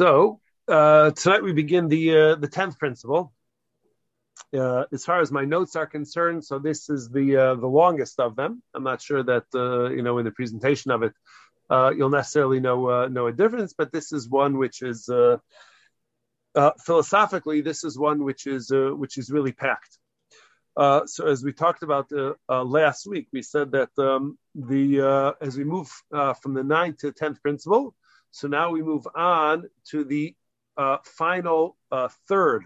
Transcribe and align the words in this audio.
So 0.00 0.40
uh, 0.66 1.10
tonight 1.10 1.42
we 1.42 1.52
begin 1.52 1.86
the 1.88 2.16
uh, 2.16 2.34
the 2.36 2.48
tenth 2.48 2.78
principle. 2.78 3.34
Uh, 4.50 4.84
as 4.94 5.04
far 5.04 5.20
as 5.20 5.30
my 5.30 5.44
notes 5.44 5.76
are 5.76 5.86
concerned, 5.86 6.42
so 6.42 6.58
this 6.58 6.88
is 6.88 7.10
the 7.10 7.36
uh, 7.36 7.54
the 7.56 7.66
longest 7.66 8.18
of 8.18 8.34
them. 8.34 8.62
I'm 8.72 8.82
not 8.82 9.02
sure 9.02 9.22
that 9.22 9.44
uh, 9.54 9.90
you 9.90 10.00
know 10.00 10.16
in 10.16 10.24
the 10.24 10.30
presentation 10.30 10.90
of 10.90 11.02
it 11.02 11.12
uh, 11.68 11.92
you'll 11.94 12.08
necessarily 12.08 12.60
know 12.60 13.08
know 13.08 13.26
a 13.26 13.32
difference, 13.32 13.74
but 13.76 13.92
this 13.92 14.10
is 14.10 14.26
one 14.26 14.56
which 14.56 14.80
is 14.80 15.10
philosophically 16.86 17.60
this 17.60 17.84
is 17.84 17.98
one 17.98 18.24
which 18.24 18.46
is 18.46 18.72
which 18.72 19.18
is 19.18 19.30
really 19.30 19.52
packed. 19.52 19.98
so 20.78 21.26
as 21.26 21.44
we 21.44 21.52
talked 21.52 21.82
about 21.82 22.10
last 22.48 23.06
week, 23.06 23.28
we 23.34 23.42
said 23.42 23.72
that 23.72 23.90
um, 23.98 24.38
the 24.54 25.34
as 25.42 25.58
we 25.58 25.64
move 25.64 25.90
from 26.40 26.54
the 26.54 26.64
ninth 26.64 26.96
to 27.00 27.12
tenth 27.12 27.42
principle, 27.42 27.94
so 28.30 28.48
now 28.48 28.70
we 28.70 28.82
move 28.82 29.06
on 29.14 29.68
to 29.86 30.04
the 30.04 30.34
uh, 30.76 30.98
final 31.04 31.76
uh, 31.90 32.08
third, 32.28 32.64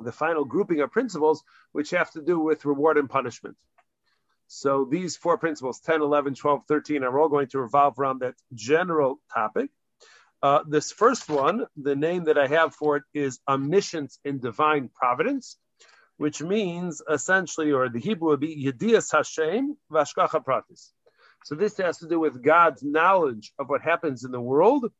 the 0.00 0.12
final 0.12 0.44
grouping 0.44 0.80
of 0.80 0.90
principles, 0.90 1.42
which 1.72 1.90
have 1.90 2.10
to 2.12 2.22
do 2.22 2.38
with 2.38 2.64
reward 2.64 2.98
and 2.98 3.08
punishment. 3.08 3.56
So 4.48 4.86
these 4.90 5.16
four 5.16 5.36
principles, 5.38 5.80
10, 5.80 6.00
11, 6.00 6.34
12, 6.34 6.62
13, 6.66 7.04
are 7.04 7.18
all 7.18 7.28
going 7.28 7.48
to 7.48 7.60
revolve 7.60 7.98
around 7.98 8.20
that 8.20 8.34
general 8.54 9.20
topic. 9.32 9.70
Uh, 10.42 10.60
this 10.66 10.92
first 10.92 11.28
one, 11.28 11.66
the 11.76 11.96
name 11.96 12.24
that 12.24 12.38
I 12.38 12.46
have 12.46 12.74
for 12.74 12.96
it 12.96 13.02
is 13.12 13.40
omniscience 13.48 14.18
in 14.24 14.38
divine 14.38 14.88
providence, 14.88 15.58
which 16.16 16.40
means 16.40 17.02
essentially, 17.10 17.72
or 17.72 17.88
the 17.88 18.00
Hebrew 18.00 18.30
would 18.30 18.40
be 18.40 18.64
Yedias 18.64 19.12
Hashem 19.12 19.76
Vashkacha 19.90 20.44
Pratis. 20.44 20.92
So 21.44 21.54
this 21.54 21.76
has 21.78 21.98
to 21.98 22.08
do 22.08 22.20
with 22.20 22.42
God's 22.42 22.82
knowledge 22.82 23.52
of 23.58 23.68
what 23.68 23.80
happens 23.80 24.24
in 24.24 24.30
the 24.30 24.40
world. 24.40 24.90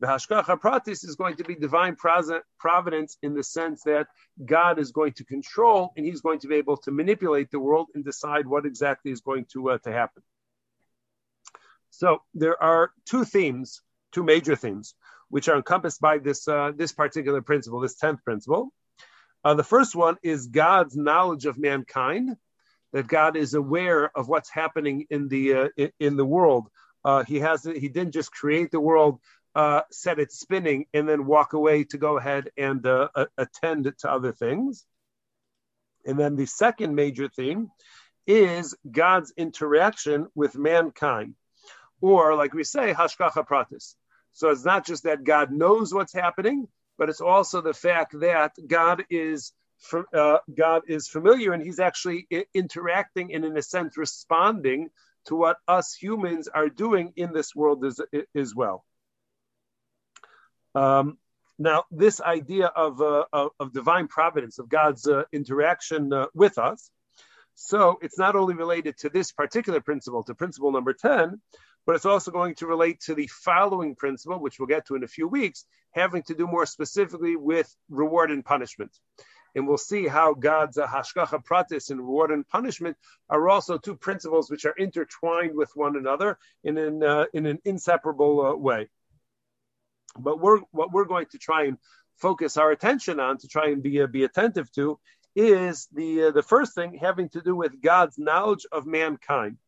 The 0.00 0.06
Hashgacha 0.06 0.60
Pratis 0.60 1.04
is 1.04 1.16
going 1.16 1.36
to 1.36 1.44
be 1.44 1.56
divine 1.56 1.96
providence 1.96 3.18
in 3.22 3.34
the 3.34 3.42
sense 3.42 3.82
that 3.82 4.06
God 4.44 4.78
is 4.78 4.92
going 4.92 5.12
to 5.14 5.24
control 5.24 5.92
and 5.96 6.06
he's 6.06 6.20
going 6.20 6.38
to 6.40 6.48
be 6.48 6.54
able 6.54 6.76
to 6.78 6.92
manipulate 6.92 7.50
the 7.50 7.58
world 7.58 7.88
and 7.94 8.04
decide 8.04 8.46
what 8.46 8.64
exactly 8.64 9.10
is 9.10 9.20
going 9.20 9.46
to, 9.52 9.70
uh, 9.70 9.78
to 9.78 9.92
happen. 9.92 10.22
So 11.90 12.22
there 12.32 12.62
are 12.62 12.92
two 13.06 13.24
themes, 13.24 13.82
two 14.12 14.22
major 14.22 14.54
themes, 14.54 14.94
which 15.30 15.48
are 15.48 15.56
encompassed 15.56 16.00
by 16.00 16.18
this, 16.18 16.46
uh, 16.46 16.70
this 16.76 16.92
particular 16.92 17.42
principle, 17.42 17.80
this 17.80 17.98
10th 18.00 18.22
principle. 18.22 18.72
Uh, 19.44 19.54
the 19.54 19.64
first 19.64 19.96
one 19.96 20.16
is 20.22 20.46
God's 20.46 20.96
knowledge 20.96 21.44
of 21.44 21.58
mankind 21.58 22.36
that 22.92 23.06
God 23.06 23.36
is 23.36 23.54
aware 23.54 24.10
of 24.16 24.28
what's 24.28 24.50
happening 24.50 25.06
in 25.10 25.28
the 25.28 25.54
uh, 25.54 25.88
in 25.98 26.16
the 26.16 26.24
world. 26.24 26.68
Uh, 27.04 27.24
he 27.24 27.40
has 27.40 27.64
he 27.64 27.88
didn't 27.88 28.12
just 28.12 28.32
create 28.32 28.70
the 28.70 28.80
world, 28.80 29.20
uh, 29.54 29.82
set 29.90 30.18
it 30.18 30.32
spinning, 30.32 30.86
and 30.94 31.08
then 31.08 31.26
walk 31.26 31.52
away 31.52 31.84
to 31.84 31.98
go 31.98 32.18
ahead 32.18 32.50
and 32.56 32.86
uh, 32.86 33.08
attend 33.36 33.92
to 33.98 34.10
other 34.10 34.32
things. 34.32 34.84
And 36.04 36.18
then 36.18 36.36
the 36.36 36.46
second 36.46 36.94
major 36.94 37.28
theme 37.28 37.70
is 38.26 38.74
God's 38.90 39.32
interaction 39.36 40.28
with 40.34 40.56
mankind, 40.56 41.34
or 42.00 42.34
like 42.34 42.54
we 42.54 42.64
say, 42.64 42.92
hashgacha 42.92 43.46
pratis. 43.46 43.94
So 44.32 44.50
it's 44.50 44.64
not 44.64 44.86
just 44.86 45.04
that 45.04 45.24
God 45.24 45.50
knows 45.50 45.92
what's 45.92 46.12
happening, 46.12 46.68
but 46.96 47.08
it's 47.08 47.20
also 47.20 47.60
the 47.60 47.74
fact 47.74 48.18
that 48.20 48.52
God 48.66 49.04
is 49.10 49.52
uh, 50.14 50.38
God 50.54 50.82
is 50.88 51.08
familiar 51.08 51.52
and 51.52 51.62
he's 51.62 51.78
actually 51.78 52.26
interacting 52.54 53.34
and, 53.34 53.44
in 53.44 53.56
a 53.56 53.62
sense, 53.62 53.96
responding 53.96 54.90
to 55.26 55.36
what 55.36 55.58
us 55.66 55.94
humans 55.94 56.48
are 56.48 56.68
doing 56.68 57.12
in 57.16 57.32
this 57.32 57.54
world 57.54 57.84
as, 57.84 58.00
as 58.34 58.54
well. 58.54 58.84
Um, 60.74 61.18
now, 61.58 61.84
this 61.90 62.20
idea 62.20 62.66
of, 62.66 63.00
uh, 63.00 63.24
of, 63.32 63.50
of, 63.58 63.72
divine 63.72 64.06
providence, 64.08 64.58
of 64.58 64.68
God's 64.68 65.08
uh, 65.08 65.24
interaction 65.32 66.12
uh, 66.12 66.26
with 66.34 66.56
us, 66.56 66.90
so 67.54 67.98
it's 68.00 68.18
not 68.18 68.36
only 68.36 68.54
related 68.54 68.96
to 68.98 69.08
this 69.08 69.32
particular 69.32 69.80
principle, 69.80 70.22
to 70.24 70.34
principle 70.34 70.70
number 70.70 70.92
10, 70.92 71.40
but 71.84 71.96
it's 71.96 72.06
also 72.06 72.30
going 72.30 72.54
to 72.56 72.66
relate 72.66 73.00
to 73.00 73.14
the 73.14 73.26
following 73.26 73.96
principle, 73.96 74.38
which 74.38 74.60
we'll 74.60 74.68
get 74.68 74.86
to 74.86 74.94
in 74.94 75.02
a 75.02 75.08
few 75.08 75.26
weeks, 75.26 75.64
having 75.90 76.22
to 76.24 76.34
do 76.34 76.46
more 76.46 76.66
specifically 76.66 77.34
with 77.34 77.74
reward 77.90 78.30
and 78.30 78.44
punishment 78.44 78.92
and 79.58 79.66
we'll 79.66 79.76
see 79.76 80.06
how 80.06 80.34
God's 80.34 80.78
uh, 80.78 80.86
hashgacha 80.86 81.44
pratis 81.44 81.90
and 81.90 81.98
reward 81.98 82.30
and 82.30 82.48
punishment 82.48 82.96
are 83.28 83.48
also 83.48 83.76
two 83.76 83.96
principles 83.96 84.50
which 84.50 84.64
are 84.64 84.74
intertwined 84.78 85.54
with 85.54 85.70
one 85.74 85.96
another 85.96 86.38
in 86.62 86.78
an 86.78 87.02
uh, 87.02 87.24
in 87.34 87.44
an 87.44 87.58
inseparable 87.64 88.46
uh, 88.46 88.54
way. 88.54 88.88
But 90.16 90.40
we're 90.40 90.60
what 90.70 90.92
we're 90.92 91.04
going 91.04 91.26
to 91.32 91.38
try 91.38 91.64
and 91.64 91.76
focus 92.16 92.56
our 92.56 92.70
attention 92.70 93.18
on 93.18 93.38
to 93.38 93.48
try 93.48 93.70
and 93.70 93.82
be 93.82 94.00
uh, 94.00 94.06
be 94.06 94.24
attentive 94.24 94.70
to 94.72 94.98
is 95.34 95.88
the 95.92 96.24
uh, 96.24 96.30
the 96.30 96.42
first 96.42 96.74
thing 96.74 96.94
having 96.94 97.28
to 97.30 97.40
do 97.40 97.56
with 97.56 97.82
God's 97.82 98.16
knowledge 98.16 98.64
of 98.70 98.86
mankind 98.86 99.58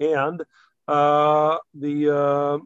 and 0.00 0.42
uh, 0.88 1.58
the 1.74 2.62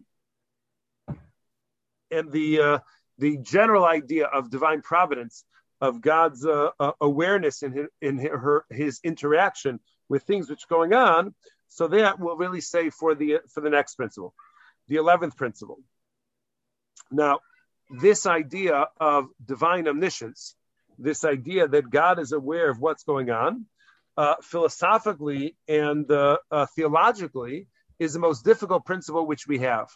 and 2.13 2.31
the 2.31 2.81
the 3.19 3.37
general 3.39 3.85
idea 3.85 4.27
of 4.27 4.49
divine 4.49 4.81
providence 4.81 5.45
of 5.83 6.01
God's 6.01 6.47
uh, 6.47 6.71
uh, 6.79 6.93
awareness 7.01 7.63
in, 7.63 7.73
his, 7.73 7.89
in 8.01 8.15
her, 8.19 8.65
his 8.71 9.01
interaction 9.03 9.81
with 10.09 10.23
things 10.23 10.49
which 10.49 10.63
are 10.65 10.75
going 10.77 10.95
on. 10.95 11.35
So 11.69 11.89
that 11.89 12.21
will 12.21 12.37
really 12.37 12.61
say 12.61 12.91
for 12.91 13.15
the 13.21 13.41
for 13.53 13.61
the 13.67 13.71
next 13.79 13.97
principle, 13.97 14.33
the 14.89 14.97
eleventh 14.97 15.37
principle. 15.37 15.81
Now, 17.11 17.41
this 17.91 18.27
idea 18.27 18.77
of 19.01 19.21
divine 19.55 19.89
omniscience, 19.89 20.55
this 20.99 21.25
idea 21.25 21.69
that 21.69 21.91
God 21.91 22.19
is 22.25 22.33
aware 22.33 22.69
of 22.71 22.79
what's 22.79 23.05
going 23.05 23.31
on, 23.31 23.67
uh, 24.17 24.37
philosophically 24.43 25.57
and 25.67 26.11
uh, 26.11 26.39
uh, 26.51 26.67
theologically, 26.77 27.67
is 27.99 28.13
the 28.13 28.21
most 28.29 28.45
difficult 28.45 28.85
principle 28.85 29.27
which 29.27 29.47
we 29.49 29.59
have, 29.71 29.89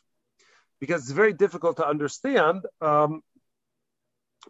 because 0.81 1.03
it's 1.03 1.13
very 1.23 1.35
difficult 1.45 1.77
to 1.77 1.87
understand 1.87 2.57
um, 2.81 3.23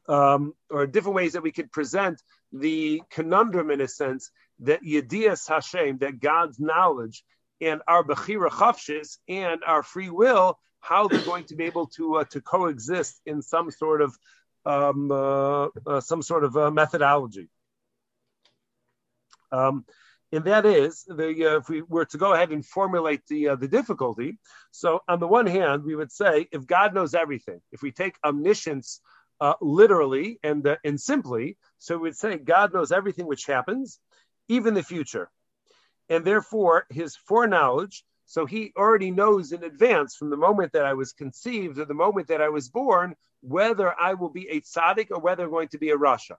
um, 0.09 0.55
or 0.71 0.87
different 0.87 1.17
ways 1.17 1.33
that 1.33 1.43
we 1.43 1.53
could 1.53 1.73
present 1.73 2.23
the 2.53 3.03
conundrum 3.11 3.71
in 3.71 3.81
a 3.81 3.89
sense 3.89 4.31
that 4.61 4.83
Yedias 4.83 5.49
Hashem, 5.49 5.99
that 5.99 6.21
God's 6.21 6.59
knowledge 6.59 7.25
and 7.61 7.81
our 7.89 8.05
Bechira 8.05 8.51
Chavshis 8.51 9.19
and 9.29 9.61
our 9.67 9.83
free 9.83 10.11
will, 10.11 10.59
how 10.81 11.09
they're 11.09 11.21
going 11.23 11.45
to 11.45 11.57
be 11.57 11.65
able 11.65 11.87
to 11.89 12.17
uh, 12.17 12.25
to 12.25 12.41
coexist 12.41 13.21
in 13.27 13.43
some 13.43 13.71
sort 13.71 14.03
of 14.03 14.17
um, 14.65 15.11
uh, 15.11 15.69
uh, 15.87 16.01
some 16.01 16.23
sort 16.23 16.45
of 16.45 16.57
uh, 16.57 16.71
methodology. 16.71 17.49
Um, 19.53 19.85
and 20.33 20.45
that 20.45 20.67
is 20.67 21.05
the 21.05 21.53
uh, 21.53 21.59
if 21.59 21.69
we 21.69 21.83
were 21.83 22.05
to 22.07 22.19
go 22.19 22.33
ahead 22.33 22.51
and 22.51 22.65
formulate 22.65 23.27
the 23.29 23.49
uh, 23.49 23.57
the 23.57 23.69
difficulty. 23.69 24.39
So 24.71 25.01
on 25.09 25.21
the 25.21 25.29
one 25.29 25.47
hand, 25.47 25.85
we 25.85 25.95
would 25.95 26.13
say 26.13 26.49
if 26.53 26.67
God 26.67 26.95
knows 26.95 27.15
everything, 27.15 27.61
if 27.73 27.83
we 27.83 27.93
take 27.93 28.17
omniscience 28.25 29.01
uh, 29.41 29.55
literally 29.61 30.39
and 30.43 30.67
uh, 30.67 30.77
and 30.85 31.01
simply. 31.01 31.57
So 31.79 31.99
we'd 31.99 32.17
say 32.17 32.37
God 32.39 32.73
knows 32.73 32.93
everything 32.93 33.27
which 33.27 33.47
happens, 33.47 33.99
even 34.49 34.75
the 34.75 34.83
future, 34.83 35.31
and 36.09 36.25
therefore 36.25 36.87
His 36.91 37.17
foreknowledge. 37.17 38.05
So 38.27 38.47
He 38.47 38.73
already 38.77 39.11
knows 39.11 39.53
in 39.53 39.63
advance, 39.63 40.17
from 40.17 40.31
the 40.31 40.37
moment 40.37 40.73
that 40.73 40.85
I 40.85 40.95
was 40.95 41.13
conceived 41.13 41.79
or 41.79 41.85
the 41.85 41.95
moment 41.95 42.29
that 42.29 42.43
I 42.43 42.49
was 42.49 42.69
born, 42.69 43.15
whether 43.41 43.95
I 43.99 44.15
will 44.15 44.31
be 44.31 44.49
a 44.49 44.61
tzaddik 44.61 45.09
or 45.11 45.21
whether 45.21 45.45
I'm 45.45 45.51
going 45.51 45.69
to 45.69 45.79
be 45.79 45.91
a 45.91 45.97
rasha. 45.97 46.37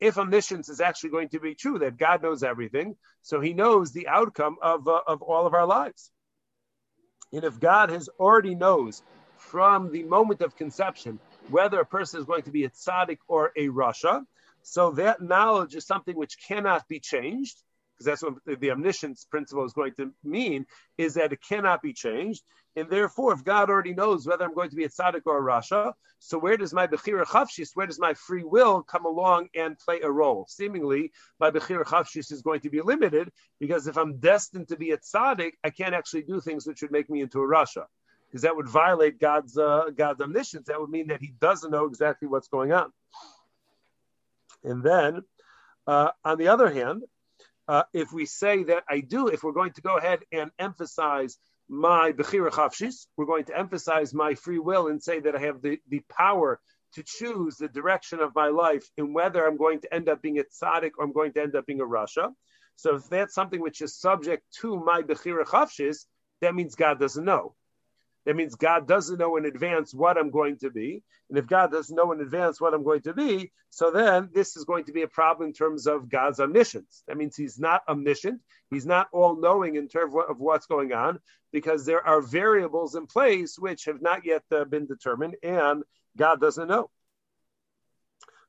If 0.00 0.18
omniscience 0.18 0.68
is 0.68 0.80
actually 0.80 1.10
going 1.10 1.28
to 1.30 1.40
be 1.40 1.54
true, 1.54 1.78
that 1.78 1.96
God 1.96 2.22
knows 2.22 2.42
everything, 2.42 2.96
so 3.22 3.40
He 3.40 3.54
knows 3.54 3.92
the 3.92 4.08
outcome 4.08 4.56
of 4.60 4.86
uh, 4.88 5.00
of 5.06 5.22
all 5.22 5.46
of 5.46 5.54
our 5.54 5.66
lives. 5.66 6.10
And 7.32 7.44
if 7.44 7.58
God 7.58 7.88
has 7.90 8.08
already 8.18 8.54
knows 8.54 9.02
from 9.38 9.90
the 9.90 10.02
moment 10.02 10.42
of 10.42 10.56
conception 10.56 11.18
whether 11.46 11.80
a 11.80 11.86
person 11.86 12.20
is 12.20 12.26
going 12.26 12.42
to 12.42 12.50
be 12.50 12.64
a 12.64 12.70
tzaddik 12.70 13.18
or 13.28 13.52
a 13.56 13.68
rasha. 13.68 14.24
So 14.62 14.92
that 14.92 15.20
knowledge 15.20 15.74
is 15.74 15.86
something 15.86 16.16
which 16.16 16.36
cannot 16.46 16.86
be 16.88 17.00
changed, 17.00 17.62
because 17.94 18.06
that's 18.06 18.22
what 18.22 18.60
the 18.60 18.70
omniscience 18.70 19.24
principle 19.24 19.64
is 19.64 19.72
going 19.72 19.94
to 19.94 20.12
mean, 20.22 20.66
is 20.98 21.14
that 21.14 21.32
it 21.32 21.40
cannot 21.46 21.82
be 21.82 21.92
changed. 21.92 22.42
And 22.74 22.88
therefore, 22.88 23.34
if 23.34 23.44
God 23.44 23.68
already 23.68 23.92
knows 23.92 24.26
whether 24.26 24.44
I'm 24.44 24.54
going 24.54 24.70
to 24.70 24.76
be 24.76 24.84
a 24.84 24.88
tzaddik 24.88 25.22
or 25.26 25.38
a 25.38 25.42
rasha, 25.42 25.92
so 26.20 26.38
where 26.38 26.56
does 26.56 26.72
my 26.72 26.86
bechira 26.86 27.24
chavshis, 27.24 27.70
where 27.74 27.86
does 27.86 27.98
my 27.98 28.14
free 28.14 28.44
will 28.44 28.82
come 28.82 29.04
along 29.04 29.48
and 29.54 29.78
play 29.78 30.00
a 30.00 30.10
role? 30.10 30.46
Seemingly, 30.48 31.10
my 31.40 31.50
bechira 31.50 31.84
chavshis 31.84 32.32
is 32.32 32.40
going 32.40 32.60
to 32.60 32.70
be 32.70 32.80
limited 32.80 33.30
because 33.58 33.88
if 33.88 33.98
I'm 33.98 34.18
destined 34.18 34.68
to 34.68 34.76
be 34.76 34.92
a 34.92 34.98
tzaddik, 34.98 35.52
I 35.64 35.70
can't 35.70 35.94
actually 35.94 36.22
do 36.22 36.40
things 36.40 36.66
which 36.66 36.80
would 36.80 36.92
make 36.92 37.10
me 37.10 37.20
into 37.20 37.40
a 37.40 37.46
rasha 37.46 37.86
because 38.32 38.42
that 38.42 38.56
would 38.56 38.68
violate 38.68 39.20
God's 39.20 39.58
uh, 39.58 39.90
God's 39.94 40.22
omniscience. 40.22 40.68
That 40.68 40.80
would 40.80 40.90
mean 40.90 41.08
that 41.08 41.20
He 41.20 41.34
doesn't 41.38 41.70
know 41.70 41.84
exactly 41.84 42.26
what's 42.26 42.48
going 42.48 42.72
on. 42.72 42.90
And 44.64 44.82
then, 44.82 45.22
uh, 45.86 46.10
on 46.24 46.38
the 46.38 46.48
other 46.48 46.70
hand, 46.72 47.02
uh, 47.68 47.82
if 47.92 48.12
we 48.12 48.26
say 48.26 48.64
that 48.64 48.84
I 48.88 49.00
do, 49.00 49.28
if 49.28 49.42
we're 49.42 49.52
going 49.52 49.72
to 49.72 49.82
go 49.82 49.96
ahead 49.96 50.20
and 50.32 50.50
emphasize 50.58 51.38
my 51.72 52.12
Bechira 52.12 52.50
Chavshis. 52.50 53.06
We're 53.16 53.24
going 53.24 53.44
to 53.46 53.58
emphasize 53.58 54.12
my 54.12 54.34
free 54.34 54.58
will 54.58 54.88
and 54.88 55.02
say 55.02 55.20
that 55.20 55.34
I 55.34 55.40
have 55.40 55.62
the, 55.62 55.78
the 55.88 56.00
power 56.00 56.60
to 56.94 57.02
choose 57.02 57.56
the 57.56 57.68
direction 57.68 58.20
of 58.20 58.34
my 58.34 58.48
life 58.48 58.84
and 58.98 59.14
whether 59.14 59.46
I'm 59.46 59.56
going 59.56 59.80
to 59.80 59.94
end 59.94 60.10
up 60.10 60.20
being 60.20 60.38
a 60.38 60.44
tzaddik 60.44 60.92
or 60.98 61.04
I'm 61.04 61.12
going 61.12 61.32
to 61.32 61.42
end 61.42 61.56
up 61.56 61.64
being 61.64 61.80
a 61.80 61.86
rasha. 61.86 62.30
So 62.76 62.96
if 62.96 63.08
that's 63.08 63.34
something 63.34 63.60
which 63.60 63.80
is 63.80 63.96
subject 63.96 64.44
to 64.60 64.78
my 64.78 65.00
Bechira 65.02 65.44
Chavshis, 65.44 66.04
that 66.42 66.54
means 66.54 66.74
God 66.74 67.00
doesn't 67.00 67.24
know. 67.24 67.54
That 68.24 68.36
means 68.36 68.54
God 68.54 68.86
doesn't 68.86 69.18
know 69.18 69.36
in 69.36 69.46
advance 69.46 69.92
what 69.92 70.16
I'm 70.16 70.30
going 70.30 70.58
to 70.58 70.70
be. 70.70 71.02
And 71.28 71.38
if 71.38 71.46
God 71.46 71.72
doesn't 71.72 71.94
know 71.94 72.12
in 72.12 72.20
advance 72.20 72.60
what 72.60 72.74
I'm 72.74 72.84
going 72.84 73.02
to 73.02 73.14
be, 73.14 73.50
so 73.70 73.90
then 73.90 74.28
this 74.32 74.56
is 74.56 74.64
going 74.64 74.84
to 74.84 74.92
be 74.92 75.02
a 75.02 75.08
problem 75.08 75.48
in 75.48 75.54
terms 75.54 75.86
of 75.86 76.08
God's 76.08 76.38
omniscience. 76.38 77.02
That 77.08 77.16
means 77.16 77.36
he's 77.36 77.58
not 77.58 77.82
omniscient. 77.88 78.40
He's 78.70 78.86
not 78.86 79.08
all 79.12 79.36
knowing 79.40 79.76
in 79.76 79.88
terms 79.88 80.14
of 80.28 80.38
what's 80.38 80.66
going 80.66 80.92
on 80.92 81.18
because 81.52 81.84
there 81.84 82.06
are 82.06 82.20
variables 82.20 82.94
in 82.94 83.06
place 83.06 83.58
which 83.58 83.86
have 83.86 84.00
not 84.00 84.24
yet 84.24 84.42
uh, 84.52 84.64
been 84.64 84.86
determined 84.86 85.36
and 85.42 85.82
God 86.16 86.40
doesn't 86.40 86.68
know. 86.68 86.90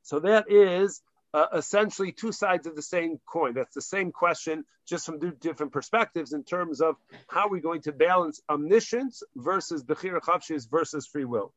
So 0.04 0.20
that 0.20 0.52
is 0.52 1.02
uh, 1.34 1.48
essentially 1.54 2.12
two 2.12 2.32
sides 2.32 2.68
of 2.68 2.76
the 2.76 2.82
same 2.82 3.20
coin. 3.26 3.54
That's 3.54 3.74
the 3.74 3.82
same 3.82 4.12
question, 4.12 4.66
just 4.88 5.06
from 5.06 5.20
different 5.40 5.72
perspectives 5.72 6.34
in 6.34 6.44
terms 6.44 6.82
of 6.82 6.96
how 7.28 7.50
we're 7.50 7.62
going 7.62 7.82
to 7.84 7.92
balance 7.92 8.42
omniscience 8.50 9.24
versus 9.36 9.84
bechira 9.84 10.22
chavshis 10.22 10.70
versus 10.70 11.08
free 11.08 11.26
will. 11.26 11.54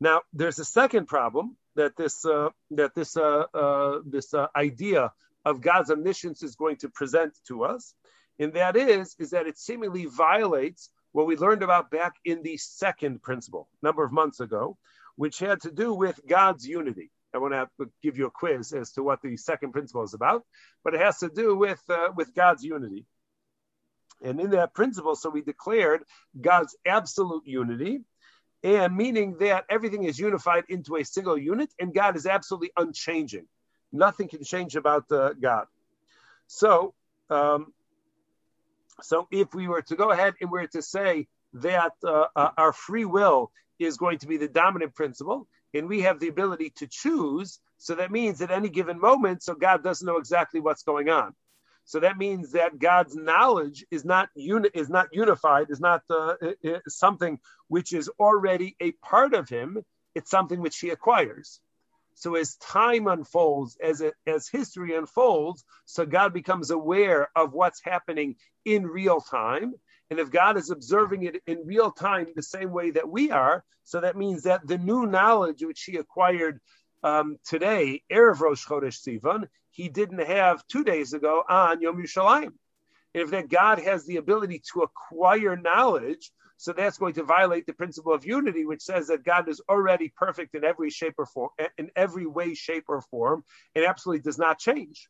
Now, 0.00 0.22
there's 0.32 0.58
a 0.58 0.64
second 0.64 1.06
problem 1.06 1.56
that 1.76 1.96
this 1.96 2.24
uh, 2.24 2.48
that 2.72 2.94
this 2.94 3.16
uh, 3.16 3.44
uh 3.54 4.00
this 4.04 4.34
uh, 4.34 4.48
idea 4.56 5.12
of 5.44 5.60
God's 5.60 5.90
omniscience 5.90 6.42
is 6.42 6.56
going 6.56 6.76
to 6.78 6.88
present 6.88 7.34
to 7.48 7.64
us, 7.64 7.94
and 8.38 8.54
that 8.54 8.76
is 8.76 9.14
is 9.18 9.30
that 9.30 9.46
it 9.46 9.56
seemingly 9.56 10.06
violates 10.06 10.90
what 11.12 11.28
we 11.28 11.36
learned 11.36 11.62
about 11.62 11.92
back 11.92 12.14
in 12.24 12.42
the 12.42 12.56
second 12.56 13.22
principle 13.22 13.68
a 13.82 13.86
number 13.86 14.04
of 14.04 14.10
months 14.10 14.40
ago, 14.40 14.76
which 15.14 15.38
had 15.38 15.60
to 15.60 15.70
do 15.70 15.94
with 15.94 16.20
God's 16.28 16.66
unity. 16.66 17.12
I 17.34 17.38
want 17.38 17.52
to 17.52 17.90
give 18.02 18.16
you 18.16 18.26
a 18.26 18.30
quiz 18.30 18.72
as 18.72 18.92
to 18.92 19.02
what 19.02 19.20
the 19.22 19.36
second 19.36 19.72
principle 19.72 20.04
is 20.04 20.14
about, 20.14 20.44
but 20.84 20.94
it 20.94 21.00
has 21.00 21.18
to 21.18 21.28
do 21.28 21.56
with 21.56 21.82
uh, 21.88 22.10
with 22.14 22.34
God's 22.34 22.62
unity. 22.62 23.06
And 24.22 24.40
in 24.40 24.50
that 24.50 24.74
principle, 24.74 25.16
so 25.16 25.28
we 25.28 25.42
declared 25.42 26.04
God's 26.40 26.76
absolute 26.86 27.46
unity, 27.46 28.02
and 28.62 28.96
meaning 28.96 29.36
that 29.40 29.64
everything 29.68 30.04
is 30.04 30.18
unified 30.18 30.64
into 30.68 30.96
a 30.96 31.04
single 31.04 31.36
unit, 31.36 31.70
and 31.78 31.92
God 31.92 32.16
is 32.16 32.26
absolutely 32.26 32.70
unchanging. 32.76 33.46
Nothing 33.92 34.28
can 34.28 34.42
change 34.44 34.76
about 34.76 35.10
uh, 35.10 35.34
God. 35.34 35.66
So, 36.46 36.94
um, 37.30 37.72
so 39.02 39.26
if 39.30 39.52
we 39.54 39.66
were 39.68 39.82
to 39.82 39.96
go 39.96 40.10
ahead 40.10 40.34
and 40.40 40.50
we 40.50 40.60
were 40.60 40.68
to 40.68 40.82
say 40.82 41.26
that 41.54 41.92
uh, 42.04 42.26
uh 42.34 42.50
our 42.56 42.72
free 42.72 43.04
will 43.04 43.50
is 43.78 43.96
going 43.96 44.18
to 44.18 44.26
be 44.26 44.36
the 44.36 44.48
dominant 44.48 44.94
principle, 44.94 45.48
and 45.74 45.88
we 45.88 46.00
have 46.02 46.20
the 46.20 46.28
ability 46.28 46.70
to 46.76 46.86
choose. 46.86 47.58
So 47.78 47.94
that 47.96 48.10
means 48.10 48.40
at 48.40 48.50
any 48.50 48.68
given 48.68 48.98
moment, 49.00 49.42
so 49.42 49.54
God 49.54 49.82
doesn't 49.82 50.06
know 50.06 50.16
exactly 50.16 50.60
what's 50.60 50.84
going 50.84 51.08
on. 51.08 51.34
So 51.84 52.00
that 52.00 52.16
means 52.16 52.52
that 52.52 52.78
God's 52.78 53.14
knowledge 53.14 53.84
is 53.90 54.04
not 54.04 54.30
uni- 54.34 54.70
is 54.72 54.88
not 54.88 55.08
unified, 55.12 55.66
is 55.68 55.80
not 55.80 56.02
uh, 56.08 56.34
something 56.88 57.38
which 57.68 57.92
is 57.92 58.08
already 58.18 58.74
a 58.80 58.92
part 58.92 59.34
of 59.34 59.48
Him. 59.48 59.84
It's 60.14 60.30
something 60.30 60.60
which 60.60 60.78
He 60.78 60.90
acquires. 60.90 61.60
So 62.14 62.36
as 62.36 62.56
time 62.56 63.06
unfolds, 63.06 63.76
as 63.82 64.00
it, 64.00 64.14
as 64.26 64.48
history 64.48 64.96
unfolds, 64.96 65.64
so 65.84 66.06
God 66.06 66.32
becomes 66.32 66.70
aware 66.70 67.28
of 67.36 67.52
what's 67.52 67.82
happening 67.84 68.36
in 68.64 68.86
real 68.86 69.20
time, 69.20 69.74
and 70.10 70.20
if 70.20 70.30
God 70.30 70.56
is 70.56 70.70
observing 70.70 71.24
it 71.24 71.42
in 71.46 71.66
real 71.66 71.90
time 71.90 72.26
the 72.34 72.42
same 72.42 72.70
way 72.70 72.90
that 72.92 73.08
we 73.08 73.30
are, 73.30 73.64
so 73.84 74.00
that 74.00 74.16
means 74.16 74.44
that 74.44 74.66
the 74.66 74.78
new 74.78 75.06
knowledge 75.06 75.62
which 75.62 75.82
he 75.84 75.96
acquired 75.96 76.60
um, 77.02 77.36
today, 77.44 78.02
Erev 78.10 78.40
Rosh 78.40 78.66
Chodesh 78.66 79.00
Sivan, 79.02 79.48
he 79.70 79.88
didn't 79.88 80.24
have 80.24 80.66
two 80.66 80.84
days 80.84 81.12
ago 81.12 81.42
on 81.48 81.80
Yom 81.80 82.02
Yerushalayim. 82.02 82.52
If 83.12 83.30
that 83.30 83.48
God 83.48 83.78
has 83.80 84.06
the 84.06 84.16
ability 84.16 84.62
to 84.72 84.82
acquire 84.82 85.56
knowledge, 85.56 86.32
so 86.56 86.72
that's 86.72 86.98
going 86.98 87.14
to 87.14 87.22
violate 87.24 87.66
the 87.66 87.72
principle 87.72 88.12
of 88.12 88.24
unity, 88.24 88.64
which 88.64 88.82
says 88.82 89.08
that 89.08 89.24
God 89.24 89.48
is 89.48 89.60
already 89.68 90.12
perfect 90.16 90.54
in 90.54 90.64
every 90.64 90.90
shape 90.90 91.14
or 91.18 91.26
form, 91.26 91.50
in 91.78 91.90
every 91.94 92.26
way, 92.26 92.54
shape, 92.54 92.84
or 92.88 93.00
form, 93.02 93.44
and 93.74 93.84
absolutely 93.84 94.22
does 94.22 94.38
not 94.38 94.58
change. 94.58 95.08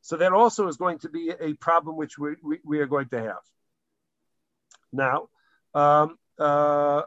So 0.00 0.16
that 0.16 0.32
also 0.32 0.68
is 0.68 0.76
going 0.76 1.00
to 1.00 1.08
be 1.08 1.30
a 1.38 1.54
problem 1.54 1.96
which 1.96 2.18
we, 2.18 2.36
we, 2.42 2.58
we 2.64 2.78
are 2.78 2.86
going 2.86 3.08
to 3.08 3.20
have. 3.20 3.42
Now, 4.92 5.28
um, 5.74 6.18
uh, 6.38 7.02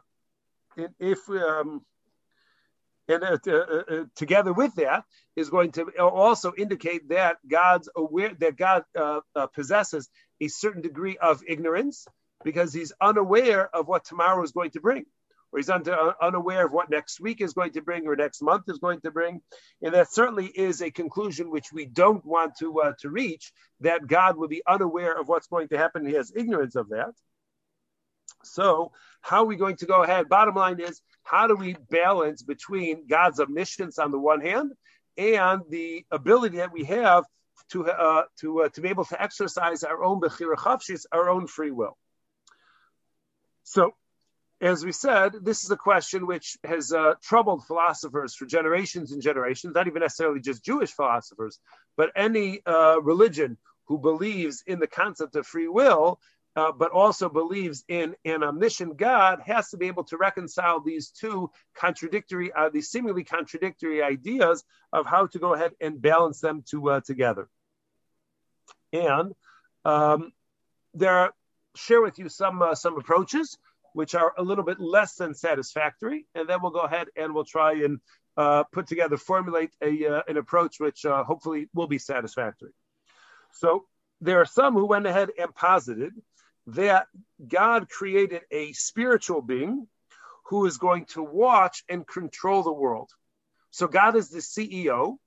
if 1.00 1.30
um, 1.30 1.82
and 3.10 3.24
uh, 3.24 3.38
uh, 3.48 3.52
uh, 3.52 4.04
together 4.16 4.54
with 4.54 4.76
that 4.76 5.04
is 5.36 5.50
going 5.50 5.72
to 5.74 5.86
also 6.00 6.54
indicate 6.58 7.10
that 7.10 7.38
God's 7.48 7.90
aware 7.96 8.34
that 8.40 8.56
God 8.56 8.84
uh, 8.96 9.22
uh, 9.36 9.48
possesses 9.48 10.10
a 10.40 10.48
certain 10.48 10.82
degree 10.82 11.18
of 11.18 11.42
ignorance 11.48 12.06
because 12.44 12.72
he's 12.72 12.94
unaware 13.02 13.76
of 13.76 13.88
what 13.88 14.06
tomorrow 14.06 14.44
is 14.44 14.52
going 14.52 14.72
to 14.72 14.80
bring, 14.80 15.06
or 15.52 15.58
he's 15.60 15.70
un- 15.70 15.84
unaware 16.22 16.68
of 16.68 16.72
what 16.72 16.90
next 16.90 17.20
week 17.20 17.42
is 17.42 17.54
going 17.54 17.72
to 17.72 17.82
bring 17.82 18.08
or 18.08 18.16
next 18.16 18.42
month 18.44 18.66
is 18.68 18.78
going 18.78 19.02
to 19.02 19.12
bring, 19.12 19.42
and 19.82 19.94
that 19.96 20.14
certainly 20.14 20.46
is 20.46 20.82
a 20.82 20.92
conclusion 20.92 21.50
which 21.50 21.74
we 21.74 21.86
don't 21.86 22.24
want 22.26 22.54
to 22.60 22.94
to 23.00 23.10
reach. 23.10 23.52
That 23.82 24.06
God 24.06 24.38
will 24.38 24.48
be 24.48 24.62
unaware 24.68 25.20
of 25.20 25.28
what's 25.28 25.48
going 25.48 25.70
to 25.70 25.78
happen; 25.78 26.06
he 26.06 26.14
has 26.14 26.32
ignorance 26.36 26.76
of 26.76 26.90
that. 26.90 27.14
So, 28.44 28.92
how 29.22 29.44
are 29.44 29.46
we 29.46 29.56
going 29.56 29.78
to 29.78 29.86
go 29.86 30.04
ahead? 30.04 30.30
Bottom 30.30 30.56
line 30.56 30.80
is, 30.80 31.02
how 31.24 31.48
do 31.48 31.56
we 31.56 31.76
balance 31.90 32.42
between 32.42 33.08
God's 33.08 33.40
omniscience 33.40 34.00
on 34.00 34.12
the 34.12 34.20
one 34.20 34.42
hand 34.42 34.72
and 35.18 35.62
the 35.70 36.06
ability 36.12 36.58
that 36.58 36.72
we 36.72 36.86
have 36.86 37.26
to 37.72 37.86
uh, 37.86 38.24
to 38.40 38.64
uh, 38.64 38.70
to 38.70 38.82
be 38.82 38.90
able 38.90 39.06
to 39.06 39.22
exercise 39.22 39.84
our 39.84 40.04
own 40.04 40.20
bechira 40.22 40.56
chavshis, 40.56 41.06
our 41.12 41.30
own 41.30 41.48
free 41.48 41.72
will? 41.72 41.98
So, 43.64 43.94
as 44.62 44.84
we 44.84 44.92
said, 44.92 45.34
this 45.42 45.64
is 45.64 45.72
a 45.72 45.78
question 45.78 46.26
which 46.26 46.58
has 46.64 46.92
uh, 46.92 47.14
troubled 47.22 47.66
philosophers 47.66 48.36
for 48.36 48.46
generations 48.46 49.12
and 49.12 49.22
generations. 49.22 49.76
Not 49.76 49.88
even 49.88 50.02
necessarily 50.02 50.42
just 50.42 50.66
Jewish 50.66 50.92
philosophers, 50.92 51.60
but 51.96 52.12
any 52.16 52.62
uh, 52.66 53.00
religion 53.02 53.58
who 53.86 53.98
believes 53.98 54.64
in 54.66 54.80
the 54.80 54.88
concept 54.88 55.36
of 55.36 55.48
free 55.48 55.68
will 55.68 56.20
uh, 56.60 56.74
but 56.74 56.92
also 56.92 57.30
believes 57.30 57.86
in 57.88 58.16
an 58.26 58.44
omniscient 58.44 58.98
God, 58.98 59.40
has 59.46 59.70
to 59.70 59.78
be 59.78 59.88
able 59.88 60.04
to 60.04 60.18
reconcile 60.18 60.82
these 60.82 61.10
two 61.10 61.50
contradictory, 61.74 62.52
uh, 62.52 62.68
these 62.68 62.90
seemingly 62.90 63.24
contradictory 63.24 64.04
ideas 64.04 64.66
of 64.92 65.06
how 65.06 65.28
to 65.28 65.40
go 65.40 65.54
ahead 65.54 65.72
and 65.80 66.02
balance 66.02 66.42
them 66.42 66.64
to, 66.70 66.90
uh, 66.90 67.00
together. 67.00 67.48
And 68.92 69.34
um, 69.86 70.34
there 70.94 71.14
are, 71.14 71.34
share 71.76 72.02
with 72.02 72.20
you 72.20 72.28
some 72.28 72.62
uh, 72.62 72.76
some 72.76 72.98
approaches 72.98 73.58
which 73.94 74.14
are 74.14 74.34
a 74.38 74.44
little 74.44 74.66
bit 74.66 74.82
less 74.82 75.16
than 75.16 75.34
satisfactory, 75.34 76.26
and 76.36 76.50
then 76.50 76.60
we'll 76.62 76.72
go 76.72 76.82
ahead 76.82 77.08
and 77.16 77.34
we'll 77.34 77.46
try 77.46 77.72
and 77.86 78.00
uh, 78.36 78.64
put 78.74 78.88
together, 78.88 79.16
formulate 79.16 79.72
a 79.82 79.92
uh, 80.06 80.22
an 80.28 80.36
approach 80.36 80.80
which 80.80 81.04
hopefully 81.04 81.70
will 81.74 81.88
be 81.88 82.00
satisfactory. 82.00 82.74
So 83.54 83.86
there 84.20 84.42
are 84.42 84.46
some 84.60 84.74
who 84.74 84.88
went 84.88 85.08
ahead 85.08 85.30
and 85.40 85.56
posited 85.56 86.12
that 86.76 87.08
God 87.46 87.90
created 87.90 88.42
a 88.52 88.74
spiritual 88.74 89.42
being 89.42 89.88
who 90.46 90.66
is 90.66 90.78
going 90.78 91.06
to 91.06 91.24
watch 91.24 91.84
and 91.90 92.08
control 92.08 92.64
the 92.64 92.74
world. 92.74 93.10
So 93.72 93.88
God 93.88 94.16
is 94.16 94.30
the 94.30 94.40
CEO. 94.40 95.18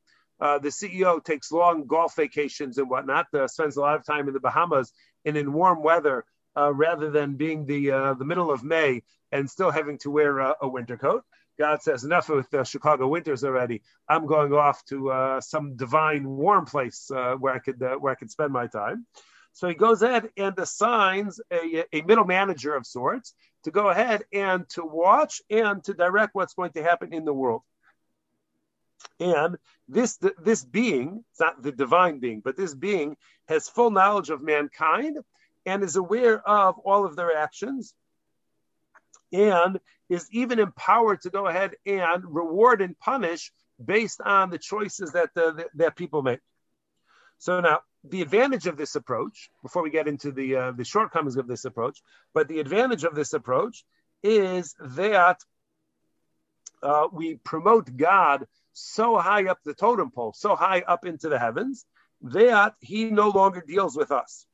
Uh, 0.41 0.59
the 0.59 0.71
CEO 0.71 1.25
takes 1.25 1.53
long 1.53 1.87
golf 1.87 2.17
vacations 2.17 2.79
and 2.79 2.91
whatnot, 2.91 3.27
uh, 3.33 3.47
spends 3.47 3.77
a 3.77 3.81
lot 3.81 3.97
of 3.97 4.05
time 4.05 4.27
in 4.27 4.35
the 4.35 4.41
Bahamas 4.41 4.93
and 5.25 5.37
in 5.37 5.53
warm 5.53 5.83
weather 5.83 6.25
uh, 6.57 6.73
rather 6.75 7.11
than 7.11 7.37
being 7.37 7.65
the 7.67 7.93
uh, 7.93 8.15
the 8.15 8.25
middle 8.25 8.51
of 8.51 8.65
May 8.65 9.03
and 9.31 9.49
still 9.49 9.71
having 9.71 9.99
to 9.99 10.11
wear 10.11 10.39
a, 10.39 10.69
winter 10.69 10.97
coat. 10.97 11.25
God 11.59 11.83
says, 11.83 12.05
enough 12.05 12.29
with 12.29 12.51
the 12.51 12.65
Chicago 12.65 13.07
winters 13.07 13.45
already. 13.45 13.83
I'm 14.09 14.27
going 14.27 14.53
off 14.53 14.85
to 14.87 15.11
uh, 15.11 15.41
some 15.41 15.77
divine 15.77 16.27
warm 16.29 16.65
place 16.67 17.11
uh, 17.11 17.35
where 17.37 17.55
I 17.55 17.59
could 17.61 17.81
where 17.81 18.13
I 18.13 18.17
could 18.17 18.31
spend 18.31 18.53
my 18.53 18.67
time. 18.67 19.07
So 19.53 19.69
he 19.69 19.75
goes 19.75 20.03
ahead 20.03 20.31
and 20.37 20.59
assigns 20.59 21.41
a, 21.53 21.85
a 21.93 22.03
middle 22.03 22.25
manager 22.25 22.75
of 22.75 22.87
sorts 22.87 23.35
to 23.65 23.71
go 23.71 23.91
ahead 23.91 24.25
and 24.33 24.69
to 24.71 24.85
watch 24.85 25.43
and 25.51 25.85
to 25.85 25.95
direct 25.95 26.35
what's 26.35 26.55
going 26.55 26.73
to 26.73 26.83
happen 26.83 27.13
in 27.13 27.25
the 27.25 27.35
world. 27.35 27.63
And 29.21 29.57
this 29.89 30.19
this 30.39 30.65
being, 30.65 31.25
it's 31.31 31.41
not 31.41 31.63
the 31.63 31.73
divine 31.73 32.19
being, 32.19 32.41
but 32.41 32.57
this 32.57 32.75
being 32.75 33.17
has 33.49 33.69
full 33.69 33.91
knowledge 33.91 34.31
of 34.31 34.43
mankind 34.43 35.19
and 35.67 35.83
is 35.83 35.97
aware 35.97 36.41
of 36.49 36.79
all 36.79 37.05
of 37.05 37.17
their 37.17 37.37
actions 37.37 37.95
and 39.33 39.81
is 40.09 40.29
even 40.31 40.59
empowered 40.59 41.23
to 41.23 41.31
go 41.31 41.47
ahead 41.47 41.73
and 41.87 42.25
reward 42.25 42.81
and 42.81 42.99
punish 42.99 43.53
based 43.83 44.21
on 44.21 44.51
the 44.51 44.59
choices 44.59 45.13
that 45.13 45.31
the, 45.35 45.67
that 45.75 45.97
people 45.97 46.23
make. 46.23 46.41
So 47.39 47.61
now 47.61 47.81
the 48.05 48.23
advantage 48.23 48.67
of 48.67 48.77
this 48.77 48.97
approach, 48.97 49.51
before 49.63 49.83
we 49.83 49.91
get 49.91 50.09
into 50.09 50.33
the 50.33 50.57
uh, 50.57 50.73
the 50.73 50.85
shortcomings 50.85 51.37
of 51.37 51.47
this 51.47 51.65
approach, 51.65 52.03
but 52.35 52.49
the 52.49 52.61
advantage 52.61 53.05
of 53.05 53.15
this 53.15 53.33
approach 53.33 53.85
is 54.23 54.75
that 54.81 55.41
uh, 56.83 57.09
we 57.13 57.37
promote 57.37 57.97
God 57.97 58.47
so 58.73 59.19
high 59.19 59.47
up 59.47 59.59
the 59.65 59.75
totem 59.75 60.11
pole, 60.11 60.33
so 60.35 60.57
high 60.57 60.81
up 60.81 61.05
into 61.05 61.29
the 61.29 61.39
heavens, 61.39 61.87
that 62.23 62.75
He 62.81 63.05
no 63.05 63.29
longer 63.29 63.63
deals 63.67 63.97
with 63.97 64.11
us. 64.11 64.47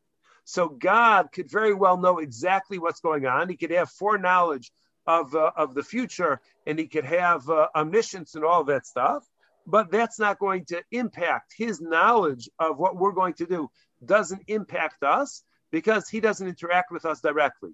So 0.45 0.69
God 0.69 1.31
could 1.33 1.51
very 1.51 1.75
well 1.75 1.99
know 1.99 2.19
exactly 2.19 2.79
what's 2.79 3.01
going 3.01 3.27
on. 3.27 3.49
He 3.49 3.57
could 3.57 3.71
have 3.71 3.91
foreknowledge 3.91 4.73
of 5.07 5.35
uh, 5.35 5.53
of 5.57 5.75
the 5.75 5.83
future, 5.83 6.41
and 6.67 6.79
he 6.79 6.87
could 6.87 7.05
have 7.05 7.49
uh, 7.49 7.69
omniscience 7.75 8.35
and 8.35 8.45
all 8.45 8.65
that 8.65 8.87
stuff 8.87 9.27
but 9.69 9.91
that's 9.91 10.19
not 10.19 10.39
going 10.39 10.65
to 10.65 10.83
impact. 10.91 11.53
His 11.55 11.79
knowledge 11.79 12.49
of 12.59 12.79
what 12.79 12.97
we're 12.97 13.13
going 13.13 13.35
to 13.35 13.47
do 13.47 13.71
doesn't 14.03 14.45
impact 14.49 15.03
us 15.03 15.45
because 15.71 16.09
he 16.09 16.21
doesn't 16.21 16.49
interact 16.49 16.91
with 16.91 17.05
us 17.05 17.21
directly. 17.21 17.73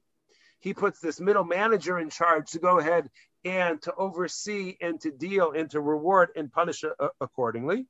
He 0.59 0.75
puts 0.75 0.99
this 0.99 1.21
middle 1.21 1.45
manager 1.45 1.97
in 1.97 2.11
charge 2.11 2.51
to 2.51 2.59
go 2.59 2.81
ahead 2.81 3.09
and 3.45 3.81
to 3.83 3.95
oversee 3.95 4.77
and 4.81 5.01
to 5.03 5.13
deal 5.13 5.53
and 5.53 5.71
to 5.71 5.81
reward 5.81 6.31
and 6.35 6.51
punish 6.51 6.83
uh, 6.83 7.09
accordingly. 7.21 7.87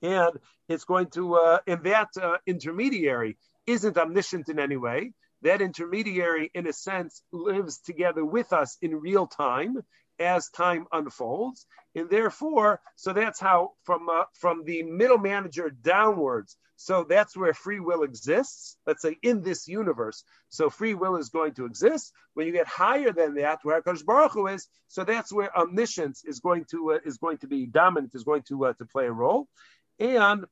And 0.00 0.38
it's 0.68 0.84
going 0.84 1.08
to 1.10 1.34
uh, 1.34 1.58
and 1.66 1.82
that 1.82 2.10
uh, 2.22 2.36
intermediary 2.46 3.38
isn't 3.66 3.98
omniscient 3.98 4.48
in 4.48 4.60
any 4.60 4.76
way. 4.76 5.14
That 5.42 5.62
intermediary 5.62 6.50
in 6.54 6.68
a 6.68 6.72
sense 6.72 7.22
lives 7.32 7.78
together 7.78 8.24
with 8.24 8.52
us 8.52 8.76
in 8.80 8.94
real 8.94 9.26
time 9.26 9.82
as 10.18 10.48
time 10.48 10.86
unfolds, 10.92 11.66
and 11.94 12.10
therefore, 12.10 12.80
so 12.94 13.12
that's 13.12 13.40
how 13.40 13.72
from 13.84 14.08
uh, 14.08 14.24
from 14.34 14.64
the 14.64 14.82
middle 14.82 15.18
manager 15.18 15.70
downwards. 15.70 16.56
So 16.78 17.04
that's 17.04 17.34
where 17.34 17.54
free 17.54 17.80
will 17.80 18.02
exists. 18.02 18.76
Let's 18.86 19.00
say 19.00 19.16
in 19.22 19.42
this 19.42 19.66
universe, 19.66 20.24
so 20.50 20.68
free 20.68 20.92
will 20.92 21.16
is 21.16 21.30
going 21.30 21.54
to 21.54 21.64
exist. 21.64 22.12
When 22.34 22.46
you 22.46 22.52
get 22.52 22.66
higher 22.66 23.12
than 23.12 23.34
that, 23.36 23.60
where 23.62 23.80
Hakadosh 23.80 24.04
Baruch 24.04 24.32
Hu 24.32 24.46
is, 24.48 24.68
so 24.88 25.02
that's 25.02 25.32
where 25.32 25.56
omniscience 25.56 26.22
is 26.24 26.40
going 26.40 26.66
to 26.72 26.92
uh, 26.92 26.98
is 27.04 27.16
going 27.16 27.38
to 27.38 27.46
be 27.46 27.66
dominant, 27.66 28.14
is 28.14 28.24
going 28.24 28.42
to 28.48 28.66
uh, 28.66 28.72
to 28.74 28.84
play 28.84 29.06
a 29.06 29.12
role, 29.12 29.48
and 29.98 30.44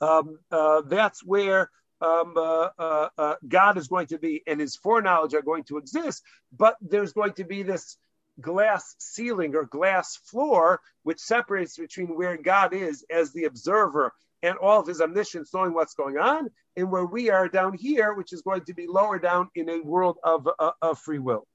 um, 0.00 0.38
uh, 0.50 0.82
that's 0.82 1.24
where 1.24 1.70
um, 2.00 2.34
uh, 2.36 2.68
uh, 2.78 3.08
uh, 3.16 3.34
God 3.46 3.78
is 3.78 3.88
going 3.88 4.08
to 4.08 4.18
be 4.18 4.42
and 4.46 4.60
his 4.60 4.76
foreknowledge 4.76 5.34
are 5.34 5.42
going 5.42 5.64
to 5.64 5.78
exist, 5.78 6.22
but 6.56 6.76
there's 6.80 7.12
going 7.12 7.32
to 7.34 7.44
be 7.44 7.62
this 7.62 7.96
glass 8.40 8.94
ceiling 8.98 9.54
or 9.54 9.64
glass 9.64 10.16
floor, 10.16 10.80
which 11.02 11.18
separates 11.18 11.76
between 11.76 12.16
where 12.16 12.36
God 12.36 12.72
is 12.72 13.04
as 13.10 13.32
the 13.32 13.44
observer 13.44 14.12
and 14.42 14.56
all 14.58 14.80
of 14.80 14.86
his 14.86 15.00
omniscience 15.00 15.52
knowing 15.52 15.72
what's 15.72 15.94
going 15.94 16.18
on, 16.18 16.50
and 16.76 16.90
where 16.90 17.06
we 17.06 17.30
are 17.30 17.48
down 17.48 17.74
here, 17.74 18.12
which 18.14 18.32
is 18.32 18.42
going 18.42 18.62
to 18.64 18.74
be 18.74 18.86
lower 18.86 19.18
down 19.18 19.48
in 19.54 19.68
a 19.68 19.80
world 19.80 20.18
of, 20.22 20.48
uh, 20.58 20.72
of 20.82 20.98
free 20.98 21.18
will. 21.18 21.46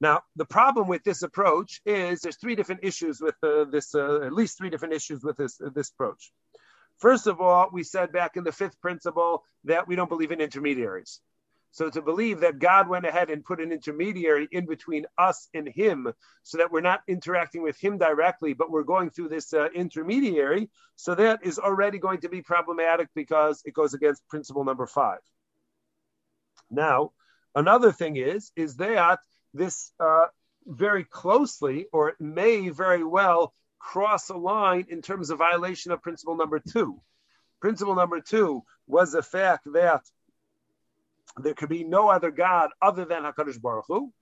Now, 0.00 0.22
the 0.36 0.44
problem 0.44 0.88
with 0.88 1.04
this 1.04 1.22
approach 1.22 1.80
is 1.84 2.20
there's 2.20 2.36
three 2.36 2.56
different 2.56 2.82
issues 2.82 3.20
with 3.20 3.34
uh, 3.42 3.64
this, 3.64 3.94
uh, 3.94 4.22
at 4.22 4.32
least 4.32 4.58
three 4.58 4.70
different 4.70 4.94
issues 4.94 5.22
with 5.22 5.36
this, 5.36 5.60
uh, 5.60 5.70
this 5.74 5.90
approach. 5.90 6.32
First 6.98 7.26
of 7.26 7.40
all, 7.40 7.68
we 7.72 7.82
said 7.82 8.12
back 8.12 8.36
in 8.36 8.44
the 8.44 8.52
fifth 8.52 8.80
principle 8.80 9.44
that 9.64 9.86
we 9.86 9.96
don't 9.96 10.08
believe 10.08 10.32
in 10.32 10.40
intermediaries. 10.40 11.20
So 11.72 11.88
to 11.88 12.02
believe 12.02 12.40
that 12.40 12.58
God 12.58 12.86
went 12.86 13.06
ahead 13.06 13.30
and 13.30 13.44
put 13.44 13.60
an 13.60 13.72
intermediary 13.72 14.46
in 14.52 14.66
between 14.66 15.06
us 15.16 15.48
and 15.54 15.66
Him, 15.66 16.12
so 16.42 16.58
that 16.58 16.70
we're 16.70 16.82
not 16.82 17.00
interacting 17.08 17.62
with 17.62 17.78
Him 17.78 17.96
directly, 17.96 18.52
but 18.52 18.70
we're 18.70 18.82
going 18.82 19.08
through 19.10 19.30
this 19.30 19.52
uh, 19.54 19.68
intermediary, 19.74 20.68
so 20.96 21.14
that 21.14 21.44
is 21.44 21.58
already 21.58 21.98
going 21.98 22.20
to 22.20 22.28
be 22.28 22.42
problematic 22.42 23.08
because 23.14 23.62
it 23.64 23.72
goes 23.72 23.94
against 23.94 24.28
principle 24.28 24.64
number 24.64 24.86
five. 24.86 25.18
Now, 26.70 27.12
another 27.54 27.90
thing 27.90 28.16
is 28.16 28.52
is 28.54 28.76
that 28.76 29.20
this 29.54 29.92
uh, 29.98 30.26
very 30.66 31.04
closely, 31.04 31.86
or 31.92 32.10
it 32.10 32.20
may 32.20 32.68
very 32.68 33.04
well 33.04 33.54
cross 33.78 34.28
a 34.28 34.36
line 34.36 34.86
in 34.90 35.02
terms 35.02 35.30
of 35.30 35.38
violation 35.38 35.90
of 35.90 36.02
principle 36.02 36.36
number 36.36 36.60
two. 36.60 37.00
Principle 37.60 37.94
number 37.94 38.20
two 38.20 38.62
was 38.86 39.12
the 39.12 39.22
fact 39.22 39.64
that 39.72 40.02
there 41.36 41.54
could 41.54 41.68
be 41.68 41.84
no 41.84 42.08
other 42.08 42.30
God 42.30 42.70
other 42.80 43.04
than 43.04 43.22
Hakadosh 43.22 43.60
Baruch 43.60 43.86
Hu. 43.88 44.12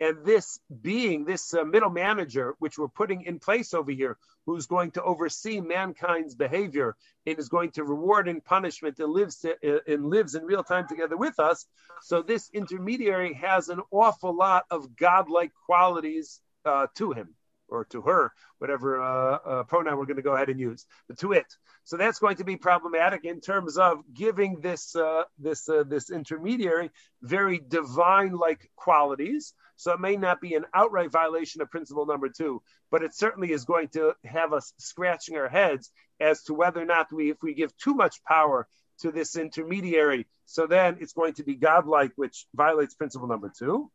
And 0.00 0.24
this 0.24 0.60
being, 0.80 1.24
this 1.24 1.54
uh, 1.54 1.64
middle 1.64 1.90
manager, 1.90 2.54
which 2.60 2.78
we're 2.78 2.88
putting 2.88 3.22
in 3.22 3.40
place 3.40 3.74
over 3.74 3.90
here, 3.90 4.16
who's 4.46 4.66
going 4.66 4.92
to 4.92 5.02
oversee 5.02 5.60
mankind's 5.60 6.36
behavior 6.36 6.96
and 7.26 7.38
is 7.38 7.48
going 7.48 7.72
to 7.72 7.84
reward 7.84 8.28
and 8.28 8.44
punishment 8.44 8.98
and 9.00 9.12
lives 9.12 9.40
to, 9.40 9.54
uh, 9.54 9.80
and 9.88 10.06
lives 10.06 10.36
in 10.36 10.44
real 10.44 10.62
time 10.62 10.86
together 10.86 11.16
with 11.16 11.40
us. 11.40 11.66
So 12.02 12.22
this 12.22 12.48
intermediary 12.54 13.34
has 13.34 13.68
an 13.68 13.80
awful 13.90 14.34
lot 14.34 14.64
of 14.70 14.94
godlike 14.94 15.52
qualities 15.66 16.40
uh, 16.64 16.86
to 16.96 17.12
him 17.12 17.34
or 17.68 17.84
to 17.86 18.02
her, 18.02 18.32
whatever 18.58 19.00
uh, 19.00 19.38
uh, 19.44 19.62
pronoun 19.64 19.98
we're 19.98 20.06
going 20.06 20.16
to 20.16 20.22
go 20.22 20.34
ahead 20.34 20.48
and 20.48 20.60
use, 20.60 20.86
but 21.06 21.18
to 21.18 21.32
it. 21.32 21.46
So 21.84 21.96
that's 21.96 22.18
going 22.18 22.36
to 22.36 22.44
be 22.44 22.56
problematic 22.56 23.24
in 23.24 23.40
terms 23.40 23.78
of 23.78 23.98
giving 24.12 24.60
this 24.60 24.94
uh, 24.96 25.22
this 25.38 25.68
uh, 25.68 25.84
this 25.86 26.10
intermediary 26.10 26.90
very 27.22 27.60
divine-like 27.66 28.70
qualities. 28.76 29.54
So 29.76 29.92
it 29.92 30.00
may 30.00 30.16
not 30.16 30.40
be 30.40 30.54
an 30.54 30.64
outright 30.74 31.12
violation 31.12 31.62
of 31.62 31.70
principle 31.70 32.04
number 32.04 32.28
two, 32.28 32.62
but 32.90 33.02
it 33.02 33.14
certainly 33.14 33.52
is 33.52 33.64
going 33.64 33.88
to 33.88 34.12
have 34.24 34.52
us 34.52 34.72
scratching 34.78 35.36
our 35.36 35.48
heads 35.48 35.92
as 36.20 36.42
to 36.44 36.54
whether 36.54 36.82
or 36.82 36.84
not 36.84 37.12
we, 37.12 37.30
if 37.30 37.36
we 37.42 37.54
give 37.54 37.76
too 37.76 37.94
much 37.94 38.22
power 38.24 38.66
to 39.00 39.12
this 39.12 39.36
intermediary, 39.36 40.26
so 40.46 40.66
then 40.66 40.96
it's 41.00 41.12
going 41.12 41.34
to 41.34 41.44
be 41.44 41.54
godlike, 41.54 42.12
which 42.16 42.46
violates 42.54 42.94
principle 42.94 43.28
number 43.28 43.52
two. 43.56 43.90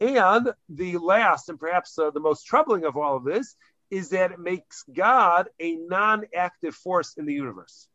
And 0.00 0.52
the 0.68 0.96
last, 0.96 1.50
and 1.50 1.60
perhaps 1.60 1.98
uh, 1.98 2.10
the 2.10 2.20
most 2.20 2.46
troubling 2.46 2.84
of 2.84 2.96
all 2.96 3.16
of 3.16 3.24
this, 3.24 3.54
is 3.90 4.10
that 4.10 4.32
it 4.32 4.38
makes 4.38 4.84
God 4.84 5.48
a 5.60 5.76
non-active 5.76 6.74
force 6.74 7.14
in 7.18 7.26
the 7.26 7.34
universe. 7.34 7.86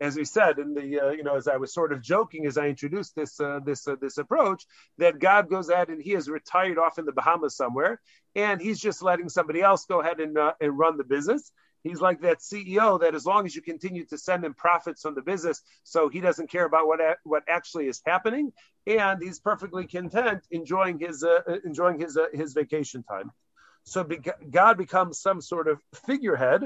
As 0.00 0.16
we 0.16 0.24
said 0.24 0.58
in 0.58 0.74
the, 0.74 1.00
uh, 1.00 1.10
you 1.10 1.22
know, 1.22 1.36
as 1.36 1.48
I 1.48 1.56
was 1.56 1.72
sort 1.72 1.92
of 1.92 2.02
joking 2.02 2.46
as 2.46 2.58
I 2.58 2.66
introduced 2.66 3.14
this 3.14 3.40
uh, 3.40 3.60
this 3.64 3.86
uh, 3.88 3.96
this 4.00 4.18
approach, 4.18 4.66
that 4.98 5.18
God 5.18 5.48
goes 5.48 5.68
ahead 5.68 5.88
and 5.88 6.02
He 6.02 6.14
is 6.14 6.28
retired 6.28 6.78
off 6.78 6.98
in 6.98 7.04
the 7.04 7.12
Bahamas 7.12 7.56
somewhere, 7.56 8.00
and 8.34 8.60
He's 8.60 8.80
just 8.80 9.02
letting 9.02 9.28
somebody 9.28 9.62
else 9.62 9.86
go 9.86 10.00
ahead 10.00 10.20
and 10.20 10.36
uh, 10.36 10.52
and 10.60 10.76
run 10.76 10.98
the 10.98 11.04
business. 11.04 11.52
He's 11.84 12.00
like 12.00 12.22
that 12.22 12.38
CEO 12.38 12.98
that 13.00 13.14
as 13.14 13.26
long 13.26 13.44
as 13.44 13.54
you 13.54 13.60
continue 13.60 14.06
to 14.06 14.16
send 14.16 14.42
him 14.42 14.54
profits 14.54 15.02
from 15.02 15.14
the 15.14 15.20
business, 15.20 15.60
so 15.84 16.08
he 16.08 16.20
doesn't 16.20 16.50
care 16.50 16.64
about 16.64 16.86
what 16.86 16.98
what 17.24 17.44
actually 17.46 17.88
is 17.88 18.00
happening, 18.06 18.52
and 18.86 19.22
he's 19.22 19.38
perfectly 19.38 19.86
content 19.86 20.40
enjoying 20.50 20.98
his 20.98 21.22
uh, 21.22 21.40
uh 21.46 21.56
enjoying 21.64 22.00
his 22.00 22.16
uh, 22.16 22.26
his 22.32 22.54
vacation 22.54 23.02
time. 23.02 23.30
So 23.84 24.02
be- 24.02 24.20
God 24.50 24.78
becomes 24.78 25.20
some 25.20 25.42
sort 25.42 25.68
of 25.68 25.78
figurehead, 26.06 26.62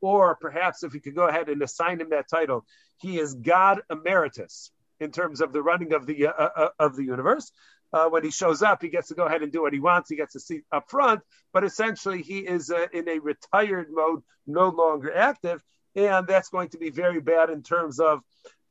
or 0.00 0.34
perhaps 0.34 0.82
if 0.82 0.92
we 0.92 0.98
could 0.98 1.14
go 1.14 1.28
ahead 1.28 1.48
and 1.48 1.62
assign 1.62 2.00
him 2.00 2.10
that 2.10 2.28
title, 2.28 2.66
he 2.98 3.20
is 3.20 3.34
God 3.34 3.82
emeritus 3.88 4.72
in 4.98 5.12
terms 5.12 5.40
of 5.40 5.52
the 5.52 5.62
running 5.62 5.92
of 5.92 6.06
the 6.06 6.26
uh, 6.26 6.48
uh 6.56 6.68
of 6.80 6.96
the 6.96 7.04
universe 7.04 7.52
uh, 7.92 8.08
when 8.08 8.24
he 8.24 8.30
shows 8.30 8.62
up, 8.62 8.82
he 8.82 8.88
gets 8.88 9.08
to 9.08 9.14
go 9.14 9.26
ahead 9.26 9.42
and 9.42 9.52
do 9.52 9.62
what 9.62 9.72
he 9.72 9.80
wants. 9.80 10.10
He 10.10 10.16
gets 10.16 10.34
a 10.34 10.40
seat 10.40 10.64
up 10.72 10.90
front, 10.90 11.20
but 11.52 11.64
essentially 11.64 12.22
he 12.22 12.38
is 12.38 12.70
uh, 12.70 12.86
in 12.92 13.08
a 13.08 13.18
retired 13.18 13.88
mode, 13.90 14.22
no 14.46 14.68
longer 14.68 15.14
active, 15.14 15.62
and 15.94 16.26
that's 16.26 16.48
going 16.48 16.68
to 16.70 16.78
be 16.78 16.90
very 16.90 17.20
bad 17.20 17.50
in 17.50 17.62
terms 17.62 18.00
of 18.00 18.20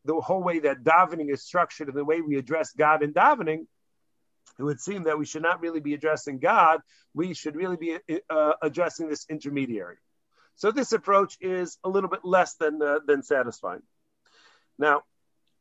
the 0.06 0.16
whole 0.16 0.44
way 0.44 0.60
that 0.60 0.84
davening 0.84 1.32
is 1.32 1.44
structured 1.44 1.88
and 1.88 1.98
the 1.98 2.06
way 2.06 2.22
we 2.22 2.38
address 2.38 2.72
God 2.74 3.02
in 3.04 3.14
davening. 3.14 3.66
It 4.60 4.64
would 4.64 4.80
seem 4.80 5.04
that 5.04 5.18
we 5.18 5.26
should 5.26 5.42
not 5.42 5.60
really 5.60 5.80
be 5.80 5.96
addressing 5.96 6.40
God. 6.40 6.82
We 7.14 7.34
should 7.34 7.56
really 7.56 7.78
be 7.78 7.98
uh, 8.30 8.54
addressing 8.62 9.10
this 9.10 9.26
intermediary. 9.30 9.98
So 10.56 10.72
this 10.72 10.94
approach 10.94 11.38
is 11.42 11.78
a 11.84 11.90
little 11.90 12.10
bit 12.10 12.24
less 12.24 12.56
than 12.56 12.82
uh, 12.82 13.00
than 13.06 13.24
satisfying. 13.24 13.82
Now, 14.78 15.04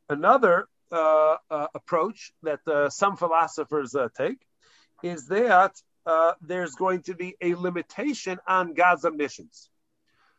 another 0.09 0.69
uh, 0.95 1.37
uh, 1.51 1.67
approach 1.75 2.33
that 2.45 2.61
uh, 2.69 2.89
some 2.89 3.17
philosophers 3.17 3.95
uh, 3.95 4.09
take 4.17 4.39
is 5.03 5.27
that 5.27 5.73
uh, 6.07 6.33
there's 6.41 6.75
going 6.77 7.03
to 7.03 7.15
be 7.15 7.37
a 7.41 7.55
limitation 7.55 8.39
on 8.47 8.75
God's 8.75 9.05
omniscience. 9.05 9.69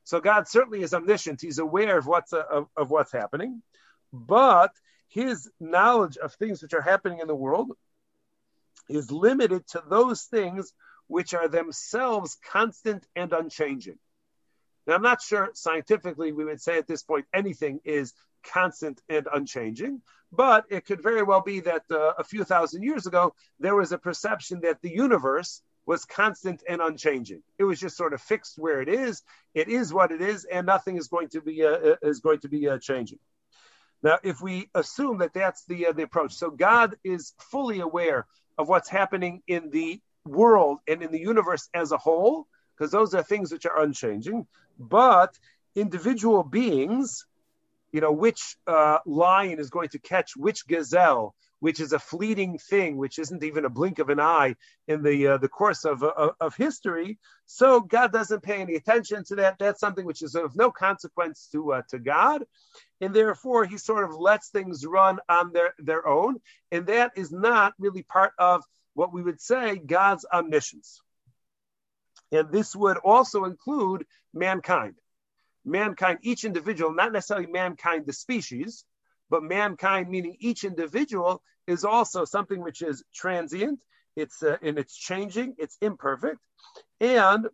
So 0.05 0.21
God 0.21 0.47
certainly 0.47 0.81
is 0.81 0.93
omniscient; 0.93 1.41
He's 1.41 1.59
aware 1.59 1.97
of 1.97 2.07
what's 2.07 2.31
of, 2.31 2.67
of 2.77 2.89
what's 2.89 3.11
happening, 3.11 3.61
but 4.13 4.71
His 5.09 5.49
knowledge 5.59 6.17
of 6.17 6.33
things 6.33 6.61
which 6.61 6.73
are 6.73 6.81
happening 6.81 7.19
in 7.19 7.27
the 7.27 7.35
world 7.35 7.71
is 8.87 9.11
limited 9.11 9.67
to 9.69 9.83
those 9.89 10.23
things 10.23 10.73
which 11.07 11.33
are 11.33 11.47
themselves 11.47 12.37
constant 12.51 13.05
and 13.15 13.33
unchanging. 13.33 13.97
Now, 14.87 14.95
I'm 14.95 15.01
not 15.01 15.21
sure 15.21 15.49
scientifically 15.53 16.31
we 16.31 16.45
would 16.45 16.61
say 16.61 16.77
at 16.77 16.87
this 16.87 17.03
point 17.03 17.25
anything 17.33 17.79
is 17.83 18.13
constant 18.53 19.01
and 19.09 19.27
unchanging, 19.33 20.01
but 20.31 20.65
it 20.69 20.85
could 20.85 21.01
very 21.01 21.23
well 21.23 21.41
be 21.41 21.61
that 21.61 21.83
uh, 21.91 22.13
a 22.17 22.23
few 22.23 22.43
thousand 22.43 22.83
years 22.83 23.07
ago, 23.07 23.33
there 23.59 23.75
was 23.75 23.91
a 23.91 23.97
perception 23.97 24.61
that 24.61 24.81
the 24.81 24.89
universe 24.89 25.61
was 25.85 26.05
constant 26.05 26.63
and 26.67 26.81
unchanging. 26.81 27.43
It 27.57 27.63
was 27.63 27.79
just 27.79 27.95
sort 27.95 28.13
of 28.13 28.21
fixed 28.21 28.57
where 28.57 28.81
it 28.81 28.89
is. 28.89 29.21
It 29.53 29.69
is 29.69 29.93
what 29.93 30.11
it 30.11 30.21
is, 30.21 30.45
and 30.45 30.65
nothing 30.65 30.97
is 30.97 31.07
going 31.07 31.29
to 31.29 31.41
be 31.41 31.63
uh, 31.63 31.69
uh 31.69 31.95
is 32.01 32.19
going 32.19 32.39
to 32.39 32.49
be 32.49 32.67
uh, 32.67 32.79
changing. 32.79 33.19
Now, 34.01 34.19
if 34.23 34.41
we 34.41 34.69
assume 34.75 35.19
that 35.19 35.33
that's 35.33 35.65
the 35.65 35.87
uh, 35.87 35.91
the 35.93 36.03
approach, 36.03 36.33
so 36.33 36.49
God 36.49 36.95
is 37.03 37.33
fully 37.39 37.79
aware 37.79 38.25
of 38.57 38.67
what's 38.67 38.89
happening 38.89 39.41
in 39.47 39.69
the 39.69 40.01
world 40.25 40.79
and 40.87 41.03
in 41.03 41.11
the 41.11 41.19
universe 41.19 41.69
as 41.73 41.91
a 41.91 41.97
whole, 41.97 42.47
because 42.75 42.91
those 42.91 43.13
are 43.13 43.23
things 43.23 43.51
which 43.51 43.65
are 43.65 43.81
unchanging. 43.81 44.47
But 44.79 45.37
individual 45.75 46.43
beings, 46.43 47.25
you 47.95 48.01
know, 48.01 48.11
which 48.11 48.57
uh, 48.67 48.97
lion 49.05 49.57
is 49.57 49.69
going 49.69 49.87
to 49.87 49.99
catch 49.99 50.35
which 50.35 50.67
gazelle, 50.67 51.33
which 51.61 51.79
is 51.79 51.93
a 51.93 51.97
fleeting 51.97 52.57
thing, 52.57 52.97
which 52.97 53.17
isn't 53.17 53.41
even 53.41 53.63
a 53.63 53.69
blink 53.69 53.99
of 53.99 54.09
an 54.09 54.19
eye 54.19 54.53
in 54.89 55.01
the 55.01 55.27
uh, 55.27 55.37
the 55.37 55.47
course 55.47 55.85
of, 55.85 56.03
of, 56.03 56.31
of 56.41 56.53
history. 56.57 57.17
So 57.45 57.79
God 57.79 58.11
doesn't 58.11 58.43
pay 58.43 58.59
any 58.59 58.75
attention 58.75 59.23
to 59.29 59.35
that. 59.37 59.55
That's 59.59 59.79
something 59.79 60.05
which 60.05 60.23
is 60.23 60.35
of 60.35 60.57
no 60.57 60.71
consequence 60.71 61.47
to 61.53 61.71
uh, 61.71 61.81
to 61.91 61.99
God, 61.99 62.43
and 62.99 63.13
therefore 63.13 63.63
He 63.63 63.77
sort 63.77 64.03
of 64.03 64.13
lets 64.19 64.49
things 64.49 64.85
run 64.85 65.19
on 65.29 65.53
their 65.53 65.73
their 65.79 66.05
own, 66.05 66.41
and 66.73 66.87
that 66.87 67.13
is 67.15 67.31
not 67.31 67.75
really 67.79 68.03
part 68.03 68.33
of 68.37 68.61
what 68.93 69.13
we 69.13 69.23
would 69.23 69.39
say 69.39 69.77
God's 69.77 70.25
omniscience. 70.33 70.99
And 72.33 72.51
this 72.51 72.75
would 72.75 72.97
also 72.97 73.45
include 73.45 74.05
mankind. 74.33 74.95
Mankind, 75.65 76.19
each 76.21 76.43
individual, 76.43 76.93
not 76.93 77.11
necessarily 77.11 77.47
mankind, 77.47 78.05
the 78.05 78.13
species, 78.13 78.85
but 79.29 79.43
mankind, 79.43 80.09
meaning 80.09 80.37
each 80.39 80.63
individual, 80.63 81.41
is 81.67 81.83
also 81.83 82.25
something 82.25 82.61
which 82.61 82.81
is 82.81 83.03
transient. 83.13 83.79
It's 84.15 84.43
uh, 84.43 84.57
and 84.61 84.77
it's 84.77 84.95
changing. 84.95 85.55
It's 85.57 85.77
imperfect, 85.81 86.39
and 87.01 87.47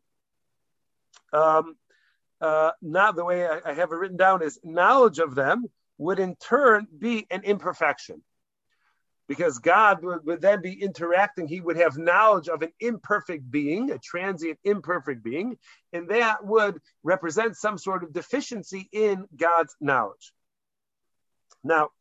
um, 1.33 1.75
uh, 2.39 2.71
now 2.81 3.11
the 3.11 3.25
way 3.25 3.47
I, 3.47 3.61
I 3.65 3.73
have 3.73 3.91
it 3.91 3.95
written 3.95 4.17
down 4.17 4.43
is 4.43 4.59
knowledge 4.63 5.19
of 5.19 5.33
them 5.33 5.65
would 5.97 6.19
in 6.19 6.35
turn 6.35 6.87
be 6.97 7.25
an 7.31 7.43
imperfection 7.43 8.21
because 9.31 9.59
God 9.59 10.03
would, 10.03 10.25
would, 10.25 10.41
then 10.41 10.61
be 10.61 10.73
interacting. 10.73 11.47
He 11.47 11.61
would 11.61 11.77
have 11.77 11.97
knowledge 11.97 12.49
of 12.49 12.63
an 12.63 12.73
imperfect 12.81 13.49
being, 13.49 13.89
a 13.89 13.97
transient, 13.97 14.59
imperfect 14.65 15.23
being, 15.23 15.57
and 15.93 16.09
that 16.09 16.45
would 16.45 16.81
represent 17.01 17.55
some 17.55 17.77
sort 17.77 18.03
of 18.03 18.11
deficiency 18.11 18.89
in 18.91 19.25
God's 19.33 19.73
knowledge. 19.79 20.33
Now, 21.63 21.91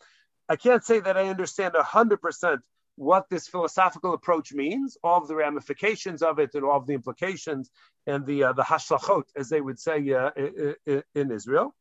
I 0.49 0.57
can't 0.57 0.85
say 0.85 0.99
that 0.99 1.17
I 1.17 1.29
understand 1.29 1.75
100% 1.75 2.59
what 2.97 3.29
this 3.31 3.47
philosophical 3.47 4.13
approach 4.13 4.53
means, 4.53 4.99
all 5.05 5.23
of 5.23 5.29
the 5.29 5.37
ramifications 5.37 6.23
of 6.23 6.41
it, 6.41 6.51
and 6.55 6.65
all 6.65 6.79
of 6.79 6.89
the 6.89 6.95
implications, 6.95 7.71
and 8.09 8.27
the 8.27 8.43
uh, 8.43 8.53
the 8.55 8.65
hashlachot, 8.65 9.23
as 9.37 9.49
they 9.49 9.61
would 9.61 9.79
say 9.79 10.13
uh, 10.13 10.31
in 11.15 11.31
Israel. 11.31 11.77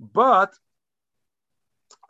But 0.00 0.52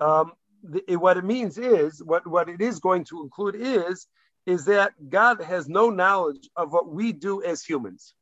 um, 0.01 0.33
the, 0.63 0.97
what 0.97 1.17
it 1.17 1.25
means 1.25 1.59
is 1.59 2.03
what, 2.03 2.27
what 2.27 2.49
it 2.49 2.61
is 2.61 2.79
going 2.81 3.05
to 3.05 3.23
include 3.23 3.57
is 3.57 4.07
is 4.47 4.65
that 4.65 4.93
God 5.09 5.41
has 5.43 5.69
no 5.69 5.91
knowledge 5.91 6.49
of 6.57 6.73
what 6.73 6.89
we 6.89 7.13
do 7.13 7.43
as 7.43 7.63
humans. 7.63 8.15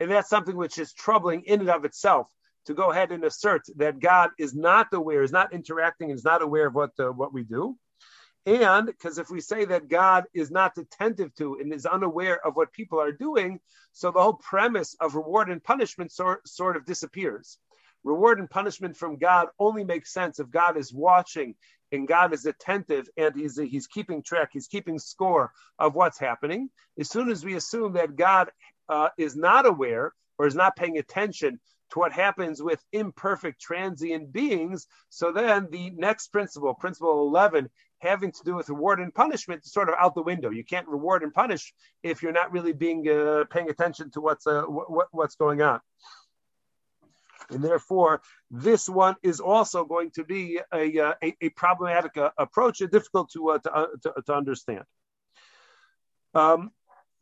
And 0.00 0.10
that's 0.10 0.28
something 0.28 0.56
which 0.56 0.78
is 0.78 0.92
troubling 0.92 1.42
in 1.42 1.60
and 1.60 1.70
of 1.70 1.84
itself 1.84 2.26
to 2.66 2.74
go 2.74 2.90
ahead 2.90 3.12
and 3.12 3.24
assert 3.24 3.62
that 3.76 4.00
God 4.00 4.30
is 4.38 4.54
not 4.54 4.88
aware, 4.92 5.22
is 5.22 5.32
not 5.32 5.52
interacting, 5.52 6.10
is 6.10 6.24
not 6.24 6.42
aware 6.42 6.66
of 6.66 6.74
what, 6.74 6.90
what 6.98 7.32
we 7.32 7.44
do. 7.44 7.76
And 8.44 8.86
because 8.86 9.18
if 9.18 9.30
we 9.30 9.40
say 9.40 9.64
that 9.64 9.88
God 9.88 10.24
is 10.34 10.50
not 10.50 10.78
attentive 10.78 11.34
to 11.36 11.58
and 11.60 11.72
is 11.72 11.86
unaware 11.86 12.44
of 12.44 12.54
what 12.54 12.72
people 12.72 13.00
are 13.00 13.12
doing, 13.12 13.60
so 13.92 14.10
the 14.10 14.20
whole 14.20 14.34
premise 14.34 14.94
of 15.00 15.14
reward 15.14 15.48
and 15.48 15.62
punishment 15.62 16.12
sort, 16.12 16.46
sort 16.46 16.76
of 16.76 16.84
disappears 16.84 17.58
reward 18.06 18.38
and 18.38 18.48
punishment 18.48 18.96
from 18.96 19.16
God 19.16 19.48
only 19.58 19.84
makes 19.84 20.12
sense 20.12 20.38
if 20.38 20.48
God 20.50 20.76
is 20.76 20.94
watching 20.94 21.54
and 21.92 22.08
God 22.08 22.32
is 22.32 22.46
attentive 22.46 23.08
and 23.16 23.34
he's 23.34 23.58
he's 23.58 23.86
keeping 23.86 24.22
track, 24.22 24.50
he's 24.52 24.68
keeping 24.68 24.98
score 24.98 25.52
of 25.78 25.94
what's 25.94 26.18
happening. 26.18 26.70
As 26.98 27.10
soon 27.10 27.30
as 27.30 27.44
we 27.44 27.56
assume 27.56 27.92
that 27.94 28.16
God 28.16 28.50
uh, 28.88 29.08
is 29.18 29.36
not 29.36 29.66
aware 29.66 30.12
or 30.38 30.46
is 30.46 30.54
not 30.54 30.76
paying 30.76 30.98
attention 30.98 31.60
to 31.92 31.98
what 31.98 32.12
happens 32.12 32.62
with 32.62 32.82
imperfect 32.92 33.60
transient 33.60 34.32
beings, 34.32 34.86
so 35.08 35.32
then 35.32 35.68
the 35.70 35.90
next 35.90 36.28
principle, 36.28 36.74
principle 36.74 37.28
11, 37.28 37.68
having 38.00 38.32
to 38.32 38.40
do 38.44 38.54
with 38.54 38.68
reward 38.68 39.00
and 39.00 39.14
punishment 39.14 39.62
is 39.64 39.72
sort 39.72 39.88
of 39.88 39.94
out 39.98 40.14
the 40.14 40.22
window. 40.22 40.50
You 40.50 40.64
can't 40.64 40.88
reward 40.88 41.22
and 41.22 41.32
punish 41.32 41.72
if 42.02 42.22
you're 42.22 42.32
not 42.32 42.52
really 42.52 42.72
being 42.72 43.08
uh, 43.08 43.44
paying 43.50 43.70
attention 43.70 44.10
to 44.12 44.20
what's 44.20 44.46
uh, 44.46 44.62
what, 44.62 45.08
what's 45.12 45.36
going 45.36 45.62
on. 45.62 45.80
And 47.50 47.62
therefore, 47.62 48.22
this 48.50 48.88
one 48.88 49.16
is 49.22 49.40
also 49.40 49.84
going 49.84 50.10
to 50.12 50.24
be 50.24 50.60
a, 50.72 51.00
uh, 51.00 51.14
a, 51.22 51.36
a 51.40 51.48
problematic 51.50 52.16
uh, 52.16 52.30
approach, 52.36 52.80
and 52.80 52.90
difficult 52.90 53.30
to, 53.32 53.50
uh, 53.50 53.58
to, 53.58 53.72
uh, 53.72 53.86
to, 54.02 54.14
to, 54.26 54.34
understand. 54.34 54.84
Um, 56.34 56.70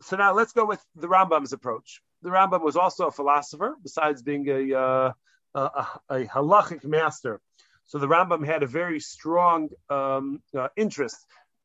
so 0.03 0.17
now 0.17 0.35
let's 0.35 0.53
go 0.53 0.65
with 0.65 0.83
the 0.97 1.09
Rambam's 1.09 1.53
approach. 1.53 2.01
The 2.23 2.31
Rambam 2.31 2.63
was 2.63 2.77
also 2.77 3.09
a 3.09 3.13
philosopher, 3.13 3.77
besides 3.83 4.23
being 4.23 4.49
a, 4.49 4.79
uh, 4.79 5.13
a, 5.55 5.87
a, 6.09 6.25
halachic 6.25 6.85
master. 6.85 7.41
So 7.87 7.99
the 7.99 8.09
Rambam 8.09 8.47
had 8.47 8.63
a 8.63 8.67
very 8.67 9.01
strong 9.01 9.69
um, 9.91 10.43
uh, 10.57 10.69
interest 10.77 11.17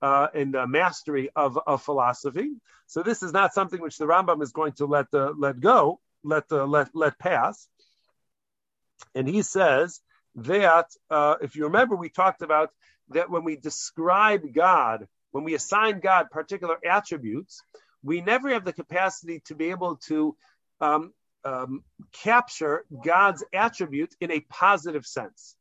uh, 0.02 0.28
in 0.34 0.52
the 0.52 0.68
mastery 0.68 1.30
of, 1.36 1.58
of 1.66 1.82
philosophy. 1.82 2.52
So 2.88 3.04
this 3.04 3.24
is 3.24 3.34
not 3.34 3.54
something 3.54 3.82
which 3.82 3.98
the 3.98 4.06
Rambam 4.06 4.42
is 4.42 4.52
going 4.52 4.74
to 4.74 4.86
let 4.86 5.08
uh, 5.14 5.34
let 5.38 5.60
go, 5.60 6.00
let 6.24 6.46
uh, 6.52 6.66
let 6.66 6.90
let 6.94 7.20
pass. 7.20 7.68
And 9.16 9.28
he 9.28 9.42
says 9.42 10.02
that, 10.36 10.88
uh, 11.10 11.36
if 11.42 11.56
you 11.56 11.66
remember, 11.66 11.96
we 11.96 12.10
talked 12.10 12.42
about 12.42 12.72
that 13.10 13.30
when 13.30 13.44
we 13.44 13.56
describe 13.56 14.54
God, 14.54 15.08
when 15.32 15.44
we 15.44 15.56
assign 15.56 16.00
God 16.00 16.32
particular 16.32 16.78
attributes, 16.86 17.62
we 18.04 18.22
never 18.22 18.50
have 18.50 18.66
the 18.66 18.74
capacity 18.74 19.42
to 19.46 19.56
be 19.56 19.70
able 19.70 19.98
to 20.08 20.36
um, 20.82 21.14
um, 21.44 21.84
capture 22.12 22.86
God's 23.04 23.44
attribute 23.54 24.16
in 24.22 24.32
a 24.32 24.40
positive 24.42 25.06
sense. 25.06 25.56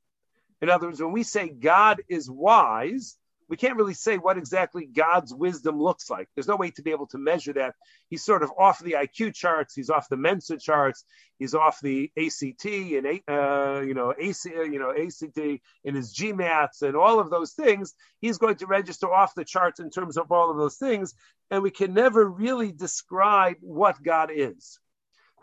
In 0.60 0.70
other 0.70 0.86
words, 0.86 1.00
when 1.00 1.12
we 1.12 1.22
say 1.22 1.48
God 1.48 2.02
is 2.08 2.30
wise, 2.30 3.16
we 3.48 3.56
can't 3.56 3.76
really 3.76 3.94
say 3.94 4.18
what 4.18 4.36
exactly 4.36 4.84
God's 4.84 5.34
wisdom 5.34 5.80
looks 5.80 6.10
like. 6.10 6.28
There's 6.34 6.48
no 6.48 6.56
way 6.56 6.70
to 6.72 6.82
be 6.82 6.90
able 6.90 7.06
to 7.08 7.18
measure 7.18 7.54
that. 7.54 7.74
He's 8.08 8.22
sort 8.22 8.42
of 8.42 8.52
off 8.58 8.78
the 8.78 8.92
IQ 8.92 9.34
charts. 9.34 9.74
He's 9.74 9.88
off 9.88 10.08
the 10.08 10.18
Mensa 10.18 10.58
charts. 10.58 11.04
He's 11.38 11.54
off 11.54 11.80
the 11.80 12.10
ACT 12.16 12.66
and 12.66 13.20
uh, 13.26 13.80
you 13.80 13.94
know 13.94 14.12
AC, 14.18 14.50
you 14.50 14.78
know 14.78 14.90
ACT 14.90 15.38
in 15.84 15.94
his 15.94 16.14
GMATs 16.14 16.82
and 16.82 16.94
all 16.96 17.20
of 17.20 17.30
those 17.30 17.52
things. 17.52 17.94
He's 18.20 18.38
going 18.38 18.56
to 18.56 18.66
register 18.66 19.12
off 19.12 19.34
the 19.34 19.44
charts 19.44 19.80
in 19.80 19.90
terms 19.90 20.18
of 20.18 20.30
all 20.30 20.50
of 20.50 20.58
those 20.58 20.76
things, 20.76 21.14
and 21.50 21.62
we 21.62 21.70
can 21.70 21.94
never 21.94 22.28
really 22.28 22.72
describe 22.72 23.56
what 23.60 24.02
God 24.02 24.30
is. 24.32 24.78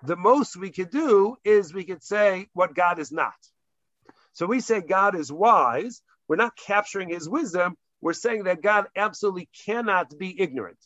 The 0.03 0.17
most 0.17 0.57
we 0.57 0.69
could 0.69 0.91
do 0.91 1.37
is 1.43 1.73
we 1.73 1.85
could 1.85 2.03
say 2.03 2.49
what 2.53 2.75
God 2.75 2.99
is 2.99 3.11
not. 3.11 3.33
So 4.33 4.45
we 4.45 4.59
say 4.59 4.81
God 4.81 5.15
is 5.15 5.31
wise. 5.31 6.01
We're 6.27 6.35
not 6.35 6.57
capturing 6.57 7.09
his 7.09 7.29
wisdom 7.29 7.77
we're 8.05 8.13
saying 8.13 8.43
that 8.43 8.61
God 8.61 8.85
absolutely 8.95 9.49
cannot 9.65 10.15
be 10.15 10.39
ignorant. 10.39 10.77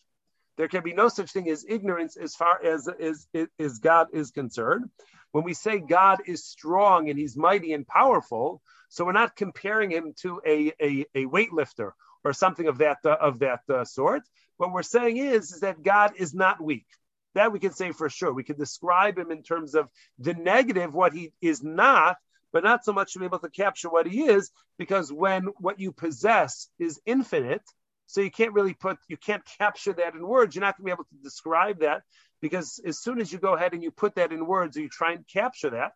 There 0.55 0.69
can 0.69 0.83
be 0.83 0.93
no 0.93 1.09
such 1.09 1.33
thing 1.33 1.49
as 1.49 1.65
ignorance 1.67 2.15
as 2.15 2.33
far 2.33 2.63
as, 2.63 2.87
as, 2.87 3.27
as 3.59 3.79
God 3.79 4.07
is 4.13 4.31
concerned. 4.31 4.89
When 5.33 5.43
we 5.43 5.53
say 5.53 5.79
God 5.79 6.19
is 6.27 6.45
strong 6.45 7.09
and 7.09 7.19
he's 7.19 7.35
mighty 7.35 7.73
and 7.73 7.85
powerful, 7.85 8.61
so 8.87 9.03
we're 9.03 9.11
not 9.11 9.35
comparing 9.35 9.91
him 9.91 10.13
to 10.21 10.39
a, 10.47 10.71
a, 10.81 11.05
a 11.13 11.25
weightlifter 11.25 11.91
or 12.23 12.31
something 12.31 12.67
of 12.67 12.77
that, 12.77 12.99
uh, 13.03 13.17
of 13.19 13.39
that 13.39 13.63
uh, 13.69 13.83
sort. 13.83 14.21
What 14.55 14.71
we're 14.71 14.81
saying 14.83 15.17
is, 15.17 15.51
is 15.51 15.59
that 15.59 15.83
God 15.83 16.13
is 16.15 16.33
not 16.33 16.63
weak. 16.63 16.87
That 17.35 17.51
we 17.51 17.59
can 17.59 17.73
say 17.73 17.91
for 17.91 18.09
sure. 18.09 18.31
We 18.31 18.45
can 18.45 18.57
describe 18.57 19.19
him 19.19 19.29
in 19.29 19.43
terms 19.43 19.75
of 19.75 19.89
the 20.19 20.35
negative, 20.35 20.93
what 20.93 21.11
he 21.11 21.33
is 21.41 21.61
not, 21.61 22.15
but 22.51 22.63
not 22.63 22.83
so 22.83 22.93
much 22.93 23.13
to 23.13 23.19
be 23.19 23.25
able 23.25 23.39
to 23.39 23.49
capture 23.49 23.89
what 23.89 24.07
he 24.07 24.23
is, 24.23 24.51
because 24.77 25.11
when 25.11 25.45
what 25.59 25.79
you 25.79 25.91
possess 25.91 26.69
is 26.79 26.99
infinite, 27.05 27.63
so 28.07 28.21
you 28.21 28.31
can't 28.31 28.53
really 28.53 28.73
put, 28.73 28.97
you 29.07 29.17
can't 29.17 29.43
capture 29.59 29.93
that 29.93 30.15
in 30.15 30.25
words. 30.25 30.55
You're 30.55 30.61
not 30.61 30.77
going 30.77 30.85
to 30.85 30.89
be 30.89 30.91
able 30.91 31.03
to 31.03 31.23
describe 31.23 31.81
that 31.81 32.01
because 32.41 32.81
as 32.83 32.99
soon 32.99 33.21
as 33.21 33.31
you 33.31 33.37
go 33.37 33.53
ahead 33.53 33.73
and 33.73 33.83
you 33.83 33.91
put 33.91 34.15
that 34.15 34.31
in 34.31 34.47
words 34.47 34.77
or 34.77 34.81
you 34.81 34.89
try 34.89 35.11
and 35.13 35.27
capture 35.27 35.69
that, 35.71 35.91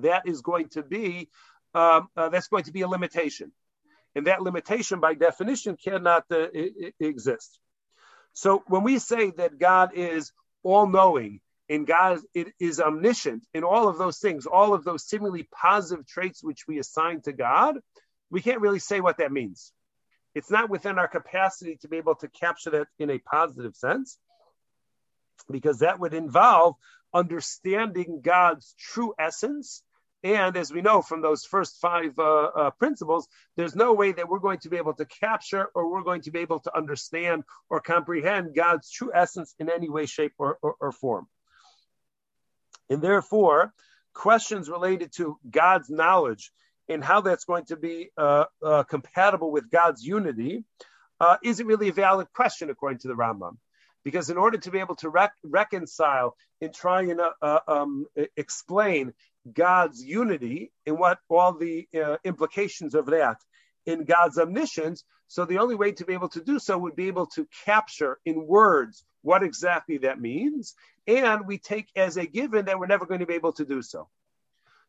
that 0.00 0.24
is 0.26 0.42
going 0.42 0.68
to 0.70 0.82
be, 0.82 1.30
um, 1.74 2.08
uh, 2.14 2.28
that's 2.28 2.48
going 2.48 2.64
to 2.64 2.72
be 2.72 2.82
a 2.82 2.88
limitation. 2.88 3.52
And 4.14 4.26
that 4.26 4.42
limitation, 4.42 5.00
by 5.00 5.14
definition, 5.14 5.78
cannot 5.82 6.24
uh, 6.30 6.48
exist. 7.00 7.58
So 8.34 8.62
when 8.66 8.82
we 8.82 8.98
say 8.98 9.30
that 9.30 9.58
God 9.58 9.92
is 9.94 10.32
all 10.62 10.86
knowing, 10.86 11.40
in 11.68 11.84
God 11.84 12.20
it 12.34 12.48
is 12.60 12.80
omniscient 12.80 13.46
in 13.54 13.64
all 13.64 13.88
of 13.88 13.98
those 13.98 14.18
things, 14.18 14.46
all 14.46 14.74
of 14.74 14.84
those 14.84 15.04
seemingly 15.06 15.48
positive 15.52 16.06
traits 16.06 16.42
which 16.44 16.66
we 16.68 16.78
assign 16.78 17.20
to 17.22 17.32
God, 17.32 17.78
we 18.30 18.42
can't 18.42 18.60
really 18.60 18.78
say 18.80 19.00
what 19.00 19.18
that 19.18 19.32
means. 19.32 19.72
It's 20.34 20.50
not 20.50 20.70
within 20.70 20.98
our 20.98 21.08
capacity 21.08 21.76
to 21.82 21.88
be 21.88 21.98
able 21.98 22.16
to 22.16 22.28
capture 22.28 22.70
that 22.70 22.88
in 22.98 23.10
a 23.10 23.18
positive 23.18 23.76
sense. 23.76 24.18
because 25.50 25.80
that 25.80 26.00
would 26.00 26.14
involve 26.14 26.76
understanding 27.14 28.20
God's 28.22 28.74
true 28.78 29.14
essence. 29.18 29.82
And 30.24 30.56
as 30.56 30.72
we 30.72 30.82
know 30.82 31.02
from 31.02 31.20
those 31.22 31.44
first 31.44 31.80
five 31.80 32.18
uh, 32.18 32.44
uh, 32.44 32.70
principles, 32.72 33.28
there's 33.56 33.74
no 33.74 33.92
way 33.92 34.12
that 34.12 34.28
we're 34.28 34.38
going 34.38 34.60
to 34.60 34.70
be 34.70 34.76
able 34.76 34.94
to 34.94 35.04
capture 35.04 35.66
or 35.74 35.90
we're 35.90 36.04
going 36.04 36.22
to 36.22 36.30
be 36.30 36.40
able 36.40 36.60
to 36.60 36.76
understand 36.76 37.44
or 37.68 37.80
comprehend 37.80 38.54
God's 38.54 38.90
true 38.90 39.10
essence 39.14 39.54
in 39.58 39.68
any 39.70 39.88
way, 39.90 40.06
shape, 40.06 40.34
or, 40.38 40.58
or, 40.62 40.76
or 40.80 40.92
form. 40.92 41.26
And 42.90 43.02
therefore, 43.02 43.72
questions 44.14 44.68
related 44.68 45.12
to 45.16 45.38
God's 45.48 45.88
knowledge 45.90 46.52
and 46.88 47.02
how 47.02 47.20
that's 47.20 47.44
going 47.44 47.64
to 47.66 47.76
be 47.76 48.10
uh, 48.16 48.44
uh, 48.62 48.82
compatible 48.84 49.50
with 49.50 49.70
God's 49.70 50.04
unity 50.04 50.64
uh, 51.20 51.36
isn't 51.42 51.66
really 51.66 51.88
a 51.88 51.92
valid 51.92 52.26
question 52.34 52.70
according 52.70 52.98
to 53.00 53.08
the 53.08 53.14
Rambam. 53.14 53.56
Because 54.04 54.30
in 54.30 54.36
order 54.36 54.58
to 54.58 54.70
be 54.70 54.80
able 54.80 54.96
to 54.96 55.08
rec- 55.08 55.32
reconcile 55.44 56.34
and 56.60 56.74
try 56.74 57.02
and 57.02 57.20
uh, 57.20 57.30
uh, 57.40 57.60
um, 57.68 58.06
explain 58.36 59.12
God's 59.50 60.02
unity 60.02 60.72
and 60.86 60.98
what 60.98 61.18
all 61.28 61.54
the 61.54 61.86
uh, 61.94 62.16
implications 62.24 62.94
of 62.94 63.06
that 63.06 63.36
in 63.86 64.04
God's 64.04 64.38
omniscience, 64.38 65.04
so 65.28 65.44
the 65.44 65.58
only 65.58 65.74
way 65.74 65.92
to 65.92 66.04
be 66.04 66.12
able 66.12 66.28
to 66.30 66.42
do 66.42 66.58
so 66.58 66.76
would 66.78 66.96
be 66.96 67.08
able 67.08 67.26
to 67.26 67.48
capture 67.64 68.18
in 68.24 68.46
words 68.46 69.04
what 69.22 69.42
exactly 69.42 69.98
that 69.98 70.20
means, 70.20 70.74
and 71.06 71.46
we 71.46 71.58
take 71.58 71.88
as 71.96 72.16
a 72.16 72.26
given 72.26 72.66
that 72.66 72.78
we're 72.78 72.86
never 72.86 73.06
going 73.06 73.20
to 73.20 73.26
be 73.26 73.34
able 73.34 73.52
to 73.54 73.64
do 73.64 73.82
so. 73.82 74.08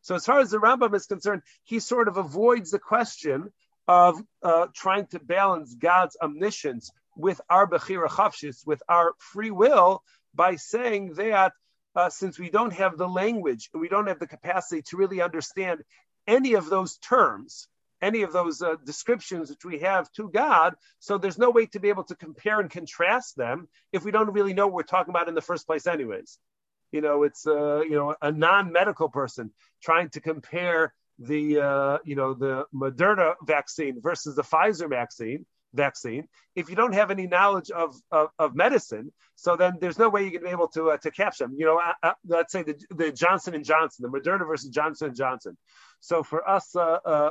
So 0.02 0.14
as 0.14 0.26
far 0.26 0.40
as 0.40 0.50
the 0.50 0.58
Rambam 0.58 0.94
is 0.94 1.06
concerned, 1.06 1.42
he 1.62 1.80
sort 1.80 2.08
of 2.08 2.16
avoids 2.16 2.70
the 2.70 2.78
question 2.78 3.52
of 3.88 4.20
uh, 4.42 4.66
trying 4.74 5.06
to 5.08 5.18
balance 5.18 5.74
God's 5.74 6.16
omniscience 6.20 6.90
with 7.16 7.40
our 7.48 7.66
bechira 7.66 8.08
chafshis, 8.08 8.66
with 8.66 8.82
our 8.88 9.14
free 9.18 9.50
will, 9.50 10.02
by 10.34 10.56
saying 10.56 11.14
that 11.14 11.52
uh, 11.94 12.10
since 12.10 12.38
we 12.38 12.50
don't 12.50 12.72
have 12.72 12.98
the 12.98 13.08
language 13.08 13.70
and 13.72 13.80
we 13.80 13.88
don't 13.88 14.08
have 14.08 14.18
the 14.18 14.26
capacity 14.26 14.82
to 14.82 14.96
really 14.96 15.20
understand 15.20 15.82
any 16.26 16.54
of 16.54 16.68
those 16.68 16.96
terms, 16.98 17.68
any 18.04 18.22
of 18.22 18.32
those 18.32 18.60
uh, 18.60 18.76
descriptions 18.84 19.48
which 19.48 19.64
we 19.64 19.78
have 19.78 20.12
to 20.12 20.28
God, 20.28 20.74
so 20.98 21.16
there's 21.16 21.38
no 21.38 21.50
way 21.50 21.66
to 21.66 21.80
be 21.80 21.88
able 21.88 22.04
to 22.04 22.14
compare 22.14 22.60
and 22.60 22.70
contrast 22.70 23.36
them 23.36 23.68
if 23.92 24.04
we 24.04 24.10
don't 24.10 24.32
really 24.32 24.52
know 24.52 24.66
what 24.66 24.74
we're 24.74 24.82
talking 24.82 25.10
about 25.10 25.28
in 25.28 25.34
the 25.34 25.40
first 25.40 25.66
place, 25.66 25.86
anyways. 25.86 26.38
You 26.92 27.00
know, 27.00 27.22
it's 27.24 27.46
uh, 27.46 27.80
you 27.80 27.96
know 27.96 28.14
a 28.20 28.30
non-medical 28.30 29.08
person 29.08 29.50
trying 29.82 30.10
to 30.10 30.20
compare 30.20 30.92
the 31.18 31.60
uh, 31.60 31.98
you 32.04 32.14
know 32.14 32.34
the 32.34 32.66
Moderna 32.74 33.34
vaccine 33.42 34.00
versus 34.00 34.36
the 34.36 34.42
Pfizer 34.42 34.88
vaccine 34.88 35.46
vaccine. 35.74 36.28
If 36.54 36.70
you 36.70 36.76
don't 36.76 36.94
have 36.94 37.10
any 37.10 37.26
knowledge 37.26 37.70
of, 37.70 37.94
of, 38.10 38.28
of 38.38 38.54
medicine, 38.54 39.12
so 39.34 39.56
then 39.56 39.78
there's 39.80 39.98
no 39.98 40.08
way 40.08 40.22
you're 40.22 40.30
going 40.30 40.42
to 40.42 40.46
be 40.46 40.52
able 40.52 40.68
to 40.68 40.90
uh, 40.90 40.96
to 40.98 41.10
catch 41.10 41.38
them. 41.38 41.54
You 41.56 41.66
know, 41.66 41.78
uh, 41.78 41.92
uh, 42.02 42.12
let's 42.26 42.52
say 42.52 42.62
the, 42.62 42.80
the 42.94 43.12
Johnson 43.12 43.54
and 43.54 43.64
Johnson, 43.64 44.08
the 44.10 44.18
Moderna 44.18 44.46
versus 44.46 44.70
Johnson 44.70 45.08
and 45.08 45.16
Johnson. 45.16 45.56
So 46.00 46.22
for 46.22 46.48
us 46.48 46.74
uh, 46.76 46.98
uh, 47.06 47.30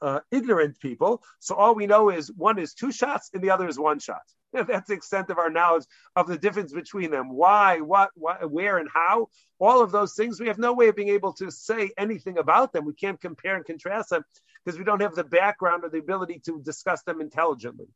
uh, 0.00 0.20
ignorant 0.30 0.80
people, 0.80 1.22
so 1.40 1.54
all 1.54 1.74
we 1.74 1.86
know 1.86 2.10
is 2.10 2.32
one 2.32 2.58
is 2.58 2.74
two 2.74 2.90
shots 2.90 3.30
and 3.34 3.42
the 3.42 3.50
other 3.50 3.68
is 3.68 3.78
one 3.78 3.98
shot. 3.98 4.22
That's 4.68 4.88
the 4.88 4.94
extent 4.94 5.30
of 5.30 5.38
our 5.38 5.50
knowledge 5.50 5.84
of 6.14 6.28
the 6.28 6.38
difference 6.38 6.72
between 6.72 7.10
them. 7.10 7.30
Why, 7.30 7.80
what, 7.80 8.10
what, 8.14 8.48
where, 8.50 8.78
and 8.78 8.88
how. 8.92 9.28
All 9.58 9.82
of 9.82 9.90
those 9.90 10.14
things, 10.14 10.38
we 10.38 10.46
have 10.46 10.58
no 10.58 10.72
way 10.72 10.88
of 10.88 10.96
being 10.96 11.08
able 11.08 11.32
to 11.34 11.50
say 11.50 11.90
anything 11.98 12.38
about 12.38 12.72
them. 12.72 12.84
We 12.84 12.94
can't 12.94 13.20
compare 13.20 13.56
and 13.56 13.64
contrast 13.64 14.10
them 14.10 14.24
because 14.64 14.78
we 14.78 14.84
don't 14.84 15.02
have 15.02 15.16
the 15.16 15.24
background 15.24 15.84
or 15.84 15.90
the 15.90 15.98
ability 15.98 16.40
to 16.46 16.60
discuss 16.62 17.02
them 17.02 17.20
intelligently. 17.20 17.88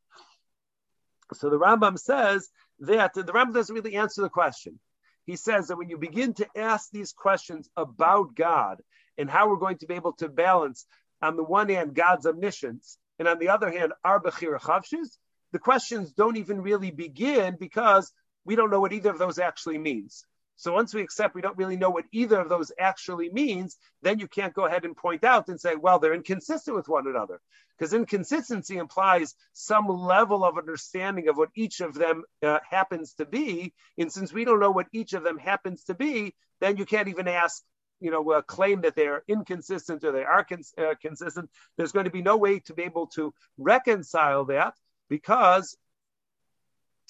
So 1.35 1.49
the 1.49 1.59
Rambam 1.59 1.99
says 1.99 2.49
that 2.81 3.14
the 3.14 3.23
Rambam 3.23 3.55
doesn't 3.55 3.75
really 3.75 3.97
answer 3.97 4.23
the 4.23 4.29
question. 4.29 4.81
He 5.27 5.37
says 5.37 5.68
that 5.68 5.77
when 5.77 5.90
you 5.90 5.99
begin 5.99 6.35
to 6.35 6.49
ask 6.57 6.90
these 6.90 7.12
questions 7.12 7.68
about 7.77 8.35
God 8.35 8.81
and 9.16 9.31
how 9.31 9.49
we're 9.49 9.57
going 9.57 9.79
to 9.79 9.87
be 9.87 9.94
able 9.94 10.14
to 10.14 10.29
balance, 10.29 10.87
on 11.23 11.37
the 11.37 11.44
one 11.44 11.68
hand, 11.68 11.94
God's 11.94 12.27
omniscience, 12.27 12.99
and 13.18 13.29
on 13.29 13.38
the 13.38 13.51
other 13.51 13.71
hand, 13.71 13.92
our 14.05 14.21
Chavshis, 14.21 15.18
the 15.53 15.59
questions 15.59 16.13
don't 16.13 16.37
even 16.37 16.61
really 16.61 16.91
begin 16.91 17.57
because 17.59 18.13
we 18.45 18.57
don't 18.57 18.71
know 18.71 18.81
what 18.81 18.93
either 18.93 19.11
of 19.11 19.19
those 19.19 19.39
actually 19.39 19.79
means. 19.79 20.25
So 20.57 20.73
once 20.73 20.93
we 20.93 21.03
accept 21.03 21.37
we 21.37 21.41
don't 21.41 21.57
really 21.57 21.77
know 21.77 21.91
what 21.91 22.07
either 22.11 22.41
of 22.41 22.49
those 22.49 22.73
actually 22.81 23.31
means, 23.31 23.77
then 24.03 24.19
you 24.19 24.27
can't 24.27 24.53
go 24.53 24.67
ahead 24.67 24.85
and 24.85 24.97
point 24.97 25.23
out 25.23 25.49
and 25.49 25.61
say, 25.61 25.77
well, 25.77 26.01
they're 26.01 26.15
inconsistent 26.15 26.77
with 26.77 26.89
one 26.89 27.07
another. 27.07 27.41
Because 27.79 27.95
inconsistency 27.95 28.77
implies 28.77 29.37
some 29.53 29.87
level 29.87 30.45
of 30.45 30.59
understanding 30.59 31.29
of 31.29 31.37
what 31.37 31.51
each 31.55 31.81
of 31.81 31.95
them 31.95 32.25
uh, 32.43 32.59
happens 32.69 33.15
to 33.15 33.25
be. 33.25 33.73
And 33.99 34.13
since 34.13 34.33
we 34.33 34.45
don't 34.45 34.59
know 34.59 34.73
what 34.73 34.89
each 34.93 35.13
of 35.13 35.23
them 35.23 35.39
happens 35.39 35.85
to 35.85 35.95
be, 35.95 36.35
then 36.61 36.77
you 36.77 36.87
can't 36.87 37.07
even 37.07 37.29
ask, 37.29 37.63
you 38.01 38.11
know, 38.11 38.29
uh, 38.33 38.43
claim 38.43 38.81
that 38.81 38.97
they 38.97 39.07
are 39.07 39.23
inconsistent 39.29 40.03
or 40.03 40.11
they 40.11 40.25
are 40.25 40.43
cons- 40.43 40.75
uh, 40.77 40.95
consistent. 41.01 41.51
There's 41.77 41.93
going 41.93 42.07
to 42.07 42.11
be 42.11 42.23
no 42.23 42.37
way 42.37 42.59
to 42.61 42.75
be 42.75 42.83
able 42.83 43.07
to 43.15 43.33
reconcile 43.59 44.47
that 44.47 44.75
because 45.09 45.77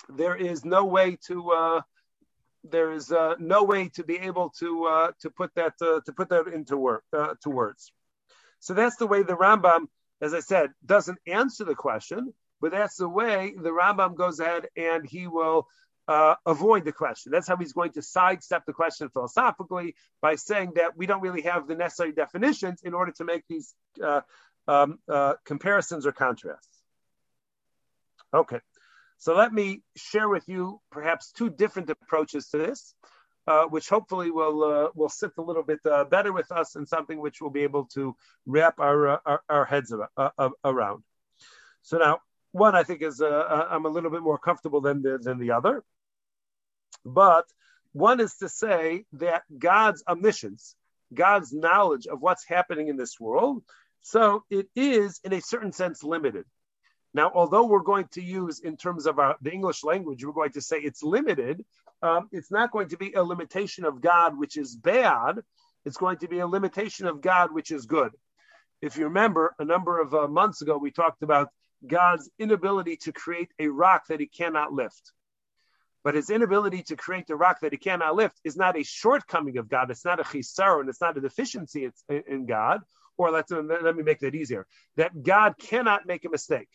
there 0.08 0.36
is 0.36 0.64
no 0.64 0.84
way 0.84 1.18
to 1.26 1.50
uh, 1.50 1.80
there 2.64 2.92
is 2.92 3.12
uh, 3.12 3.34
no 3.38 3.64
way 3.64 3.88
to 3.88 4.04
be 4.04 4.18
able 4.18 4.50
to 4.58 4.84
uh, 4.84 5.12
to 5.20 5.30
put 5.30 5.54
that 5.54 5.74
uh, 5.80 6.00
to 6.06 6.12
put 6.12 6.28
that 6.30 6.46
into 6.48 6.76
work 6.76 7.04
uh, 7.16 7.34
to 7.42 7.50
words. 7.50 7.92
So 8.60 8.74
that's 8.74 8.96
the 8.96 9.06
way 9.06 9.22
the 9.22 9.36
Rambam, 9.36 9.86
as 10.20 10.34
I 10.34 10.40
said, 10.40 10.70
doesn't 10.84 11.18
answer 11.26 11.64
the 11.64 11.76
question, 11.76 12.34
but 12.60 12.72
that's 12.72 12.96
the 12.96 13.08
way 13.08 13.54
the 13.56 13.70
Rambam 13.70 14.16
goes 14.16 14.40
ahead 14.40 14.66
and 14.76 15.06
he 15.06 15.28
will 15.28 15.68
uh, 16.08 16.34
avoid 16.44 16.84
the 16.84 16.92
question. 16.92 17.30
That's 17.30 17.46
how 17.46 17.56
he's 17.56 17.72
going 17.72 17.92
to 17.92 18.02
sidestep 18.02 18.64
the 18.66 18.72
question 18.72 19.10
philosophically 19.10 19.94
by 20.20 20.34
saying 20.34 20.72
that 20.74 20.96
we 20.96 21.06
don't 21.06 21.20
really 21.20 21.42
have 21.42 21.68
the 21.68 21.76
necessary 21.76 22.12
definitions 22.12 22.80
in 22.82 22.94
order 22.94 23.12
to 23.12 23.24
make 23.24 23.44
these 23.48 23.74
uh, 24.02 24.22
um, 24.66 24.98
comparisons 25.44 26.04
or 26.04 26.12
contrasts. 26.12 26.77
Okay. 28.32 28.60
So 29.18 29.34
let 29.34 29.52
me 29.52 29.82
share 29.96 30.28
with 30.28 30.44
you 30.48 30.80
perhaps 30.90 31.32
two 31.32 31.50
different 31.50 31.90
approaches 31.90 32.48
to 32.50 32.58
this, 32.58 32.94
uh, 33.46 33.64
which 33.64 33.88
hopefully 33.88 34.30
will 34.30 34.62
uh, 34.62 34.88
will 34.94 35.08
sit 35.08 35.32
a 35.38 35.42
little 35.42 35.64
bit 35.64 35.80
uh, 35.84 36.04
better 36.04 36.32
with 36.32 36.52
us 36.52 36.76
and 36.76 36.86
something 36.86 37.18
which 37.18 37.40
we'll 37.40 37.50
be 37.50 37.62
able 37.62 37.86
to 37.94 38.14
wrap 38.46 38.78
our 38.78 39.08
uh, 39.08 39.18
our, 39.26 39.42
our, 39.48 39.64
heads 39.64 39.92
uh, 40.16 40.50
around. 40.64 41.02
So 41.82 41.98
now, 41.98 42.20
one 42.52 42.76
I 42.76 42.84
think 42.84 43.02
is 43.02 43.20
uh, 43.20 43.66
I'm 43.70 43.86
a 43.86 43.88
little 43.88 44.10
bit 44.10 44.22
more 44.22 44.38
comfortable 44.38 44.80
than 44.80 45.02
the, 45.02 45.18
than 45.18 45.38
the 45.38 45.50
other, 45.50 45.82
but 47.04 47.46
one 47.92 48.20
is 48.20 48.36
to 48.36 48.48
say 48.48 49.04
that 49.14 49.42
God's 49.58 50.04
omniscience, 50.06 50.76
God's 51.12 51.52
knowledge 51.52 52.06
of 52.06 52.20
what's 52.20 52.46
happening 52.46 52.86
in 52.86 52.96
this 52.96 53.18
world, 53.18 53.64
so 54.02 54.44
it 54.48 54.68
is 54.76 55.18
in 55.24 55.32
a 55.32 55.40
certain 55.40 55.72
sense 55.72 56.04
limited. 56.04 56.44
Now, 57.18 57.32
although 57.34 57.66
we're 57.66 57.80
going 57.80 58.06
to 58.12 58.22
use 58.22 58.60
in 58.60 58.76
terms 58.76 59.04
of 59.06 59.18
our, 59.18 59.34
the 59.42 59.50
English 59.50 59.82
language, 59.82 60.24
we're 60.24 60.30
going 60.32 60.52
to 60.52 60.60
say 60.60 60.78
it's 60.78 61.02
limited, 61.02 61.64
um, 62.00 62.28
it's 62.30 62.52
not 62.52 62.70
going 62.70 62.90
to 62.90 62.96
be 62.96 63.12
a 63.12 63.24
limitation 63.24 63.84
of 63.84 64.00
God 64.00 64.38
which 64.38 64.56
is 64.56 64.76
bad. 64.76 65.40
It's 65.84 65.96
going 65.96 66.18
to 66.18 66.28
be 66.28 66.38
a 66.38 66.46
limitation 66.46 67.08
of 67.08 67.20
God 67.20 67.52
which 67.52 67.72
is 67.72 67.86
good. 67.86 68.12
If 68.80 68.96
you 68.96 69.06
remember, 69.06 69.52
a 69.58 69.64
number 69.64 70.00
of 70.00 70.14
uh, 70.14 70.28
months 70.28 70.62
ago, 70.62 70.78
we 70.78 70.92
talked 70.92 71.24
about 71.24 71.48
God's 71.84 72.30
inability 72.38 72.98
to 72.98 73.10
create 73.10 73.50
a 73.58 73.66
rock 73.66 74.06
that 74.10 74.20
he 74.20 74.28
cannot 74.28 74.72
lift. 74.72 75.10
But 76.04 76.14
his 76.14 76.30
inability 76.30 76.84
to 76.84 76.94
create 76.94 77.26
the 77.26 77.34
rock 77.34 77.58
that 77.62 77.72
he 77.72 77.78
cannot 77.78 78.14
lift 78.14 78.40
is 78.44 78.56
not 78.56 78.78
a 78.78 78.84
shortcoming 78.84 79.58
of 79.58 79.68
God. 79.68 79.90
It's 79.90 80.04
not 80.04 80.20
a 80.20 80.22
chisar 80.22 80.78
and 80.78 80.88
it's 80.88 81.00
not 81.00 81.18
a 81.18 81.20
deficiency 81.20 81.90
in 82.08 82.46
God. 82.46 82.82
Or 83.16 83.32
let 83.32 83.50
me 83.50 84.04
make 84.04 84.20
that 84.20 84.36
easier 84.36 84.68
that 84.96 85.20
God 85.20 85.58
cannot 85.58 86.06
make 86.06 86.24
a 86.24 86.30
mistake. 86.30 86.68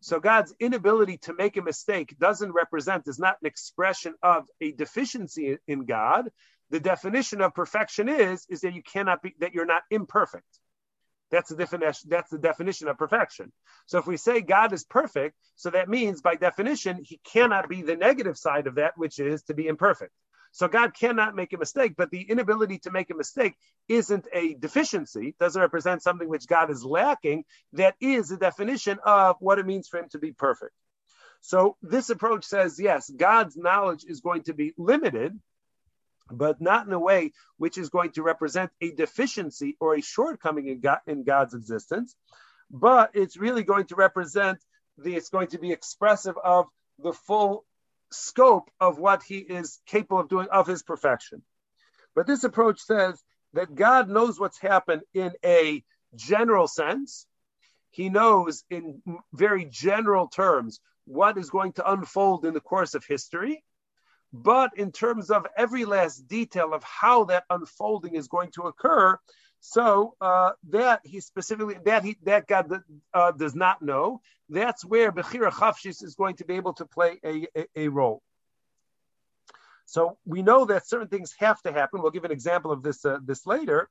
So 0.00 0.20
God's 0.20 0.54
inability 0.60 1.18
to 1.22 1.34
make 1.34 1.56
a 1.56 1.62
mistake 1.62 2.16
doesn't 2.18 2.52
represent, 2.52 3.06
is 3.06 3.18
not 3.18 3.36
an 3.42 3.46
expression 3.46 4.14
of 4.22 4.44
a 4.60 4.72
deficiency 4.72 5.58
in 5.66 5.84
God. 5.84 6.30
The 6.70 6.80
definition 6.80 7.40
of 7.40 7.54
perfection 7.54 8.08
is, 8.08 8.46
is 8.48 8.60
that 8.62 8.74
you 8.74 8.82
cannot 8.82 9.22
be, 9.22 9.34
that 9.40 9.54
you're 9.54 9.66
not 9.66 9.82
imperfect. 9.90 10.44
That's 11.30 11.50
the 11.50 11.56
definition. 11.56 12.08
That's 12.08 12.30
the 12.30 12.38
definition 12.38 12.88
of 12.88 12.98
perfection. 12.98 13.52
So 13.86 13.98
if 13.98 14.06
we 14.06 14.16
say 14.16 14.40
God 14.40 14.72
is 14.72 14.84
perfect, 14.84 15.36
so 15.56 15.70
that 15.70 15.88
means 15.88 16.22
by 16.22 16.36
definition 16.36 17.00
he 17.02 17.20
cannot 17.24 17.68
be 17.68 17.82
the 17.82 17.96
negative 17.96 18.36
side 18.36 18.66
of 18.66 18.76
that, 18.76 18.96
which 18.96 19.18
is 19.18 19.42
to 19.44 19.54
be 19.54 19.66
imperfect. 19.66 20.12
So 20.56 20.68
God 20.68 20.94
cannot 20.94 21.36
make 21.36 21.52
a 21.52 21.58
mistake, 21.58 21.96
but 21.98 22.10
the 22.10 22.22
inability 22.22 22.78
to 22.78 22.90
make 22.90 23.10
a 23.10 23.14
mistake 23.14 23.54
isn't 23.88 24.26
a 24.32 24.54
deficiency, 24.54 25.34
doesn't 25.38 25.60
represent 25.60 26.02
something 26.02 26.30
which 26.30 26.46
God 26.46 26.70
is 26.70 26.82
lacking. 26.82 27.44
That 27.74 27.94
is 28.00 28.30
the 28.30 28.38
definition 28.38 28.98
of 29.04 29.36
what 29.40 29.58
it 29.58 29.66
means 29.66 29.86
for 29.86 29.98
him 29.98 30.08
to 30.12 30.18
be 30.18 30.32
perfect. 30.32 30.72
So 31.42 31.76
this 31.82 32.08
approach 32.08 32.46
says, 32.46 32.80
yes, 32.80 33.10
God's 33.10 33.54
knowledge 33.54 34.06
is 34.08 34.22
going 34.22 34.44
to 34.44 34.54
be 34.54 34.72
limited, 34.78 35.38
but 36.30 36.58
not 36.58 36.86
in 36.86 36.92
a 36.94 36.98
way 36.98 37.32
which 37.58 37.76
is 37.76 37.90
going 37.90 38.12
to 38.12 38.22
represent 38.22 38.70
a 38.80 38.92
deficiency 38.92 39.76
or 39.78 39.94
a 39.94 40.00
shortcoming 40.00 40.68
in, 40.68 40.80
God, 40.80 41.00
in 41.06 41.24
God's 41.24 41.52
existence, 41.52 42.16
but 42.70 43.10
it's 43.12 43.36
really 43.36 43.62
going 43.62 43.88
to 43.88 43.94
represent 43.94 44.56
the, 44.96 45.16
it's 45.16 45.28
going 45.28 45.48
to 45.48 45.58
be 45.58 45.72
expressive 45.72 46.38
of 46.42 46.64
the 46.98 47.12
full 47.12 47.66
scope 48.10 48.70
of 48.80 48.98
what 48.98 49.22
he 49.22 49.38
is 49.38 49.80
capable 49.86 50.20
of 50.20 50.28
doing 50.28 50.48
of 50.50 50.66
his 50.66 50.82
perfection. 50.82 51.42
But 52.14 52.26
this 52.26 52.44
approach 52.44 52.80
says 52.80 53.22
that 53.52 53.74
God 53.74 54.08
knows 54.08 54.38
what's 54.40 54.58
happened 54.58 55.02
in 55.14 55.32
a 55.44 55.84
general 56.14 56.66
sense. 56.66 57.26
He 57.90 58.08
knows 58.08 58.64
in 58.70 59.02
very 59.32 59.64
general 59.64 60.28
terms 60.28 60.80
what 61.04 61.38
is 61.38 61.50
going 61.50 61.72
to 61.74 61.90
unfold 61.90 62.44
in 62.44 62.54
the 62.54 62.60
course 62.60 62.94
of 62.94 63.04
history. 63.04 63.64
But 64.32 64.72
in 64.76 64.92
terms 64.92 65.30
of 65.30 65.46
every 65.56 65.84
last 65.84 66.26
detail 66.26 66.74
of 66.74 66.82
how 66.82 67.24
that 67.24 67.44
unfolding 67.48 68.14
is 68.14 68.28
going 68.28 68.50
to 68.52 68.62
occur, 68.62 69.18
so 69.68 70.14
uh, 70.20 70.52
that 70.68 71.00
he 71.02 71.18
specifically 71.18 71.76
that 71.84 72.04
he 72.04 72.16
that 72.22 72.46
God 72.46 72.70
uh, 73.12 73.32
does 73.32 73.56
not 73.56 73.82
know. 73.82 74.20
That's 74.48 74.84
where 74.84 75.10
Bechira 75.10 75.50
Chavshis 75.50 76.04
is 76.04 76.14
going 76.14 76.36
to 76.36 76.44
be 76.44 76.54
able 76.54 76.74
to 76.74 76.86
play 76.86 77.18
a, 77.24 77.48
a, 77.56 77.66
a, 77.74 77.88
role. 77.88 78.22
So 79.84 80.18
we 80.24 80.42
know 80.42 80.66
that 80.66 80.86
certain 80.86 81.08
things 81.08 81.34
have 81.38 81.60
to 81.62 81.72
happen. 81.72 82.00
We'll 82.00 82.12
give 82.12 82.24
an 82.24 82.30
example 82.30 82.70
of 82.70 82.84
this 82.84 83.04
uh, 83.04 83.18
this 83.24 83.44
later, 83.44 83.88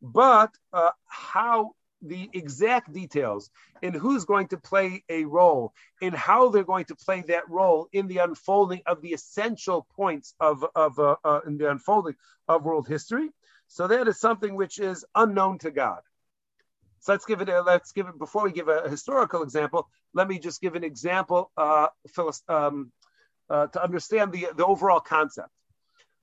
but 0.00 0.54
uh, 0.72 0.92
how 1.06 1.72
the 2.02 2.30
exact 2.32 2.92
details 2.92 3.50
in 3.82 3.94
who's 3.94 4.26
going 4.26 4.46
to 4.48 4.58
play 4.58 5.02
a 5.08 5.24
role, 5.24 5.72
in 6.00 6.12
how 6.12 6.50
they're 6.50 6.62
going 6.62 6.84
to 6.84 6.94
play 6.94 7.22
that 7.22 7.50
role 7.50 7.88
in 7.92 8.06
the 8.06 8.18
unfolding 8.18 8.82
of 8.86 9.02
the 9.02 9.12
essential 9.12 9.88
points 9.96 10.34
of 10.38 10.64
of 10.76 11.00
uh, 11.00 11.16
uh, 11.24 11.40
in 11.48 11.58
the 11.58 11.68
unfolding 11.68 12.14
of 12.46 12.64
world 12.64 12.86
history. 12.86 13.30
So 13.68 13.86
that 13.86 14.08
is 14.08 14.20
something 14.20 14.54
which 14.54 14.78
is 14.78 15.04
unknown 15.14 15.58
to 15.58 15.70
God. 15.70 16.00
So 17.00 17.12
let's 17.12 17.24
give 17.24 17.40
it. 17.40 17.48
A, 17.48 17.62
let's 17.62 17.92
give 17.92 18.08
it 18.08 18.18
before 18.18 18.44
we 18.44 18.52
give 18.52 18.68
a, 18.68 18.88
historical 18.88 19.42
example. 19.42 19.88
Let 20.14 20.28
me 20.28 20.38
just 20.38 20.60
give 20.60 20.74
an 20.74 20.84
example 20.84 21.50
uh, 21.56 21.88
um, 22.48 22.90
uh, 23.48 23.66
to 23.68 23.82
understand 23.82 24.32
the 24.32 24.48
the 24.56 24.64
overall 24.64 25.00
concept. 25.00 25.50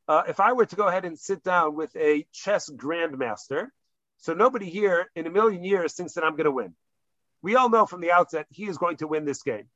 Uh, 0.07 0.23
if 0.27 0.39
I 0.39 0.53
were 0.53 0.65
to 0.65 0.75
go 0.75 0.87
ahead 0.87 1.05
and 1.05 1.17
sit 1.17 1.43
down 1.43 1.75
with 1.75 1.95
a 1.95 2.25
chess 2.33 2.69
grandmaster, 2.69 3.67
so 4.17 4.33
nobody 4.33 4.69
here 4.69 5.09
in 5.15 5.27
a 5.27 5.29
million 5.29 5.63
years 5.63 5.93
thinks 5.93 6.13
that 6.13 6.23
I'm 6.23 6.35
going 6.35 6.45
to 6.45 6.51
win. 6.51 6.75
We 7.41 7.55
all 7.55 7.69
know 7.69 7.85
from 7.85 8.01
the 8.01 8.11
outset 8.11 8.47
he 8.49 8.65
is 8.65 8.77
going 8.77 8.97
to 8.97 9.07
win 9.07 9.25
this 9.25 9.43
game. 9.43 9.67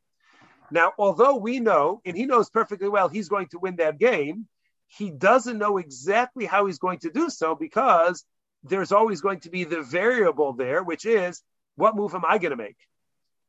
Now, 0.71 0.91
although 0.97 1.37
we 1.37 1.59
know, 1.59 2.01
and 2.05 2.17
he 2.17 2.25
knows 2.25 2.49
perfectly 2.49 2.89
well 2.89 3.07
he's 3.07 3.29
going 3.29 3.47
to 3.49 3.59
win 3.59 3.77
that 3.77 3.99
game, 3.99 4.47
he 4.87 5.11
doesn't 5.11 5.57
know 5.57 5.77
exactly 5.77 6.45
how 6.45 6.65
he's 6.65 6.79
going 6.79 6.99
to 6.99 7.09
do 7.09 7.29
so 7.29 7.55
because 7.55 8.25
there's 8.63 8.91
always 8.91 9.21
going 9.21 9.39
to 9.41 9.49
be 9.49 9.63
the 9.63 9.81
variable 9.81 10.53
there, 10.53 10.83
which 10.83 11.05
is 11.05 11.41
what 11.75 11.95
move 11.95 12.15
am 12.15 12.23
I 12.27 12.37
going 12.37 12.51
to 12.51 12.57
make? 12.57 12.77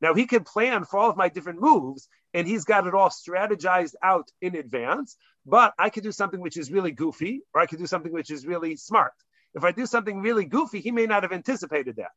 Now 0.01 0.15
he 0.15 0.27
can 0.27 0.45
plan 0.45 0.85
for 0.85 0.99
all 0.99 1.11
of 1.11 1.17
my 1.17 1.29
different 1.29 1.61
moves 1.61 2.09
and 2.35 2.47
he's 2.47 2.65
got 2.65 2.87
it 2.87 2.95
all 2.95 3.09
strategized 3.09 3.95
out 4.03 4.29
in 4.41 4.55
advance, 4.55 5.17
but 5.47 5.75
I 5.79 5.91
could 5.91 6.03
do 6.03 6.13
something 6.13 6.41
which 6.41 6.57
is 6.57 6.71
really 6.71 6.93
goofy 6.93 7.43
or 7.55 7.61
I 7.61 7.67
could 7.67 7.79
do 7.79 7.87
something 7.87 8.13
which 8.13 8.31
is 8.31 8.47
really 8.47 8.77
smart. 8.77 9.13
If 9.55 9.65
I 9.65 9.73
do 9.73 9.87
something 9.87 10.21
really 10.21 10.45
goofy, 10.45 10.81
he 10.81 10.91
may 10.91 11.07
not 11.07 11.23
have 11.23 11.33
anticipated 11.33 11.97
that 11.97 12.13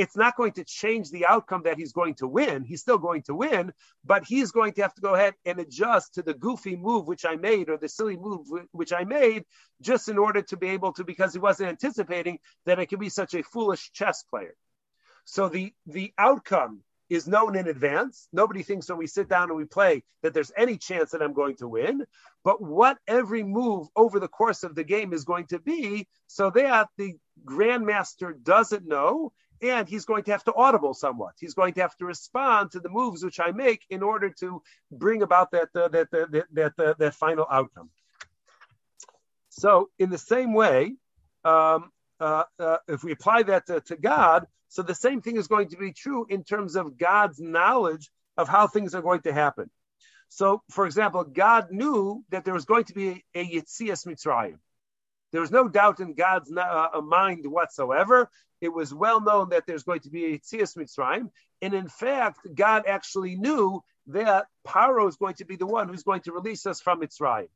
it's 0.00 0.16
not 0.16 0.34
going 0.34 0.52
to 0.52 0.64
change 0.64 1.10
the 1.10 1.26
outcome 1.26 1.64
that 1.64 1.76
he's 1.76 1.92
going 1.92 2.14
to 2.14 2.26
win. 2.26 2.64
He's 2.64 2.80
still 2.80 2.96
going 2.96 3.22
to 3.24 3.34
win, 3.34 3.70
but 4.02 4.24
he's 4.24 4.50
going 4.50 4.72
to 4.72 4.82
have 4.82 4.94
to 4.94 5.02
go 5.02 5.14
ahead 5.14 5.34
and 5.44 5.58
adjust 5.58 6.14
to 6.14 6.22
the 6.22 6.32
goofy 6.32 6.74
move 6.74 7.06
which 7.06 7.26
I 7.26 7.36
made 7.36 7.68
or 7.68 7.76
the 7.76 7.86
silly 7.86 8.16
move 8.16 8.46
which 8.72 8.94
I 8.94 9.04
made 9.04 9.44
just 9.82 10.08
in 10.08 10.16
order 10.16 10.40
to 10.40 10.56
be 10.56 10.68
able 10.68 10.94
to, 10.94 11.04
because 11.04 11.34
he 11.34 11.38
wasn't 11.38 11.68
anticipating 11.68 12.38
that 12.64 12.80
I 12.80 12.86
could 12.86 12.98
be 12.98 13.10
such 13.10 13.34
a 13.34 13.42
foolish 13.42 13.92
chess 13.92 14.22
player. 14.22 14.54
So 15.26 15.50
the, 15.50 15.74
the 15.86 16.14
outcome 16.16 16.80
is 17.10 17.28
known 17.28 17.54
in 17.54 17.68
advance. 17.68 18.26
Nobody 18.32 18.62
thinks 18.62 18.88
when 18.88 18.96
we 18.96 19.06
sit 19.06 19.28
down 19.28 19.50
and 19.50 19.58
we 19.58 19.66
play 19.66 20.02
that 20.22 20.32
there's 20.32 20.52
any 20.56 20.78
chance 20.78 21.10
that 21.10 21.20
I'm 21.20 21.34
going 21.34 21.56
to 21.56 21.68
win. 21.68 22.06
But 22.42 22.62
what 22.62 22.96
every 23.06 23.42
move 23.42 23.88
over 23.94 24.18
the 24.18 24.28
course 24.28 24.62
of 24.62 24.74
the 24.74 24.84
game 24.84 25.12
is 25.12 25.24
going 25.24 25.48
to 25.48 25.58
be, 25.58 26.08
so 26.26 26.48
that 26.50 26.88
the 26.96 27.16
grandmaster 27.44 28.32
doesn't 28.42 28.88
know, 28.88 29.32
and 29.62 29.88
he's 29.88 30.04
going 30.04 30.24
to 30.24 30.30
have 30.32 30.44
to 30.44 30.54
audible 30.54 30.94
somewhat. 30.94 31.34
He's 31.38 31.54
going 31.54 31.74
to 31.74 31.80
have 31.82 31.96
to 31.96 32.06
respond 32.06 32.72
to 32.72 32.80
the 32.80 32.88
moves 32.88 33.24
which 33.24 33.40
I 33.40 33.50
make 33.52 33.84
in 33.90 34.02
order 34.02 34.30
to 34.40 34.62
bring 34.90 35.22
about 35.22 35.50
that 35.52 35.68
uh, 35.74 35.88
that, 35.88 36.08
uh, 36.12 36.26
that 36.30 36.46
that 36.52 36.76
that, 36.76 36.98
that 36.98 37.14
final 37.14 37.46
outcome. 37.50 37.90
So, 39.50 39.90
in 39.98 40.10
the 40.10 40.18
same 40.18 40.54
way, 40.54 40.94
um, 41.44 41.90
uh, 42.20 42.44
uh, 42.58 42.78
if 42.88 43.02
we 43.02 43.12
apply 43.12 43.42
that 43.44 43.66
to, 43.66 43.80
to 43.80 43.96
God, 43.96 44.46
so 44.68 44.82
the 44.82 44.94
same 44.94 45.20
thing 45.20 45.36
is 45.36 45.48
going 45.48 45.68
to 45.70 45.76
be 45.76 45.92
true 45.92 46.26
in 46.28 46.44
terms 46.44 46.76
of 46.76 46.96
God's 46.96 47.40
knowledge 47.40 48.08
of 48.36 48.48
how 48.48 48.66
things 48.68 48.94
are 48.94 49.02
going 49.02 49.22
to 49.22 49.32
happen. 49.32 49.70
So, 50.28 50.62
for 50.70 50.86
example, 50.86 51.24
God 51.24 51.72
knew 51.72 52.24
that 52.30 52.44
there 52.44 52.54
was 52.54 52.64
going 52.64 52.84
to 52.84 52.94
be 52.94 53.24
a, 53.34 53.40
a 53.40 53.44
Yitzias 53.44 54.06
Mitzrayim. 54.06 54.58
There 55.32 55.40
was 55.40 55.50
no 55.50 55.68
doubt 55.68 56.00
in 56.00 56.14
God's 56.14 56.52
uh, 56.52 57.00
mind 57.02 57.46
whatsoever. 57.46 58.30
It 58.60 58.72
was 58.72 58.92
well 58.92 59.20
known 59.20 59.50
that 59.50 59.66
there's 59.66 59.84
going 59.84 60.00
to 60.00 60.10
be 60.10 60.26
a 60.26 60.38
Tzias 60.38 60.76
Mitzrayim. 60.76 61.30
And 61.62 61.74
in 61.74 61.88
fact, 61.88 62.46
God 62.54 62.84
actually 62.86 63.36
knew 63.36 63.82
that 64.08 64.46
Paro 64.66 65.08
is 65.08 65.16
going 65.16 65.34
to 65.34 65.44
be 65.44 65.56
the 65.56 65.66
one 65.66 65.88
who's 65.88 66.02
going 66.02 66.22
to 66.22 66.32
release 66.32 66.66
us 66.66 66.80
from 66.80 67.00
Mitzrayim. 67.00 67.48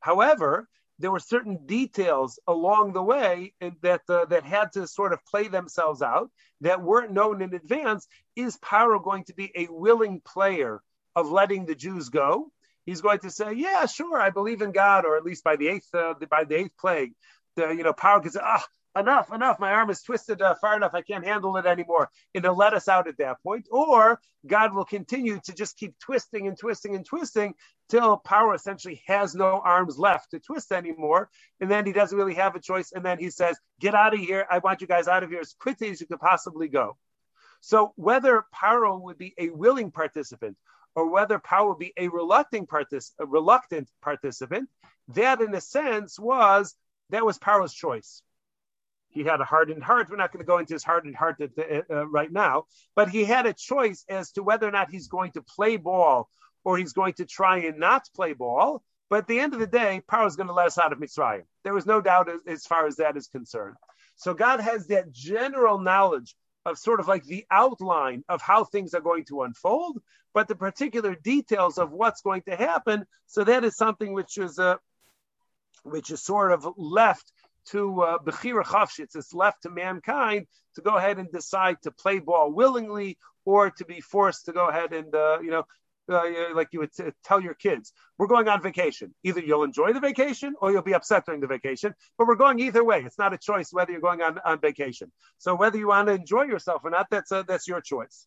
However, 0.00 0.68
there 0.98 1.10
were 1.10 1.20
certain 1.20 1.66
details 1.66 2.38
along 2.46 2.92
the 2.92 3.02
way 3.02 3.52
that 3.82 4.02
uh, 4.08 4.24
that 4.26 4.44
had 4.44 4.72
to 4.72 4.86
sort 4.86 5.12
of 5.12 5.24
play 5.26 5.48
themselves 5.48 6.00
out 6.00 6.30
that 6.62 6.82
weren't 6.82 7.12
known 7.12 7.42
in 7.42 7.54
advance. 7.54 8.06
Is 8.34 8.56
Paro 8.58 9.02
going 9.02 9.24
to 9.24 9.34
be 9.34 9.52
a 9.54 9.66
willing 9.70 10.20
player 10.20 10.82
of 11.14 11.30
letting 11.30 11.66
the 11.66 11.74
Jews 11.74 12.08
go? 12.08 12.50
He's 12.86 13.00
going 13.00 13.18
to 13.20 13.30
say, 13.30 13.52
"Yeah, 13.52 13.84
sure, 13.86 14.20
I 14.20 14.30
believe 14.30 14.62
in 14.62 14.70
God," 14.70 15.04
or 15.04 15.16
at 15.16 15.24
least 15.24 15.42
by 15.42 15.56
the 15.56 15.68
eighth 15.68 15.92
uh, 15.92 16.14
by 16.30 16.44
the 16.44 16.54
eighth 16.54 16.76
plague, 16.78 17.12
the 17.56 17.70
you 17.70 17.82
know 17.82 17.92
Paro 17.92 18.22
can 18.22 18.30
say, 18.30 18.40
"Ah, 18.42 18.64
enough, 18.96 19.32
enough, 19.32 19.58
my 19.58 19.72
arm 19.72 19.90
is 19.90 20.02
twisted 20.02 20.40
uh, 20.40 20.54
far 20.54 20.76
enough, 20.76 20.94
I 20.94 21.02
can't 21.02 21.24
handle 21.24 21.56
it 21.56 21.66
anymore," 21.66 22.08
and 22.32 22.44
he'll 22.44 22.56
let 22.56 22.74
us 22.74 22.86
out 22.86 23.08
at 23.08 23.18
that 23.18 23.42
point. 23.42 23.66
Or 23.72 24.20
God 24.46 24.72
will 24.72 24.84
continue 24.84 25.40
to 25.40 25.52
just 25.52 25.76
keep 25.76 25.98
twisting 25.98 26.46
and 26.46 26.56
twisting 26.56 26.94
and 26.94 27.04
twisting 27.04 27.54
till 27.88 28.22
Paro 28.24 28.54
essentially 28.54 29.02
has 29.06 29.34
no 29.34 29.60
arms 29.64 29.98
left 29.98 30.30
to 30.30 30.38
twist 30.38 30.70
anymore, 30.70 31.28
and 31.60 31.68
then 31.68 31.86
he 31.86 31.92
doesn't 31.92 32.16
really 32.16 32.34
have 32.34 32.54
a 32.54 32.60
choice, 32.60 32.92
and 32.92 33.04
then 33.04 33.18
he 33.18 33.30
says, 33.30 33.58
"Get 33.80 33.96
out 33.96 34.14
of 34.14 34.20
here! 34.20 34.46
I 34.48 34.58
want 34.58 34.80
you 34.80 34.86
guys 34.86 35.08
out 35.08 35.24
of 35.24 35.30
here 35.30 35.40
as 35.40 35.54
quickly 35.58 35.90
as 35.90 36.00
you 36.00 36.06
could 36.06 36.20
possibly 36.20 36.68
go." 36.68 36.96
So 37.60 37.94
whether 37.96 38.44
Paro 38.54 39.00
would 39.02 39.18
be 39.18 39.34
a 39.38 39.50
willing 39.50 39.90
participant 39.90 40.56
or 40.96 41.08
whether 41.08 41.38
Paro 41.38 41.68
would 41.68 41.78
be 41.78 41.92
a 41.96 42.08
reluctant, 42.08 42.68
partic- 42.68 43.12
a 43.20 43.26
reluctant 43.26 43.88
participant, 44.02 44.68
that 45.08 45.40
in 45.40 45.54
a 45.54 45.60
sense 45.60 46.18
was 46.18 46.74
that 47.10 47.24
was 47.24 47.38
Paro's 47.38 47.74
choice. 47.74 48.22
He 49.10 49.22
had 49.22 49.40
a 49.40 49.44
hardened 49.44 49.84
heart. 49.84 50.10
We're 50.10 50.16
not 50.16 50.32
going 50.32 50.44
to 50.44 50.46
go 50.46 50.58
into 50.58 50.74
his 50.74 50.82
hardened 50.82 51.14
heart 51.14 51.40
uh, 51.40 51.80
uh, 51.88 52.06
right 52.06 52.32
now, 52.32 52.64
but 52.96 53.08
he 53.08 53.24
had 53.24 53.46
a 53.46 53.52
choice 53.52 54.04
as 54.08 54.32
to 54.32 54.42
whether 54.42 54.66
or 54.66 54.72
not 54.72 54.90
he's 54.90 55.08
going 55.08 55.32
to 55.32 55.42
play 55.42 55.76
ball 55.76 56.28
or 56.64 56.76
he's 56.76 56.92
going 56.92 57.12
to 57.14 57.24
try 57.24 57.58
and 57.58 57.78
not 57.78 58.08
play 58.14 58.32
ball. 58.32 58.82
But 59.08 59.20
at 59.20 59.26
the 59.28 59.38
end 59.38 59.54
of 59.54 59.60
the 59.60 59.68
day, 59.68 60.02
Paro 60.10 60.26
is 60.26 60.34
going 60.34 60.48
to 60.48 60.52
let 60.52 60.66
us 60.66 60.78
out 60.78 60.92
of 60.92 60.98
Mitzrayim. 60.98 61.44
There 61.62 61.74
was 61.74 61.86
no 61.86 62.00
doubt 62.00 62.28
as, 62.28 62.40
as 62.46 62.66
far 62.66 62.86
as 62.86 62.96
that 62.96 63.16
is 63.16 63.28
concerned. 63.28 63.76
So 64.16 64.34
God 64.34 64.60
has 64.60 64.88
that 64.88 65.12
general 65.12 65.78
knowledge 65.78 66.34
of 66.66 66.76
sort 66.76 66.98
of 66.98 67.06
like 67.06 67.24
the 67.24 67.46
outline 67.50 68.24
of 68.28 68.42
how 68.42 68.64
things 68.64 68.92
are 68.92 69.00
going 69.00 69.24
to 69.24 69.42
unfold, 69.42 70.02
but 70.34 70.48
the 70.48 70.56
particular 70.56 71.14
details 71.14 71.78
of 71.78 71.92
what's 71.92 72.22
going 72.22 72.42
to 72.42 72.56
happen. 72.56 73.06
So 73.26 73.44
that 73.44 73.64
is 73.64 73.76
something 73.76 74.12
which 74.12 74.36
is 74.36 74.58
uh, 74.58 74.76
which 75.84 76.10
is 76.10 76.20
sort 76.22 76.50
of 76.50 76.66
left 76.76 77.32
to 77.66 78.02
uh, 78.02 78.18
Bechira. 78.18 78.64
It's 78.98 79.32
left 79.32 79.62
to 79.62 79.70
mankind 79.70 80.48
to 80.74 80.82
go 80.82 80.96
ahead 80.96 81.18
and 81.18 81.30
decide 81.30 81.76
to 81.82 81.92
play 81.92 82.18
ball 82.18 82.52
willingly 82.52 83.16
or 83.44 83.70
to 83.70 83.84
be 83.84 84.00
forced 84.00 84.46
to 84.46 84.52
go 84.52 84.68
ahead 84.68 84.92
and 84.92 85.14
uh, 85.14 85.38
you 85.40 85.52
know 85.52 85.64
uh, 86.08 86.54
like 86.54 86.68
you 86.72 86.80
would 86.80 86.92
t- 86.92 87.04
tell 87.24 87.40
your 87.40 87.54
kids, 87.54 87.92
we're 88.18 88.26
going 88.26 88.48
on 88.48 88.62
vacation. 88.62 89.14
Either 89.24 89.40
you'll 89.40 89.64
enjoy 89.64 89.92
the 89.92 90.00
vacation 90.00 90.54
or 90.60 90.70
you'll 90.72 90.82
be 90.82 90.94
upset 90.94 91.26
during 91.26 91.40
the 91.40 91.46
vacation, 91.46 91.94
but 92.16 92.26
we're 92.26 92.36
going 92.36 92.58
either 92.60 92.84
way. 92.84 93.02
It's 93.04 93.18
not 93.18 93.34
a 93.34 93.38
choice 93.38 93.72
whether 93.72 93.92
you're 93.92 94.00
going 94.00 94.22
on, 94.22 94.38
on 94.44 94.60
vacation. 94.60 95.10
So 95.38 95.54
whether 95.54 95.78
you 95.78 95.88
want 95.88 96.08
to 96.08 96.14
enjoy 96.14 96.44
yourself 96.44 96.82
or 96.84 96.90
not, 96.90 97.06
that's, 97.10 97.32
a, 97.32 97.44
that's 97.46 97.66
your 97.68 97.80
choice. 97.80 98.26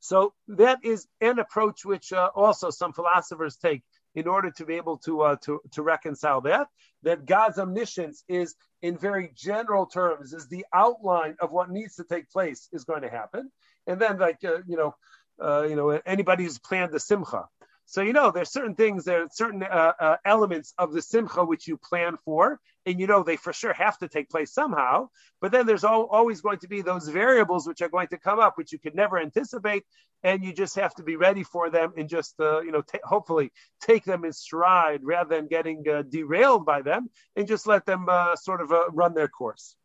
So 0.00 0.34
that 0.48 0.80
is 0.84 1.06
an 1.20 1.38
approach 1.38 1.84
which 1.84 2.12
uh, 2.12 2.30
also 2.34 2.68
some 2.70 2.92
philosophers 2.92 3.56
take 3.56 3.82
in 4.14 4.28
order 4.28 4.50
to 4.50 4.64
be 4.64 4.74
able 4.74 4.98
to, 4.98 5.22
uh, 5.22 5.36
to, 5.44 5.60
to 5.72 5.82
reconcile 5.82 6.40
that, 6.42 6.68
that 7.02 7.26
God's 7.26 7.58
omniscience 7.58 8.22
is 8.28 8.54
in 8.82 8.96
very 8.96 9.32
general 9.34 9.86
terms, 9.86 10.32
is 10.32 10.46
the 10.46 10.64
outline 10.72 11.36
of 11.40 11.50
what 11.52 11.70
needs 11.70 11.96
to 11.96 12.04
take 12.04 12.30
place 12.30 12.68
is 12.72 12.84
going 12.84 13.02
to 13.02 13.08
happen. 13.08 13.50
And 13.86 14.00
then 14.00 14.18
like, 14.18 14.38
uh, 14.44 14.58
you 14.66 14.76
know, 14.76 14.94
uh, 15.42 15.62
you 15.68 15.76
know, 15.76 15.90
anybody 15.90 16.44
who's 16.44 16.58
planned 16.58 16.92
the 16.92 17.00
simcha. 17.00 17.44
So 17.86 18.00
you 18.00 18.12
know 18.12 18.30
there's 18.30 18.50
certain 18.50 18.74
things, 18.74 19.04
there 19.04 19.22
are 19.22 19.28
certain 19.30 19.62
uh, 19.62 19.92
uh, 20.00 20.16
elements 20.24 20.72
of 20.78 20.92
the 20.92 21.02
simcha 21.02 21.44
which 21.44 21.68
you 21.68 21.76
plan 21.76 22.16
for, 22.24 22.58
and 22.86 22.98
you 22.98 23.06
know 23.06 23.22
they 23.22 23.36
for 23.36 23.52
sure 23.52 23.74
have 23.74 23.98
to 23.98 24.08
take 24.08 24.30
place 24.30 24.52
somehow. 24.52 25.10
But 25.40 25.52
then 25.52 25.66
there's 25.66 25.84
all, 25.84 26.06
always 26.06 26.40
going 26.40 26.58
to 26.60 26.68
be 26.68 26.80
those 26.80 27.08
variables 27.08 27.66
which 27.66 27.82
are 27.82 27.90
going 27.90 28.08
to 28.08 28.18
come 28.18 28.40
up, 28.40 28.56
which 28.56 28.72
you 28.72 28.78
could 28.78 28.94
never 28.94 29.18
anticipate, 29.18 29.84
and 30.22 30.42
you 30.42 30.54
just 30.54 30.76
have 30.76 30.94
to 30.94 31.02
be 31.02 31.16
ready 31.16 31.42
for 31.42 31.68
them 31.68 31.92
and 31.96 32.08
just 32.08 32.34
uh, 32.40 32.62
you 32.62 32.72
know 32.72 32.80
t- 32.80 32.98
hopefully 33.04 33.52
take 33.80 34.04
them 34.04 34.24
in 34.24 34.32
stride 34.32 35.00
rather 35.02 35.36
than 35.36 35.46
getting 35.46 35.84
uh, 35.86 36.02
derailed 36.08 36.64
by 36.64 36.80
them, 36.80 37.10
and 37.36 37.46
just 37.46 37.66
let 37.66 37.84
them 37.84 38.06
uh, 38.08 38.34
sort 38.34 38.62
of 38.62 38.72
uh, 38.72 38.88
run 38.92 39.12
their 39.14 39.28
course. 39.28 39.76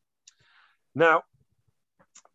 Now, 0.96 1.24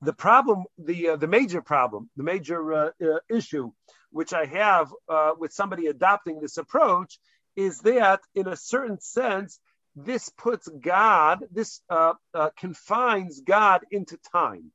the 0.05 0.13
problem, 0.13 0.65
the 0.79 1.11
uh, 1.11 1.17
the 1.17 1.27
major 1.27 1.63
problem, 1.63 2.11
the 2.17 2.23
major 2.23 2.73
uh, 2.73 2.91
uh, 3.03 3.19
issue, 3.29 3.73
which 4.11 4.33
I 4.33 4.45
have 4.47 4.93
uh, 5.09 5.33
with 5.39 5.53
somebody 5.53 5.87
adopting 5.87 6.41
this 6.41 6.59
approach, 6.59 7.19
is 7.57 7.81
that 7.81 8.21
in 8.35 8.47
a 8.49 8.57
certain 8.57 9.01
sense, 9.01 9.59
this 9.97 10.29
puts 10.31 10.69
God, 10.69 11.45
this 11.51 11.81
uh, 11.89 12.15
uh, 12.33 12.51
confines 12.57 13.41
God 13.41 13.83
into 13.91 14.19
time. 14.33 14.73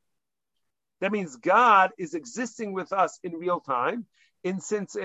That 1.02 1.12
means 1.12 1.38
God 1.38 1.92
is 1.98 2.14
existing 2.14 2.74
with 2.74 2.92
us 2.92 3.20
in 3.24 3.34
real 3.34 3.60
time. 3.60 4.06
In 4.44 4.62
since 4.62 4.96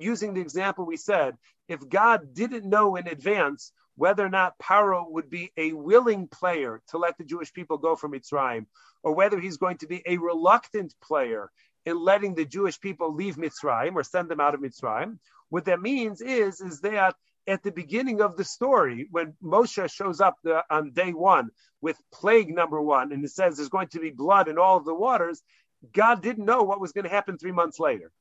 using 0.00 0.34
the 0.34 0.42
example 0.42 0.84
we 0.84 0.98
said, 0.98 1.36
if 1.66 1.88
God 1.88 2.34
didn't 2.34 2.68
know 2.68 2.96
in 2.96 3.06
advance 3.06 3.72
whether 3.96 4.24
or 4.24 4.30
not 4.30 4.58
Paro 4.58 5.10
would 5.10 5.28
be 5.28 5.52
a 5.56 5.72
willing 5.72 6.28
player 6.28 6.80
to 6.88 6.98
let 6.98 7.18
the 7.18 7.24
Jewish 7.24 7.52
people 7.52 7.78
go 7.78 7.96
from 7.96 8.12
Mitzrayim, 8.12 8.66
or 9.02 9.14
whether 9.14 9.38
he's 9.38 9.56
going 9.56 9.78
to 9.78 9.86
be 9.86 10.02
a 10.06 10.16
reluctant 10.16 10.94
player 11.02 11.50
in 11.84 12.02
letting 12.02 12.34
the 12.34 12.44
Jewish 12.44 12.80
people 12.80 13.14
leave 13.14 13.36
Mitzrayim 13.36 13.94
or 13.94 14.02
send 14.02 14.28
them 14.28 14.40
out 14.40 14.54
of 14.54 14.60
Mitzrayim. 14.60 15.18
What 15.48 15.66
that 15.66 15.80
means 15.80 16.20
is, 16.20 16.60
is 16.60 16.80
that 16.80 17.14
at 17.46 17.62
the 17.62 17.72
beginning 17.72 18.20
of 18.20 18.36
the 18.36 18.44
story, 18.44 19.08
when 19.10 19.34
Moshe 19.42 19.90
shows 19.90 20.20
up 20.20 20.36
the, 20.44 20.62
on 20.70 20.92
day 20.92 21.12
one 21.12 21.50
with 21.80 21.98
plague 22.12 22.54
number 22.54 22.80
one, 22.80 23.12
and 23.12 23.24
it 23.24 23.30
says 23.30 23.56
there's 23.56 23.68
going 23.68 23.88
to 23.88 24.00
be 24.00 24.10
blood 24.10 24.48
in 24.48 24.58
all 24.58 24.76
of 24.76 24.84
the 24.84 24.94
waters, 24.94 25.42
God 25.92 26.22
didn't 26.22 26.44
know 26.44 26.62
what 26.62 26.80
was 26.80 26.92
going 26.92 27.04
to 27.04 27.10
happen 27.10 27.36
three 27.36 27.52
months 27.52 27.80
later. 27.80 28.12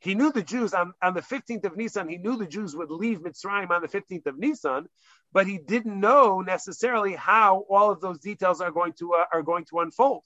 He 0.00 0.14
knew 0.14 0.30
the 0.30 0.42
Jews 0.42 0.74
on, 0.74 0.92
on 1.02 1.14
the 1.14 1.22
15th 1.22 1.64
of 1.64 1.76
Nisan, 1.76 2.08
he 2.08 2.18
knew 2.18 2.36
the 2.36 2.46
Jews 2.46 2.76
would 2.76 2.90
leave 2.90 3.20
Mitzrayim 3.20 3.70
on 3.70 3.82
the 3.82 3.88
15th 3.88 4.26
of 4.26 4.38
Nisan, 4.38 4.88
but 5.32 5.46
he 5.46 5.58
didn't 5.58 5.98
know 5.98 6.40
necessarily 6.40 7.14
how 7.14 7.64
all 7.68 7.90
of 7.90 8.00
those 8.00 8.20
details 8.20 8.60
are 8.60 8.70
going 8.70 8.92
to 8.94 9.14
uh, 9.14 9.24
are 9.32 9.42
going 9.42 9.64
to 9.66 9.80
unfold. 9.80 10.24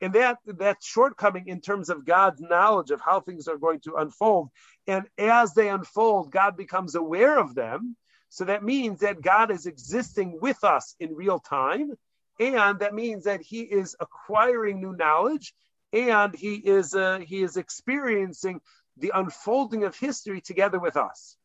And 0.00 0.12
that 0.14 0.38
that 0.46 0.78
shortcoming 0.82 1.46
in 1.46 1.60
terms 1.60 1.90
of 1.90 2.04
God's 2.04 2.40
knowledge 2.40 2.90
of 2.90 3.00
how 3.00 3.20
things 3.20 3.48
are 3.48 3.56
going 3.56 3.80
to 3.80 3.96
unfold, 3.96 4.50
and 4.86 5.06
as 5.16 5.54
they 5.54 5.68
unfold, 5.68 6.32
God 6.32 6.56
becomes 6.56 6.94
aware 6.94 7.38
of 7.38 7.54
them. 7.54 7.96
So 8.30 8.44
that 8.44 8.62
means 8.62 9.00
that 9.00 9.22
God 9.22 9.50
is 9.50 9.66
existing 9.66 10.38
with 10.40 10.62
us 10.64 10.94
in 11.00 11.14
real 11.14 11.38
time, 11.38 11.92
and 12.38 12.80
that 12.80 12.94
means 12.94 13.24
that 13.24 13.42
He 13.42 13.60
is 13.60 13.96
acquiring 14.00 14.80
new 14.80 14.94
knowledge, 14.94 15.54
and 15.92 16.34
He 16.34 16.56
is 16.56 16.94
uh, 16.94 17.20
He 17.20 17.42
is 17.42 17.56
experiencing 17.56 18.60
the 18.98 19.12
unfolding 19.14 19.84
of 19.84 19.96
history 19.96 20.40
together 20.40 20.78
with 20.78 20.96
us. 20.96 21.36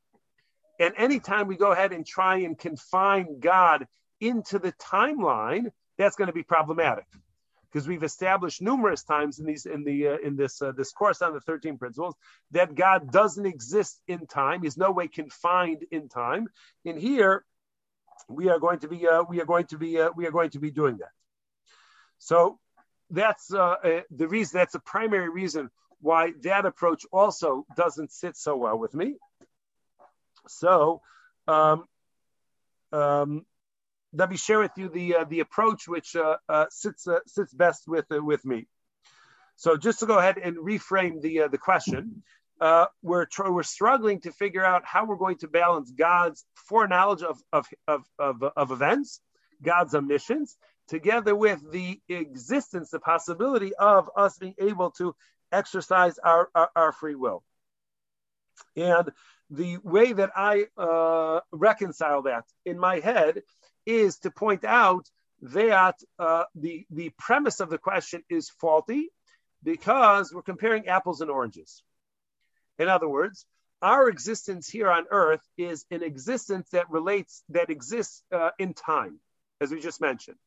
And 0.79 0.93
anytime 0.97 1.47
we 1.47 1.55
go 1.55 1.71
ahead 1.71 1.91
and 1.91 2.05
try 2.05 2.37
and 2.37 2.57
confine 2.57 3.39
God 3.39 3.87
into 4.19 4.59
the 4.59 4.71
timeline, 4.73 5.71
that's 5.97 6.15
going 6.15 6.27
to 6.27 6.33
be 6.33 6.43
problematic 6.43 7.05
because 7.73 7.87
we've 7.87 8.03
established 8.03 8.61
numerous 8.61 9.03
times 9.03 9.39
in 9.39 9.45
these 9.45 9.65
in 9.65 9.83
the 9.83 10.07
uh, 10.09 10.17
in 10.23 10.35
this 10.35 10.61
uh, 10.61 10.71
this 10.71 10.91
course 10.91 11.21
on 11.21 11.33
the 11.33 11.41
13 11.41 11.77
principles 11.77 12.15
that 12.51 12.75
God 12.75 13.11
doesn't 13.11 13.45
exist 13.45 13.99
in 14.07 14.27
time. 14.27 14.61
He's 14.63 14.77
no 14.77 14.91
way 14.91 15.07
confined 15.07 15.85
in 15.91 16.07
time. 16.07 16.47
And 16.85 16.99
here 16.99 17.43
we 18.29 18.49
are 18.49 18.59
going 18.59 18.79
to 18.79 18.87
be 18.87 19.07
uh, 19.07 19.23
we 19.27 19.41
are 19.41 19.45
going 19.45 19.65
to 19.67 19.77
be 19.77 19.99
uh, 19.99 20.09
we 20.15 20.27
are 20.27 20.31
going 20.31 20.51
to 20.51 20.59
be 20.59 20.71
doing 20.71 20.97
that. 20.97 21.11
So 22.19 22.59
that's 23.09 23.53
uh, 23.53 23.75
uh, 23.83 24.01
the 24.11 24.27
reason. 24.27 24.57
That's 24.57 24.73
the 24.73 24.79
primary 24.79 25.29
reason 25.29 25.69
why 26.03 26.33
that 26.41 26.65
approach 26.65 27.05
also 27.11 27.65
doesn't 27.77 28.11
sit 28.11 28.35
so 28.35 28.57
well 28.57 28.77
with 28.77 28.93
me. 28.93 29.15
So, 30.47 31.01
um, 31.47 31.85
um, 32.91 33.45
let 34.11 34.29
me 34.29 34.37
share 34.37 34.59
with 34.59 34.71
you 34.75 34.89
the 34.89 35.15
uh, 35.15 35.23
the 35.23 35.39
approach 35.39 35.87
which 35.87 36.15
uh, 36.15 36.37
uh, 36.49 36.65
sits 36.69 37.07
uh, 37.07 37.19
sits 37.25 37.53
best 37.53 37.87
with 37.87 38.05
uh, 38.11 38.21
with 38.21 38.45
me. 38.45 38.67
So, 39.55 39.77
just 39.77 39.99
to 40.01 40.05
go 40.05 40.19
ahead 40.19 40.37
and 40.37 40.57
reframe 40.57 41.21
the 41.21 41.43
uh, 41.43 41.47
the 41.47 41.57
question, 41.57 42.21
we're 43.01 43.25
tr- 43.25 43.49
we're 43.49 43.63
struggling 43.63 44.19
to 44.21 44.31
figure 44.31 44.63
out 44.63 44.83
how 44.85 45.05
we're 45.05 45.15
going 45.15 45.37
to 45.37 45.47
balance 45.47 45.89
God's 45.91 46.45
foreknowledge 46.67 47.23
of 47.23 47.41
of 47.53 47.65
of 47.87 48.03
of, 48.19 48.43
of 48.43 48.71
events, 48.71 49.21
God's 49.61 49.95
omniscience, 49.95 50.57
together 50.89 51.33
with 51.33 51.59
the 51.71 52.01
existence, 52.09 52.91
the 52.91 52.99
possibility 52.99 53.73
of 53.75 54.09
us 54.15 54.37
being 54.37 54.55
able 54.59 54.91
to 54.91 55.15
exercise 55.53 56.17
our, 56.19 56.49
our, 56.53 56.69
our 56.75 56.91
free 56.91 57.15
will. 57.15 57.43
And 58.75 59.11
the 59.49 59.77
way 59.83 60.13
that 60.13 60.31
I 60.35 60.65
uh, 60.77 61.41
reconcile 61.51 62.23
that 62.23 62.45
in 62.65 62.79
my 62.79 62.99
head 62.99 63.41
is 63.85 64.19
to 64.19 64.31
point 64.31 64.63
out 64.63 65.07
that 65.41 65.95
uh, 66.17 66.45
the, 66.55 66.85
the 66.89 67.11
premise 67.17 67.59
of 67.59 67.69
the 67.69 67.77
question 67.77 68.23
is 68.29 68.49
faulty 68.49 69.09
because 69.61 70.33
we're 70.33 70.41
comparing 70.41 70.87
apples 70.87 71.21
and 71.21 71.29
oranges. 71.29 71.83
In 72.79 72.87
other 72.87 73.07
words, 73.07 73.45
our 73.81 74.07
existence 74.07 74.69
here 74.69 74.89
on 74.89 75.05
earth 75.11 75.41
is 75.57 75.85
an 75.91 76.03
existence 76.03 76.69
that 76.71 76.89
relates, 76.89 77.43
that 77.49 77.69
exists 77.69 78.23
uh, 78.31 78.51
in 78.57 78.73
time, 78.73 79.19
as 79.59 79.71
we 79.71 79.81
just 79.81 79.99
mentioned. 79.99 80.37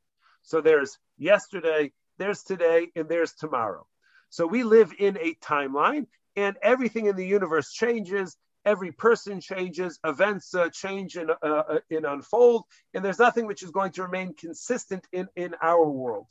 So 0.43 0.61
there's 0.61 0.99
yesterday, 1.19 1.93
there's 2.19 2.43
today, 2.43 2.89
and 2.97 3.09
there's 3.09 3.35
tomorrow. 3.35 3.87
So 4.31 4.47
we 4.47 4.63
live 4.63 4.93
in 4.99 5.17
a 5.19 5.35
timeline, 5.35 6.07
and 6.35 6.57
everything 6.63 7.07
in 7.07 7.17
the 7.17 7.27
universe 7.27 7.73
changes. 7.73 8.37
Every 8.65 8.91
person 8.91 9.41
changes, 9.41 9.99
events 10.05 10.53
uh, 10.53 10.71
change 10.71 11.15
and, 11.17 11.31
uh, 11.31 11.35
uh, 11.43 11.79
unfold, 11.89 12.65
and 12.93 13.05
there's 13.05 13.21
nothing 13.21 13.47
which 13.47 13.63
is 13.63 13.71
going 13.71 13.93
to 13.93 14.03
remain 14.03 14.35
consistent 14.35 15.07
in, 15.13 15.29
in 15.37 15.55
our 15.63 15.89
world. 15.89 16.27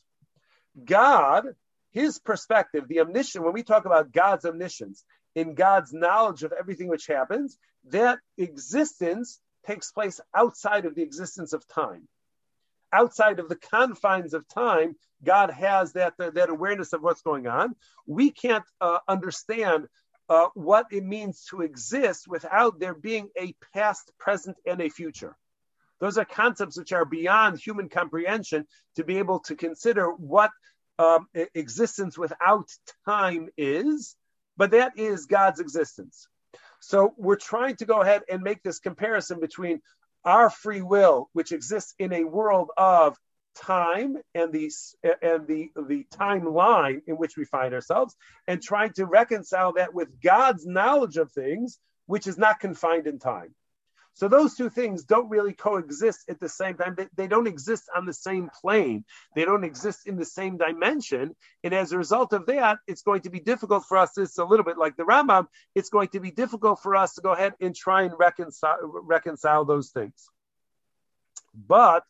God, 0.83 1.45
his 1.91 2.19
perspective, 2.19 2.89
the 2.89 2.99
omniscient, 2.99 3.45
when 3.45 3.53
we 3.53 3.63
talk 3.63 3.85
about 3.85 4.11
God's 4.11 4.45
omniscience, 4.45 5.05
in 5.33 5.55
God's 5.55 5.93
knowledge 5.93 6.43
of 6.43 6.51
everything 6.51 6.89
which 6.89 7.07
happens, 7.07 7.57
that 7.85 8.19
existence 8.37 9.39
takes 9.65 9.91
place 9.91 10.19
outside 10.35 10.85
of 10.85 10.95
the 10.95 11.03
existence 11.03 11.53
of 11.53 11.65
time 11.67 12.07
outside 12.95 13.39
of 13.39 13.49
the 13.49 13.55
confines 13.55 14.33
of 14.33 14.47
time, 14.47 14.95
God 15.23 15.51
has 15.51 15.93
that, 15.93 16.13
that 16.17 16.49
awareness 16.49 16.93
of 16.93 17.01
what's 17.01 17.21
going 17.21 17.47
on. 17.47 17.75
We 18.07 18.31
can't 18.31 18.63
uh, 18.79 18.99
understand 19.07 19.87
uh, 20.29 20.47
what 20.53 20.85
it 20.91 21.03
means 21.03 21.45
to 21.49 21.61
exist 21.61 22.27
without 22.27 22.79
there 22.79 22.95
being 22.95 23.29
a 23.39 23.53
past, 23.73 24.11
present, 24.17 24.57
and 24.65 24.81
a 24.81 24.89
future. 24.89 25.35
Those 25.99 26.17
are 26.17 26.25
concepts 26.25 26.77
which 26.77 26.93
are 26.93 27.05
beyond 27.05 27.59
human 27.59 27.89
comprehension 27.89 28.65
to 28.95 29.03
be 29.03 29.17
able 29.17 29.39
to 29.41 29.55
consider 29.55 30.07
what 30.11 30.51
um, 30.97 31.27
existence 31.53 32.17
without 32.17 32.69
time 33.05 33.49
is, 33.57 34.15
but 34.57 34.71
that 34.71 34.93
is 34.97 35.25
God's 35.25 35.59
existence. 35.59 36.27
So 36.79 37.13
we're 37.17 37.35
trying 37.35 37.75
to 37.77 37.85
go 37.85 38.01
ahead 38.01 38.23
and 38.29 38.41
make 38.41 38.61
this 38.63 38.79
comparison 38.79 39.39
between 39.39 39.81
our 40.25 40.49
free 40.49 40.81
will, 40.81 41.29
which 41.33 41.51
exists 41.51 41.93
in 41.99 42.11
a 42.13 42.23
world 42.23 42.71
of 42.77 43.17
time 43.55 44.17
and 44.33 44.51
the 44.51 44.69
and 45.21 45.47
the 45.47 45.71
the 45.75 46.05
timeline 46.13 47.01
in 47.07 47.15
which 47.15 47.37
we 47.37 47.45
find 47.45 47.73
ourselves, 47.73 48.15
and 48.47 48.61
trying 48.61 48.91
to 48.93 49.05
reconcile 49.05 49.73
that 49.73 49.93
with 49.93 50.09
God's 50.21 50.65
knowledge 50.65 51.17
of 51.17 51.31
things, 51.31 51.79
which 52.05 52.27
is 52.27 52.37
not 52.37 52.59
confined 52.59 53.07
in 53.07 53.19
time. 53.19 53.55
So 54.15 54.29
those 54.29 54.55
two 54.55 54.69
things 54.69 55.03
don't 55.03 55.29
really 55.29 55.51
coexist 55.51 56.29
at 56.29 56.39
the 56.39 56.47
same 56.47 56.77
time. 56.77 56.95
They, 56.97 57.07
they, 57.17 57.27
don't 57.27 57.47
exist 57.47 57.89
on 57.93 58.05
the 58.05 58.13
same 58.13 58.49
plane. 58.61 59.03
They 59.35 59.43
don't 59.43 59.65
exist 59.65 60.07
in 60.07 60.15
the 60.15 60.23
same 60.23 60.55
dimension. 60.55 61.35
And 61.65 61.73
as 61.73 61.91
a 61.91 61.97
result 61.97 62.31
of 62.31 62.45
that, 62.45 62.77
it's 62.87 63.01
going 63.01 63.21
to 63.23 63.29
be 63.29 63.41
difficult 63.41 63.83
for 63.85 63.97
us. 63.97 64.17
It's 64.17 64.37
a 64.37 64.45
little 64.45 64.63
bit 64.63 64.77
like 64.77 64.95
the 64.95 65.03
Rambam. 65.03 65.47
It's 65.75 65.89
going 65.89 66.07
to 66.09 66.21
be 66.21 66.31
difficult 66.31 66.81
for 66.81 66.95
us 66.95 67.15
to 67.15 67.21
go 67.21 67.33
ahead 67.33 67.55
and 67.59 67.75
try 67.75 68.03
and 68.03 68.13
reconcile, 68.17 68.77
reconcile 68.81 69.65
those 69.65 69.89
things. 69.89 70.29
But 71.53 72.05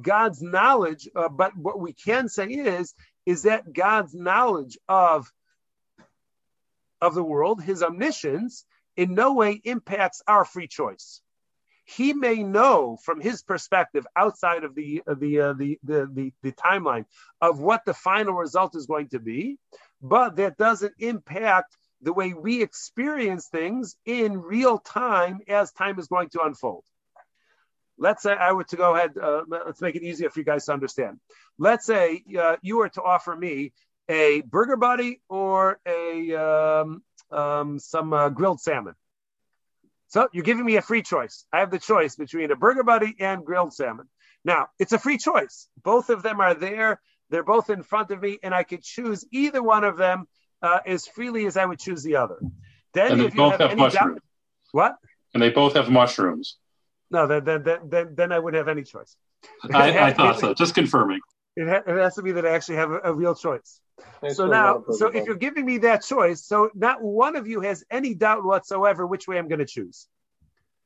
God's 0.00 0.40
knowledge, 0.40 1.08
uh, 1.16 1.28
but 1.28 1.56
what 1.56 1.80
we 1.80 1.92
can 1.92 2.28
say 2.28 2.46
is, 2.46 2.94
is 3.26 3.42
that 3.42 3.72
God's 3.72 4.14
knowledge 4.14 4.78
of, 4.88 5.28
of 7.00 7.16
the 7.16 7.24
world, 7.24 7.60
his 7.60 7.82
omniscience, 7.82 8.64
in 8.96 9.14
no 9.14 9.32
way 9.32 9.60
impacts 9.64 10.22
our 10.28 10.44
free 10.44 10.68
choice 10.68 11.20
he 11.88 12.12
may 12.12 12.42
know 12.42 12.98
from 13.02 13.18
his 13.18 13.42
perspective 13.42 14.06
outside 14.14 14.62
of 14.62 14.74
the 14.74 15.02
uh, 15.06 15.14
the, 15.14 15.40
uh, 15.40 15.52
the, 15.54 15.78
the 15.82 16.10
the 16.12 16.32
the 16.42 16.52
timeline 16.52 17.06
of 17.40 17.60
what 17.60 17.84
the 17.86 17.94
final 17.94 18.34
result 18.34 18.76
is 18.76 18.86
going 18.86 19.08
to 19.08 19.18
be, 19.18 19.56
but 20.02 20.36
that 20.36 20.58
doesn't 20.58 20.92
impact 20.98 21.76
the 22.02 22.12
way 22.12 22.34
we 22.34 22.62
experience 22.62 23.48
things 23.48 23.96
in 24.04 24.38
real 24.38 24.78
time 24.78 25.40
as 25.48 25.72
time 25.72 25.98
is 25.98 26.08
going 26.08 26.28
to 26.28 26.42
unfold. 26.42 26.84
Let's 27.96 28.22
say 28.22 28.32
I 28.32 28.52
were 28.52 28.64
to 28.64 28.76
go 28.76 28.94
ahead, 28.94 29.16
uh, 29.20 29.42
let's 29.48 29.80
make 29.80 29.96
it 29.96 30.02
easier 30.02 30.28
for 30.30 30.40
you 30.40 30.44
guys 30.44 30.66
to 30.66 30.72
understand. 30.72 31.18
Let's 31.58 31.86
say 31.86 32.22
uh, 32.38 32.56
you 32.60 32.76
were 32.76 32.90
to 32.90 33.02
offer 33.02 33.34
me 33.34 33.72
a 34.08 34.42
burger 34.42 34.76
buddy 34.76 35.20
or 35.28 35.80
a 35.86 36.34
um, 36.34 37.02
um, 37.30 37.78
some 37.78 38.12
uh, 38.12 38.28
grilled 38.28 38.60
salmon. 38.60 38.94
So 40.08 40.28
you're 40.32 40.44
giving 40.44 40.64
me 40.64 40.76
a 40.76 40.82
free 40.82 41.02
choice. 41.02 41.44
I 41.52 41.60
have 41.60 41.70
the 41.70 41.78
choice 41.78 42.16
between 42.16 42.50
a 42.50 42.56
burger 42.56 42.82
buddy 42.82 43.14
and 43.20 43.44
grilled 43.44 43.74
salmon. 43.74 44.08
Now, 44.44 44.68
it's 44.78 44.92
a 44.92 44.98
free 44.98 45.18
choice. 45.18 45.68
Both 45.82 46.10
of 46.10 46.22
them 46.22 46.40
are 46.40 46.54
there. 46.54 47.00
They're 47.30 47.44
both 47.44 47.68
in 47.68 47.82
front 47.82 48.10
of 48.10 48.22
me, 48.22 48.38
and 48.42 48.54
I 48.54 48.62
could 48.62 48.82
choose 48.82 49.24
either 49.30 49.62
one 49.62 49.84
of 49.84 49.98
them 49.98 50.26
uh, 50.62 50.78
as 50.86 51.06
freely 51.06 51.46
as 51.46 51.56
I 51.56 51.64
would 51.66 51.78
choose 51.78 52.02
the 52.02 52.16
other. 52.16 52.38
Then, 52.94 53.12
and 53.12 53.22
if 53.22 53.34
you 53.34 53.50
have, 53.50 53.60
have 53.60 53.76
mushrooms. 53.76 54.14
Doubt, 54.14 54.22
what? 54.72 54.96
And 55.34 55.42
they 55.42 55.50
both 55.50 55.74
have 55.74 55.90
mushrooms. 55.90 56.56
No, 57.10 57.26
then 57.26 57.44
then 57.44 57.64
then, 57.84 58.14
then 58.14 58.32
I 58.32 58.38
wouldn't 58.38 58.58
have 58.58 58.68
any 58.68 58.82
choice. 58.82 59.16
I, 59.72 59.98
I 59.98 60.12
thought 60.14 60.40
so. 60.40 60.54
Just 60.54 60.74
confirming. 60.74 61.20
It, 61.58 61.68
ha- 61.68 61.82
it 61.92 61.98
has 61.98 62.14
to 62.14 62.22
be 62.22 62.30
that 62.32 62.46
I 62.46 62.50
actually 62.50 62.76
have 62.76 62.92
a, 62.92 63.00
a 63.04 63.12
real 63.12 63.34
choice. 63.34 63.80
Thanks 64.20 64.36
so 64.36 64.46
now, 64.46 64.84
so 64.92 65.08
if 65.08 65.26
you're 65.26 65.34
giving 65.34 65.66
me 65.66 65.78
that 65.78 66.04
choice, 66.04 66.44
so 66.44 66.70
not 66.72 67.02
one 67.02 67.34
of 67.34 67.48
you 67.48 67.60
has 67.62 67.84
any 67.90 68.14
doubt 68.14 68.44
whatsoever 68.44 69.04
which 69.04 69.26
way 69.26 69.38
I'm 69.38 69.48
going 69.48 69.58
to 69.58 69.66
choose. 69.66 70.06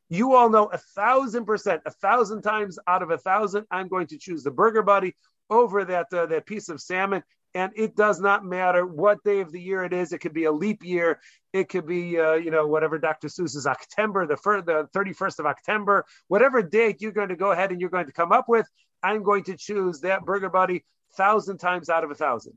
You 0.08 0.34
all 0.34 0.48
know 0.48 0.68
a 0.68 0.78
thousand 0.78 1.44
percent, 1.44 1.82
a 1.84 1.90
thousand 1.90 2.40
times 2.40 2.78
out 2.86 3.02
of 3.02 3.10
a 3.10 3.18
thousand, 3.18 3.66
I'm 3.70 3.88
going 3.88 4.06
to 4.08 4.18
choose 4.18 4.44
the 4.44 4.50
burger 4.50 4.82
buddy 4.82 5.14
over 5.50 5.84
that 5.84 6.06
uh, 6.14 6.24
that 6.26 6.46
piece 6.46 6.70
of 6.70 6.80
salmon. 6.80 7.22
And 7.54 7.70
it 7.76 7.94
does 7.94 8.18
not 8.18 8.46
matter 8.46 8.86
what 8.86 9.22
day 9.24 9.40
of 9.40 9.52
the 9.52 9.60
year 9.60 9.84
it 9.84 9.92
is. 9.92 10.14
It 10.14 10.20
could 10.20 10.32
be 10.32 10.44
a 10.44 10.52
leap 10.52 10.82
year. 10.82 11.20
It 11.52 11.68
could 11.68 11.86
be, 11.86 12.18
uh, 12.18 12.32
you 12.32 12.50
know, 12.50 12.66
whatever 12.66 12.98
Dr. 12.98 13.28
Seuss 13.28 13.54
is 13.54 13.66
October, 13.66 14.26
the, 14.26 14.38
fir- 14.38 14.62
the 14.62 14.88
31st 14.96 15.38
of 15.38 15.44
October, 15.44 16.06
whatever 16.28 16.62
date 16.62 17.02
you're 17.02 17.12
going 17.12 17.28
to 17.28 17.36
go 17.36 17.52
ahead 17.52 17.70
and 17.70 17.78
you're 17.78 17.90
going 17.90 18.06
to 18.06 18.12
come 18.12 18.32
up 18.32 18.48
with. 18.48 18.66
I'm 19.03 19.22
going 19.22 19.44
to 19.44 19.57
choose 19.57 20.00
that 20.00 20.24
burger 20.24 20.50
buddy 20.50 20.84
thousand 21.16 21.59
times 21.59 21.88
out 21.88 22.05
of 22.05 22.11
a 22.11 22.14
thousand. 22.14 22.55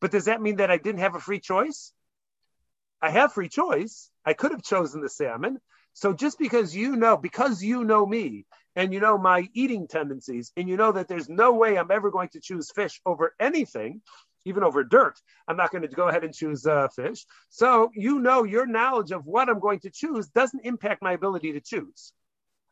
But 0.00 0.10
does 0.10 0.26
that 0.26 0.42
mean 0.42 0.56
that 0.56 0.70
I 0.70 0.76
didn't 0.76 1.00
have 1.00 1.14
a 1.14 1.20
free 1.20 1.40
choice? 1.40 1.92
I 3.00 3.10
have 3.10 3.32
free 3.32 3.48
choice. 3.48 4.10
I 4.24 4.32
could 4.32 4.52
have 4.52 4.62
chosen 4.62 5.00
the 5.00 5.08
salmon. 5.08 5.58
So 5.92 6.12
just 6.12 6.38
because 6.38 6.76
you 6.76 6.96
know, 6.96 7.16
because 7.16 7.62
you 7.62 7.84
know 7.84 8.04
me 8.04 8.44
and 8.74 8.92
you 8.92 9.00
know 9.00 9.16
my 9.16 9.48
eating 9.54 9.88
tendencies, 9.88 10.52
and 10.56 10.68
you 10.68 10.76
know 10.76 10.92
that 10.92 11.08
there's 11.08 11.28
no 11.28 11.54
way 11.54 11.78
I'm 11.78 11.90
ever 11.90 12.10
going 12.10 12.28
to 12.30 12.40
choose 12.40 12.70
fish 12.70 13.00
over 13.06 13.34
anything, 13.40 14.02
even 14.44 14.62
over 14.62 14.84
dirt, 14.84 15.18
I'm 15.48 15.56
not 15.56 15.72
going 15.72 15.82
to 15.82 15.88
go 15.88 16.08
ahead 16.08 16.24
and 16.24 16.34
choose 16.34 16.66
uh, 16.66 16.88
fish. 16.88 17.24
So 17.48 17.90
you 17.94 18.18
know 18.18 18.44
your 18.44 18.66
knowledge 18.66 19.10
of 19.10 19.24
what 19.24 19.48
I'm 19.48 19.58
going 19.58 19.80
to 19.80 19.90
choose 19.90 20.28
doesn't 20.28 20.64
impact 20.64 21.00
my 21.02 21.12
ability 21.12 21.52
to 21.52 21.60
choose. 21.60 22.12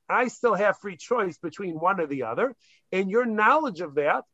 I 0.09 0.29
still 0.29 0.55
have 0.55 0.79
free 0.79 0.97
choice 0.97 1.39
between 1.39 1.81
one 1.81 2.01
or 2.01 2.07
the 2.07 2.25
other, 2.25 2.55
and 2.93 3.11
your 3.11 3.25
knowledge 3.25 3.81
of 3.81 3.95
that 3.95 4.25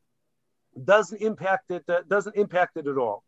doesn't 0.83 1.21
impact 1.21 1.71
it. 1.71 1.85
Uh, 1.89 2.03
doesn't 2.09 2.37
impact 2.37 2.77
it 2.77 2.87
at 2.87 2.99
all. 2.99 3.25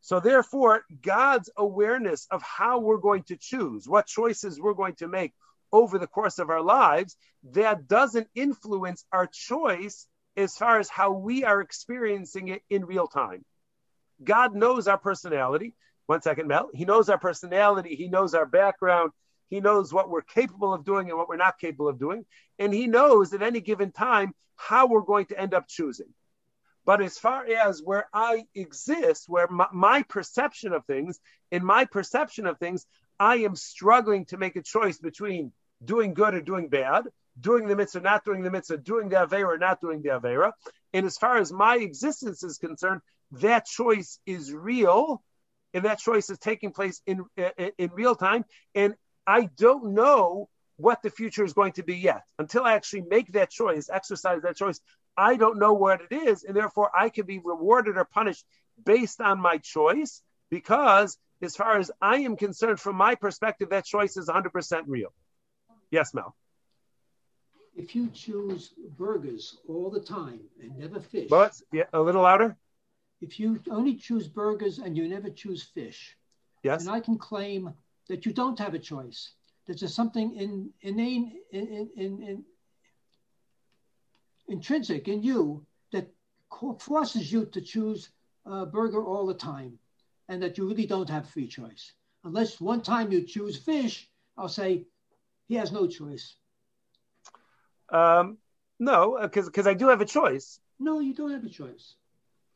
So 0.00 0.20
therefore, 0.20 0.82
God's 1.02 1.50
awareness 1.56 2.26
of 2.30 2.42
how 2.42 2.78
we're 2.78 2.98
going 2.98 3.24
to 3.24 3.36
choose, 3.36 3.88
what 3.88 4.06
choices 4.06 4.60
we're 4.60 4.74
going 4.74 4.94
to 4.96 5.08
make 5.08 5.34
over 5.72 5.98
the 5.98 6.06
course 6.06 6.38
of 6.38 6.50
our 6.50 6.62
lives, 6.62 7.16
that 7.52 7.88
doesn't 7.88 8.28
influence 8.34 9.04
our 9.12 9.26
choice 9.26 10.06
as 10.36 10.56
far 10.56 10.78
as 10.78 10.88
how 10.88 11.12
we 11.12 11.44
are 11.44 11.60
experiencing 11.60 12.48
it 12.48 12.62
in 12.70 12.86
real 12.86 13.08
time. 13.08 13.44
God 14.22 14.54
knows 14.54 14.88
our 14.88 14.98
personality. 14.98 15.74
One 16.06 16.22
second, 16.22 16.48
Mel. 16.48 16.70
He 16.72 16.84
knows 16.84 17.08
our 17.08 17.18
personality. 17.18 17.96
He 17.96 18.08
knows 18.08 18.34
our 18.34 18.46
background. 18.46 19.10
He 19.48 19.60
knows 19.60 19.92
what 19.92 20.10
we're 20.10 20.22
capable 20.22 20.74
of 20.74 20.84
doing 20.84 21.08
and 21.08 21.18
what 21.18 21.28
we're 21.28 21.36
not 21.36 21.58
capable 21.58 21.88
of 21.88 21.98
doing. 21.98 22.24
And 22.58 22.72
he 22.72 22.86
knows 22.86 23.32
at 23.32 23.42
any 23.42 23.60
given 23.60 23.92
time 23.92 24.34
how 24.56 24.86
we're 24.86 25.00
going 25.00 25.26
to 25.26 25.40
end 25.40 25.54
up 25.54 25.68
choosing. 25.68 26.12
But 26.84 27.02
as 27.02 27.18
far 27.18 27.46
as 27.46 27.82
where 27.82 28.08
I 28.12 28.44
exist, 28.54 29.28
where 29.28 29.46
my, 29.48 29.66
my, 29.72 30.02
perception 30.04 30.72
of 30.72 30.86
things, 30.86 31.20
in 31.50 31.62
my 31.64 31.84
perception 31.84 32.46
of 32.46 32.58
things, 32.58 32.86
I 33.20 33.36
am 33.36 33.56
struggling 33.56 34.24
to 34.26 34.38
make 34.38 34.56
a 34.56 34.62
choice 34.62 34.98
between 34.98 35.52
doing 35.84 36.14
good 36.14 36.34
or 36.34 36.40
doing 36.40 36.68
bad, 36.68 37.04
doing 37.38 37.68
the 37.68 37.76
mitzvah, 37.76 38.00
not 38.00 38.24
doing 38.24 38.42
the 38.42 38.50
mitzvah, 38.50 38.78
doing 38.78 39.10
the 39.10 39.16
avera 39.16 39.48
or 39.48 39.58
not 39.58 39.80
doing 39.80 40.02
the 40.02 40.10
avera. 40.10 40.52
And 40.92 41.04
as 41.04 41.18
far 41.18 41.36
as 41.36 41.52
my 41.52 41.76
existence 41.76 42.42
is 42.42 42.58
concerned, 42.58 43.02
that 43.32 43.66
choice 43.66 44.18
is 44.24 44.52
real, 44.52 45.22
and 45.74 45.84
that 45.84 45.98
choice 45.98 46.30
is 46.30 46.38
taking 46.38 46.72
place 46.72 47.02
in 47.06 47.24
in, 47.36 47.72
in 47.76 47.90
real 47.92 48.14
time. 48.14 48.44
And 48.74 48.94
I 49.28 49.50
don't 49.58 49.92
know 49.92 50.48
what 50.78 51.02
the 51.02 51.10
future 51.10 51.44
is 51.44 51.52
going 51.52 51.72
to 51.72 51.82
be 51.82 51.96
yet 51.96 52.22
until 52.38 52.64
I 52.64 52.72
actually 52.74 53.02
make 53.02 53.32
that 53.34 53.50
choice, 53.50 53.90
exercise 53.92 54.40
that 54.42 54.56
choice. 54.56 54.80
I 55.18 55.36
don't 55.36 55.58
know 55.58 55.74
what 55.74 56.00
it 56.00 56.14
is, 56.14 56.44
and 56.44 56.56
therefore 56.56 56.90
I 56.96 57.10
can 57.10 57.26
be 57.26 57.38
rewarded 57.38 57.98
or 57.98 58.06
punished 58.06 58.46
based 58.86 59.20
on 59.20 59.38
my 59.38 59.58
choice 59.58 60.22
because, 60.50 61.18
as 61.42 61.56
far 61.56 61.76
as 61.78 61.90
I 62.00 62.20
am 62.20 62.36
concerned, 62.36 62.80
from 62.80 62.96
my 62.96 63.16
perspective, 63.16 63.68
that 63.68 63.84
choice 63.84 64.16
is 64.16 64.28
100% 64.28 64.84
real. 64.86 65.12
Yes, 65.90 66.14
Mel. 66.14 66.34
If 67.76 67.94
you 67.94 68.08
choose 68.08 68.72
burgers 68.96 69.58
all 69.68 69.90
the 69.90 70.00
time 70.00 70.40
and 70.62 70.78
never 70.78 71.00
fish, 71.00 71.28
but 71.28 71.52
yeah, 71.70 71.84
a 71.92 72.00
little 72.00 72.22
louder. 72.22 72.56
If 73.20 73.38
you 73.38 73.60
only 73.70 73.96
choose 73.96 74.26
burgers 74.26 74.78
and 74.78 74.96
you 74.96 75.06
never 75.06 75.28
choose 75.28 75.62
fish, 75.62 76.16
yes, 76.62 76.80
and 76.80 76.90
I 76.90 77.00
can 77.00 77.18
claim 77.18 77.74
that 78.08 78.26
you 78.26 78.32
don't 78.32 78.58
have 78.58 78.74
a 78.74 78.78
choice. 78.78 79.32
That 79.66 79.80
there's 79.80 79.94
something 79.94 80.34
in, 80.34 80.70
innate 80.80 81.34
in, 81.52 81.90
in, 81.96 82.22
in, 82.22 82.44
intrinsic 84.48 85.08
in 85.08 85.22
you 85.22 85.64
that 85.92 86.08
forces 86.80 87.30
you 87.30 87.46
to 87.46 87.60
choose 87.60 88.10
a 88.46 88.66
burger 88.66 89.04
all 89.04 89.26
the 89.26 89.34
time 89.34 89.78
and 90.28 90.42
that 90.42 90.58
you 90.58 90.66
really 90.66 90.86
don't 90.86 91.08
have 91.08 91.28
free 91.28 91.46
choice. 91.46 91.92
Unless 92.24 92.60
one 92.60 92.82
time 92.82 93.12
you 93.12 93.22
choose 93.22 93.56
fish, 93.56 94.08
I'll 94.36 94.48
say 94.48 94.84
he 95.48 95.54
has 95.54 95.70
no 95.70 95.86
choice. 95.86 96.34
Um, 97.90 98.38
no, 98.78 99.18
because 99.20 99.46
because 99.46 99.66
I 99.66 99.74
do 99.74 99.88
have 99.88 100.00
a 100.00 100.06
choice. 100.06 100.60
No, 100.78 101.00
you 101.00 101.14
don't 101.14 101.32
have 101.32 101.44
a 101.44 101.48
choice. 101.48 101.94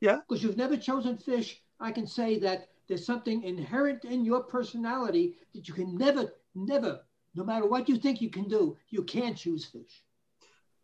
Yeah. 0.01 0.19
Because 0.29 0.43
you've 0.43 0.57
never 0.57 0.77
chosen 0.77 1.17
fish. 1.17 1.63
I 1.81 1.93
can 1.93 2.07
say 2.07 2.39
that 2.41 2.69
there's 2.89 3.07
something 3.07 3.43
inherent 3.45 4.05
in 4.05 4.25
your 4.25 4.43
personality 4.43 5.37
that 5.55 5.69
you 5.69 5.75
can 5.75 5.97
never, 5.97 6.33
never, 6.55 7.01
no 7.35 7.45
matter 7.45 7.67
what 7.67 7.89
you 7.89 7.97
think 7.97 8.21
you 8.21 8.31
can 8.31 8.49
do, 8.49 8.77
you 8.91 9.03
can't 9.03 9.37
choose 9.37 9.65
fish. 9.65 10.03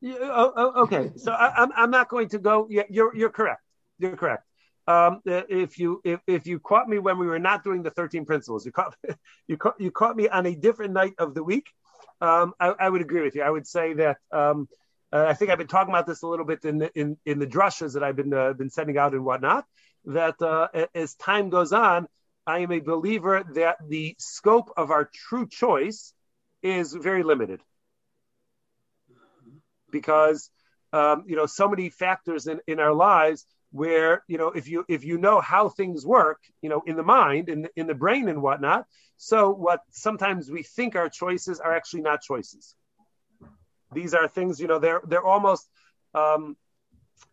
Yeah, 0.01 0.17
oh, 0.21 0.53
oh, 0.57 0.83
okay, 0.85 1.11
so 1.17 1.33
I, 1.33 1.49
am 1.49 1.53
I'm, 1.57 1.73
I'm 1.77 1.91
not 1.91 2.09
going 2.09 2.29
to 2.31 2.39
go. 2.39 2.67
Yeah, 2.71 2.85
you're 2.89 3.15
you're 3.17 3.31
correct. 3.31 3.63
You're 3.99 4.17
correct. 4.17 4.45
Um, 4.87 5.21
if 5.27 5.79
you 5.79 6.01
if, 6.05 6.21
if 6.27 6.47
you 6.47 6.61
caught 6.61 6.89
me 6.89 6.99
when 6.99 7.19
we 7.19 7.27
were 7.27 7.39
not 7.39 7.63
doing 7.63 7.83
the 7.83 7.91
13 7.91 8.25
principles, 8.25 8.65
you 8.65 8.73
caught 8.73 8.97
you 9.49 9.57
caught 9.57 9.81
you 9.81 9.91
caught 9.91 10.17
me 10.17 10.29
on 10.29 10.47
a 10.47 10.55
different 10.55 10.93
night 10.93 11.15
of 11.19 11.35
the 11.35 11.43
week. 11.43 11.67
Um, 12.21 12.55
I, 12.59 12.69
I, 12.81 12.89
would 12.89 13.01
agree 13.01 13.23
with 13.23 13.37
you. 13.37 13.43
I 13.43 13.51
would 13.51 13.67
say 13.67 13.93
that 13.95 14.17
um, 14.33 14.69
uh, 15.13 15.27
I 15.29 15.35
think 15.35 15.51
I've 15.51 15.59
been 15.59 15.69
talking 15.69 15.95
about 15.95 16.07
this 16.07 16.23
a 16.23 16.27
little 16.27 16.45
bit 16.45 16.65
in 16.65 16.79
the, 16.79 16.91
in, 16.99 17.17
in 17.25 17.39
the 17.39 17.47
drushes 17.47 17.95
that 17.95 18.03
I've 18.03 18.17
been 18.17 18.35
uh, 18.35 18.55
been 18.55 18.71
sending 18.71 18.99
out 18.99 19.15
and 19.15 19.25
whatnot. 19.25 19.67
That 20.05 20.41
uh, 20.41 20.69
as 20.95 21.15
time 21.15 21.51
goes 21.51 21.73
on, 21.73 22.09
I 22.47 22.61
am 22.61 22.73
a 22.73 22.81
believer 22.81 23.45
that 23.55 23.77
the 23.87 24.15
scope 24.19 24.73
of 24.77 24.91
our 24.91 25.11
true 25.13 25.47
choice 25.47 26.15
is 26.63 26.93
very 26.95 27.23
limited. 27.23 27.61
Because 29.91 30.51
um, 30.93 31.25
you 31.27 31.37
know 31.37 31.47
so 31.47 31.69
many 31.69 31.91
factors 31.91 32.47
in, 32.47 32.61
in 32.67 32.81
our 32.81 32.95
lives 32.95 33.47
where 33.71 34.25
you 34.29 34.39
know 34.39 34.49
if 34.49 34.69
you 34.69 34.85
if 34.89 35.05
you 35.05 35.19
know 35.19 35.41
how 35.41 35.69
things 35.69 36.07
work 36.07 36.39
you 36.63 36.71
know 36.71 36.83
in 36.87 36.97
the 36.97 37.03
mind 37.03 37.51
in 37.51 37.63
the, 37.63 37.71
in 37.77 37.87
the 37.87 37.95
brain 37.95 38.29
and 38.29 38.41
whatnot 38.41 38.87
so 39.19 39.51
what 39.51 39.81
sometimes 39.91 40.51
we 40.51 40.63
think 40.63 40.97
our 40.97 41.09
choices 41.09 41.61
are 41.61 41.75
actually 41.75 42.03
not 42.03 42.23
choices. 42.23 42.75
These 43.93 44.15
are 44.15 44.29
things 44.29 44.61
you 44.61 44.69
know 44.69 44.79
they're 44.79 45.03
they're 45.07 45.25
almost 45.25 45.69
um, 46.15 46.57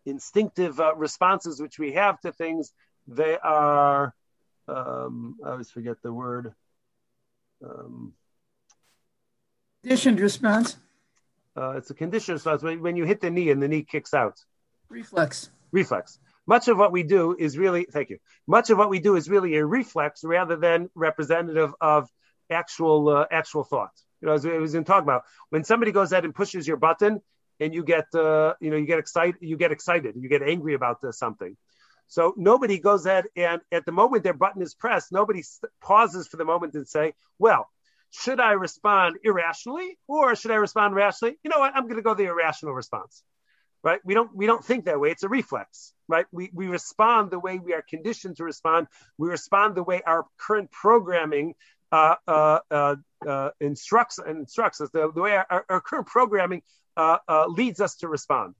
instinctive 0.04 0.80
uh, 0.80 0.94
responses 0.94 1.60
which 1.60 1.78
we 1.78 1.92
have 1.92 2.20
to 2.20 2.32
things 2.32 2.72
they 3.06 3.36
are 3.38 4.14
um, 4.68 5.36
i 5.44 5.50
always 5.50 5.70
forget 5.70 5.96
the 6.02 6.12
word 6.12 6.54
um, 7.64 8.12
conditioned 9.82 10.20
response 10.20 10.76
uh, 11.56 11.70
it's 11.70 11.90
a 11.90 11.94
conditioned 11.94 12.34
response 12.34 12.62
when, 12.62 12.82
when 12.82 12.96
you 12.96 13.04
hit 13.04 13.20
the 13.20 13.30
knee 13.30 13.50
and 13.50 13.62
the 13.62 13.68
knee 13.68 13.82
kicks 13.82 14.12
out. 14.12 14.38
Reflex. 14.88 15.50
Reflex. 15.72 16.18
Much 16.46 16.68
of 16.68 16.76
what 16.78 16.92
we 16.92 17.02
do 17.02 17.34
is 17.36 17.58
really, 17.58 17.86
thank 17.90 18.10
you. 18.10 18.18
Much 18.46 18.70
of 18.70 18.78
what 18.78 18.90
we 18.90 19.00
do 19.00 19.16
is 19.16 19.28
really 19.28 19.56
a 19.56 19.64
reflex 19.64 20.22
rather 20.22 20.56
than 20.56 20.90
representative 20.94 21.74
of 21.80 22.08
actual 22.50 23.08
uh, 23.08 23.26
actual 23.30 23.64
thought. 23.64 23.90
You 24.20 24.28
know, 24.28 24.34
as 24.34 24.44
we 24.44 24.56
was 24.58 24.74
in 24.74 24.84
talking 24.84 25.02
about, 25.02 25.22
when 25.50 25.64
somebody 25.64 25.92
goes 25.92 26.12
out 26.12 26.24
and 26.24 26.34
pushes 26.34 26.68
your 26.68 26.76
button 26.76 27.20
and 27.60 27.74
you 27.74 27.84
get, 27.84 28.06
uh, 28.14 28.54
you 28.60 28.70
know, 28.70 28.76
you 28.76 28.86
get 28.86 28.98
excited, 28.98 29.36
you 29.40 29.56
get 29.56 29.72
excited, 29.72 30.14
you 30.16 30.28
get 30.28 30.42
angry 30.42 30.74
about 30.74 31.02
uh, 31.04 31.12
something. 31.12 31.56
So 32.08 32.34
nobody 32.36 32.78
goes 32.78 33.04
ahead 33.06 33.24
and 33.34 33.60
at 33.72 33.84
the 33.84 33.92
moment 33.92 34.22
their 34.22 34.34
button 34.34 34.62
is 34.62 34.74
pressed, 34.74 35.10
nobody 35.12 35.42
pauses 35.80 36.28
for 36.28 36.36
the 36.36 36.44
moment 36.44 36.74
and 36.74 36.86
say, 36.86 37.14
well, 37.38 37.68
should 38.10 38.40
I 38.40 38.52
respond 38.52 39.16
irrationally 39.24 39.98
or 40.06 40.34
should 40.36 40.50
I 40.50 40.56
respond 40.56 40.94
rationally? 40.94 41.36
You 41.42 41.50
know 41.50 41.58
what? 41.58 41.74
I'm 41.74 41.84
going 41.84 41.96
to 41.96 42.02
go 42.02 42.14
the 42.14 42.24
irrational 42.24 42.74
response. 42.74 43.22
Right? 43.82 44.00
We 44.04 44.14
don't 44.14 44.34
we 44.34 44.46
don't 44.46 44.64
think 44.64 44.86
that 44.86 44.98
way. 44.98 45.10
It's 45.10 45.22
a 45.22 45.28
reflex, 45.28 45.92
right? 46.08 46.26
We 46.32 46.50
we 46.52 46.66
respond 46.66 47.30
the 47.30 47.38
way 47.38 47.60
we 47.60 47.72
are 47.72 47.84
conditioned 47.88 48.38
to 48.38 48.44
respond. 48.44 48.88
We 49.16 49.28
respond 49.28 49.76
the 49.76 49.84
way 49.84 50.02
our 50.04 50.24
current 50.38 50.72
programming 50.72 51.54
uh, 51.92 52.16
uh, 52.26 52.58
uh, 52.68 52.96
uh 53.24 53.50
instructs 53.60 54.18
instructs 54.18 54.80
us. 54.80 54.90
The, 54.92 55.12
the 55.14 55.22
way 55.22 55.36
our, 55.36 55.64
our, 55.68 55.80
current 55.80 56.08
programming 56.08 56.62
uh, 56.96 57.18
uh, 57.28 57.46
leads 57.46 57.80
us 57.80 57.96
to 57.96 58.08
respond 58.08 58.54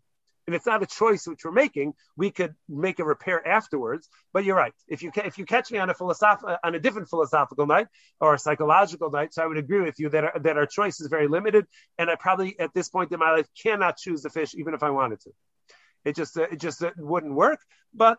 and 0.46 0.54
it's 0.54 0.66
not 0.66 0.82
a 0.82 0.86
choice 0.86 1.26
which 1.26 1.44
we're 1.44 1.50
making, 1.50 1.94
we 2.16 2.30
could 2.30 2.54
make 2.68 2.98
a 2.98 3.04
repair 3.04 3.46
afterwards. 3.46 4.08
But 4.32 4.44
you're 4.44 4.56
right. 4.56 4.72
If 4.86 5.02
you 5.02 5.10
if 5.16 5.38
you 5.38 5.44
catch 5.44 5.70
me 5.70 5.78
on 5.78 5.90
a 5.90 5.94
philosoph- 5.94 6.58
on 6.62 6.74
a 6.74 6.78
different 6.78 7.08
philosophical 7.08 7.66
night 7.66 7.88
or 8.20 8.34
a 8.34 8.38
psychological 8.38 9.10
night, 9.10 9.34
so 9.34 9.42
I 9.42 9.46
would 9.46 9.56
agree 9.56 9.80
with 9.80 9.98
you 9.98 10.08
that 10.10 10.24
our, 10.24 10.38
that 10.40 10.56
our 10.56 10.66
choice 10.66 11.00
is 11.00 11.08
very 11.08 11.26
limited, 11.26 11.66
and 11.98 12.08
I 12.08 12.14
probably 12.14 12.58
at 12.60 12.72
this 12.74 12.88
point 12.88 13.12
in 13.12 13.18
my 13.18 13.32
life 13.32 13.48
cannot 13.60 13.96
choose 13.96 14.22
the 14.22 14.30
fish 14.30 14.54
even 14.54 14.74
if 14.74 14.82
I 14.82 14.90
wanted 14.90 15.20
to. 15.20 15.30
It 16.04 16.14
just 16.14 16.38
uh, 16.38 16.42
it 16.42 16.60
just 16.60 16.82
uh, 16.82 16.92
wouldn't 16.96 17.34
work. 17.34 17.58
But 17.92 18.18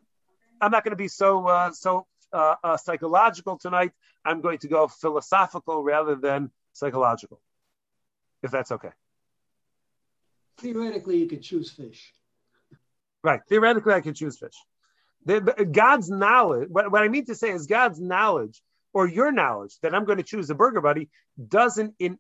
I'm 0.60 0.72
not 0.72 0.84
going 0.84 0.92
to 0.92 0.98
be 0.98 1.08
so 1.08 1.48
uh, 1.48 1.72
so 1.72 2.08
uh, 2.34 2.76
psychological 2.78 3.58
tonight. 3.58 3.94
I'm 4.26 4.42
going 4.42 4.58
to 4.60 4.68
go 4.68 4.90
philosophical 4.90 5.82
rather 5.84 6.16
than 6.16 6.52
psychological, 6.74 7.40
if 8.44 8.52
that's 8.52 8.74
okay 8.74 8.90
theoretically 10.60 11.18
you 11.18 11.28
could 11.28 11.42
choose 11.42 11.72
fish. 11.72 12.14
Right. 13.24 13.42
Theoretically, 13.50 13.94
I 13.94 14.02
could 14.02 14.16
choose 14.16 14.38
fish. 14.38 14.54
The, 15.26 15.68
God's 15.70 16.10
knowledge, 16.10 16.70
what, 16.70 16.90
what 16.92 17.04
I 17.04 17.10
mean 17.10 17.26
to 17.26 17.36
say 17.36 17.50
is 17.50 17.68
God's 17.68 18.00
knowledge 18.00 18.62
or 18.94 19.08
your 19.08 19.32
knowledge 19.32 19.76
that 19.82 19.94
I'm 19.94 20.06
going 20.06 20.20
to 20.20 20.24
choose 20.24 20.50
a 20.50 20.56
burger 20.56 20.80
buddy 20.80 21.10
doesn't 21.48 21.94
in 22.00 22.18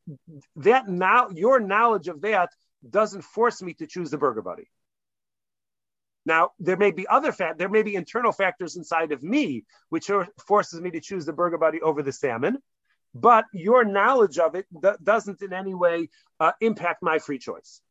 that 0.57 0.87
now 0.87 1.29
your 1.33 1.59
knowledge 1.59 2.09
of 2.09 2.21
that 2.21 2.49
doesn't 2.87 3.23
force 3.23 3.61
me 3.61 3.73
to 3.75 3.87
choose 3.87 4.11
the 4.11 4.17
burger 4.17 4.41
buddy. 4.41 4.67
Now 6.25 6.51
there 6.59 6.75
may 6.75 6.91
be 6.91 7.07
other 7.07 7.31
fact 7.31 7.57
there 7.57 7.69
may 7.69 7.83
be 7.83 7.95
internal 7.95 8.33
factors 8.33 8.75
inside 8.75 9.13
of 9.13 9.23
me 9.23 9.63
which 9.87 10.09
are, 10.09 10.27
forces 10.45 10.81
me 10.81 10.91
to 10.91 10.99
choose 10.99 11.25
the 11.25 11.31
burger 11.31 11.57
buddy 11.57 11.81
over 11.81 12.03
the 12.03 12.11
salmon, 12.11 12.57
but 13.15 13.45
your 13.53 13.85
knowledge 13.85 14.37
of 14.37 14.55
it 14.55 14.65
doesn't 15.01 15.41
in 15.41 15.53
any 15.53 15.73
way 15.73 16.09
uh, 16.41 16.51
impact 16.59 17.01
my 17.01 17.19
free 17.19 17.39
choice. 17.39 17.81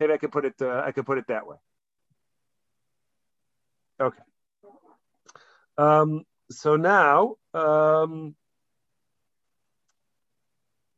Maybe 0.00 0.12
I 0.12 0.16
could 0.16 0.32
put 0.32 0.44
it. 0.44 0.54
Uh, 0.60 0.82
I 0.84 0.92
could 0.92 1.06
put 1.06 1.18
it 1.18 1.26
that 1.28 1.46
way. 1.46 1.56
Okay. 4.00 4.22
Um, 5.78 6.24
so 6.50 6.76
now, 6.76 7.36
um, 7.52 8.34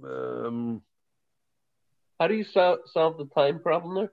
um, 0.04 0.82
how 2.18 2.28
do 2.28 2.34
you 2.34 2.44
solve 2.44 2.80
solve 2.86 3.18
the 3.18 3.26
time 3.26 3.60
problem 3.60 3.94
there? 3.94 4.12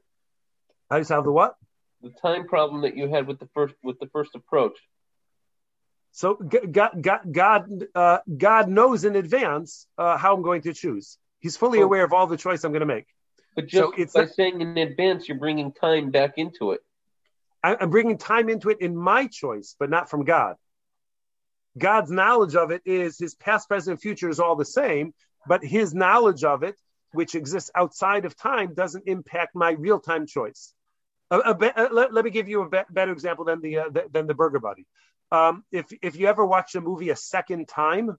How 0.90 0.98
do 0.98 1.02
you 1.02 1.06
solve 1.06 1.26
the 1.26 1.32
what? 1.32 1.56
The 2.02 2.12
time 2.22 2.48
problem 2.48 2.82
that 2.82 2.98
you 2.98 3.08
had 3.08 3.28
with 3.28 3.40
the 3.40 3.48
first 3.54 3.76
with 3.84 4.00
the 4.00 4.08
first 4.08 4.36
approach. 4.36 4.78
So 6.12 6.36
God, 6.36 7.02
God, 7.02 7.22
God, 7.32 7.86
uh, 7.96 8.20
God 8.38 8.70
knows 8.70 9.04
in 9.04 9.16
advance 9.16 9.88
uh, 9.98 10.18
how 10.18 10.36
I'm 10.36 10.44
going 10.44 10.62
to 10.64 10.74
choose. 10.74 11.18
He's 11.40 11.58
fully 11.58 11.80
oh. 11.80 11.86
aware 11.86 12.04
of 12.04 12.14
all 12.14 12.28
the 12.28 12.38
choice 12.38 12.64
I'm 12.64 12.72
going 12.72 12.82
to 12.82 12.86
make. 12.86 13.08
But 13.56 13.68
just 13.68 13.82
so 13.82 13.94
it's 13.98 14.14
by 14.14 14.22
not, 14.22 14.34
saying 14.34 14.62
in 14.62 14.78
advance, 14.78 15.28
you're 15.28 15.38
bringing 15.38 15.72
time 15.72 16.12
back 16.12 16.34
into 16.38 16.72
it. 16.72 16.82
I, 17.64 17.78
I'm 17.80 17.90
bringing 17.90 18.18
time 18.18 18.50
into 18.50 18.70
it 18.70 18.82
in 18.82 18.96
my 18.96 19.28
choice, 19.28 19.76
but 19.80 19.90
not 19.90 20.10
from 20.10 20.26
God. 20.26 20.56
God's 21.78 22.12
knowledge 22.12 22.56
of 22.56 22.72
it 22.72 22.82
is 22.86 23.18
his 23.18 23.36
past, 23.36 23.68
present, 23.68 24.02
future 24.02 24.30
is 24.30 24.40
all 24.40 24.56
the 24.56 24.66
same, 24.66 25.14
but 25.48 25.64
his 25.64 25.94
knowledge 25.94 26.44
of 26.44 26.64
it, 26.64 26.76
which 27.12 27.36
exists 27.36 27.72
outside 27.76 28.26
of 28.26 28.36
time, 28.36 28.74
doesn't 28.74 29.08
impact 29.08 29.56
my 29.56 29.72
real 29.72 30.00
time 30.00 30.28
choice. 30.28 30.74
A, 31.32 31.40
a 31.40 31.56
be, 31.56 31.70
a, 31.76 31.90
let, 31.92 32.14
let, 32.14 32.26
me 32.26 32.32
give 32.32 32.48
you 32.48 32.62
a 32.62 32.70
be, 32.70 32.80
better 32.90 33.12
example 33.12 33.46
than 33.46 33.62
the, 33.62 33.78
uh, 33.80 33.90
the, 33.90 34.06
than 34.12 34.28
the 34.28 34.34
Burger 34.36 34.60
Buddy. 34.60 34.86
Um, 35.32 35.64
if 35.72 35.88
if 36.04 36.16
you 36.16 36.28
ever 36.28 36.46
watch 36.46 36.76
a 36.76 36.82
movie 36.82 37.10
a 37.10 37.16
second 37.16 37.68
time, 37.68 38.16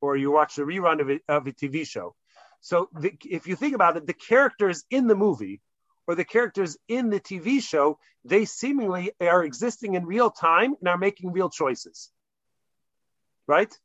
or 0.00 0.16
you 0.16 0.32
watch 0.32 0.58
a 0.58 0.62
rerun 0.62 1.00
of, 1.00 1.08
it, 1.08 1.22
of 1.28 1.46
a 1.46 1.52
TV 1.52 1.86
show, 1.86 2.16
so 2.62 2.88
the, 2.98 3.12
if 3.28 3.48
you 3.48 3.56
think 3.56 3.74
about 3.74 3.96
it, 3.96 4.06
the 4.06 4.12
characters 4.14 4.84
in 4.88 5.08
the 5.08 5.16
movie 5.16 5.60
or 6.06 6.14
the 6.14 6.24
characters 6.24 6.78
in 6.88 7.10
the 7.10 7.20
TV 7.20 7.60
show, 7.60 7.98
they 8.24 8.44
seemingly 8.44 9.12
are 9.20 9.44
existing 9.44 9.94
in 9.94 10.06
real 10.06 10.30
time 10.30 10.74
and 10.78 10.88
are 10.88 10.96
making 10.96 11.32
real 11.32 11.50
choices. 11.50 12.10
Right? 13.48 13.76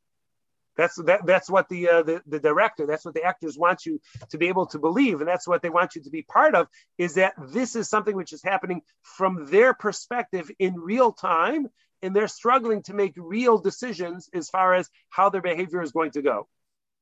That's 0.76 0.94
that, 1.02 1.26
that's 1.26 1.50
what 1.50 1.68
the, 1.68 1.88
uh, 1.88 2.02
the 2.04 2.22
the 2.24 2.38
director, 2.38 2.86
that's 2.86 3.04
what 3.04 3.14
the 3.14 3.24
actors 3.24 3.58
want 3.58 3.84
you 3.84 4.00
to 4.30 4.38
be 4.38 4.46
able 4.46 4.66
to 4.66 4.78
believe, 4.78 5.18
and 5.18 5.28
that's 5.28 5.48
what 5.48 5.60
they 5.60 5.70
want 5.70 5.96
you 5.96 6.02
to 6.02 6.10
be 6.10 6.22
part 6.22 6.54
of. 6.54 6.68
Is 6.98 7.14
that 7.14 7.34
this 7.48 7.74
is 7.74 7.90
something 7.90 8.14
which 8.14 8.32
is 8.32 8.44
happening 8.44 8.82
from 9.02 9.46
their 9.50 9.74
perspective 9.74 10.48
in 10.60 10.74
real 10.74 11.10
time, 11.10 11.66
and 12.00 12.14
they're 12.14 12.28
struggling 12.28 12.84
to 12.84 12.94
make 12.94 13.14
real 13.16 13.58
decisions 13.58 14.30
as 14.32 14.48
far 14.48 14.72
as 14.74 14.88
how 15.10 15.30
their 15.30 15.42
behavior 15.42 15.82
is 15.82 15.90
going 15.90 16.12
to 16.12 16.22
go. 16.22 16.46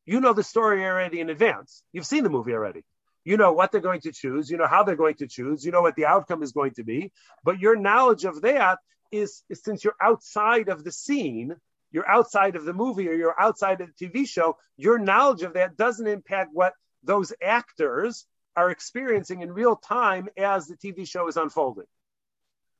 You 0.07 0.21
know 0.21 0.33
the 0.33 0.43
story 0.43 0.85
already 0.85 1.21
in 1.21 1.31
advance. 1.31 1.83
You've 1.93 2.07
seen 2.07 2.25
the 2.25 2.31
movie 2.31 2.53
already. 2.53 2.85
You 3.25 3.37
know 3.37 3.53
what 3.53 3.73
they're 3.73 3.81
going 3.81 4.03
to 4.03 4.13
choose. 4.13 4.49
You 4.49 4.57
know 4.57 4.69
how 4.69 4.85
they're 4.85 4.95
going 4.95 5.17
to 5.17 5.27
choose. 5.27 5.65
You 5.65 5.73
know 5.73 5.83
what 5.83 5.97
the 5.97 6.07
outcome 6.07 6.45
is 6.45 6.53
going 6.53 6.75
to 6.75 6.85
be. 6.85 7.13
But 7.43 7.59
your 7.59 7.75
knowledge 7.77 8.25
of 8.25 8.43
that 8.43 8.79
is, 9.11 9.43
is 9.49 9.63
since 9.65 9.83
you're 9.83 9.97
outside 10.01 10.69
of 10.69 10.85
the 10.85 10.93
scene, 10.93 11.57
you're 11.91 12.09
outside 12.09 12.55
of 12.55 12.65
the 12.65 12.73
movie 12.73 13.09
or 13.09 13.15
you're 13.15 13.41
outside 13.41 13.81
of 13.81 13.89
the 13.89 14.07
TV 14.07 14.29
show, 14.29 14.57
your 14.77 14.99
knowledge 14.99 15.43
of 15.43 15.55
that 15.55 15.77
doesn't 15.77 16.07
impact 16.07 16.51
what 16.53 16.75
those 17.03 17.33
actors 17.43 18.27
are 18.55 18.71
experiencing 18.71 19.43
in 19.43 19.53
real 19.53 19.77
time 19.77 20.29
as 20.37 20.67
the 20.67 20.77
TV 20.77 21.07
show 21.07 21.27
is 21.29 21.37
unfolding. 21.37 21.87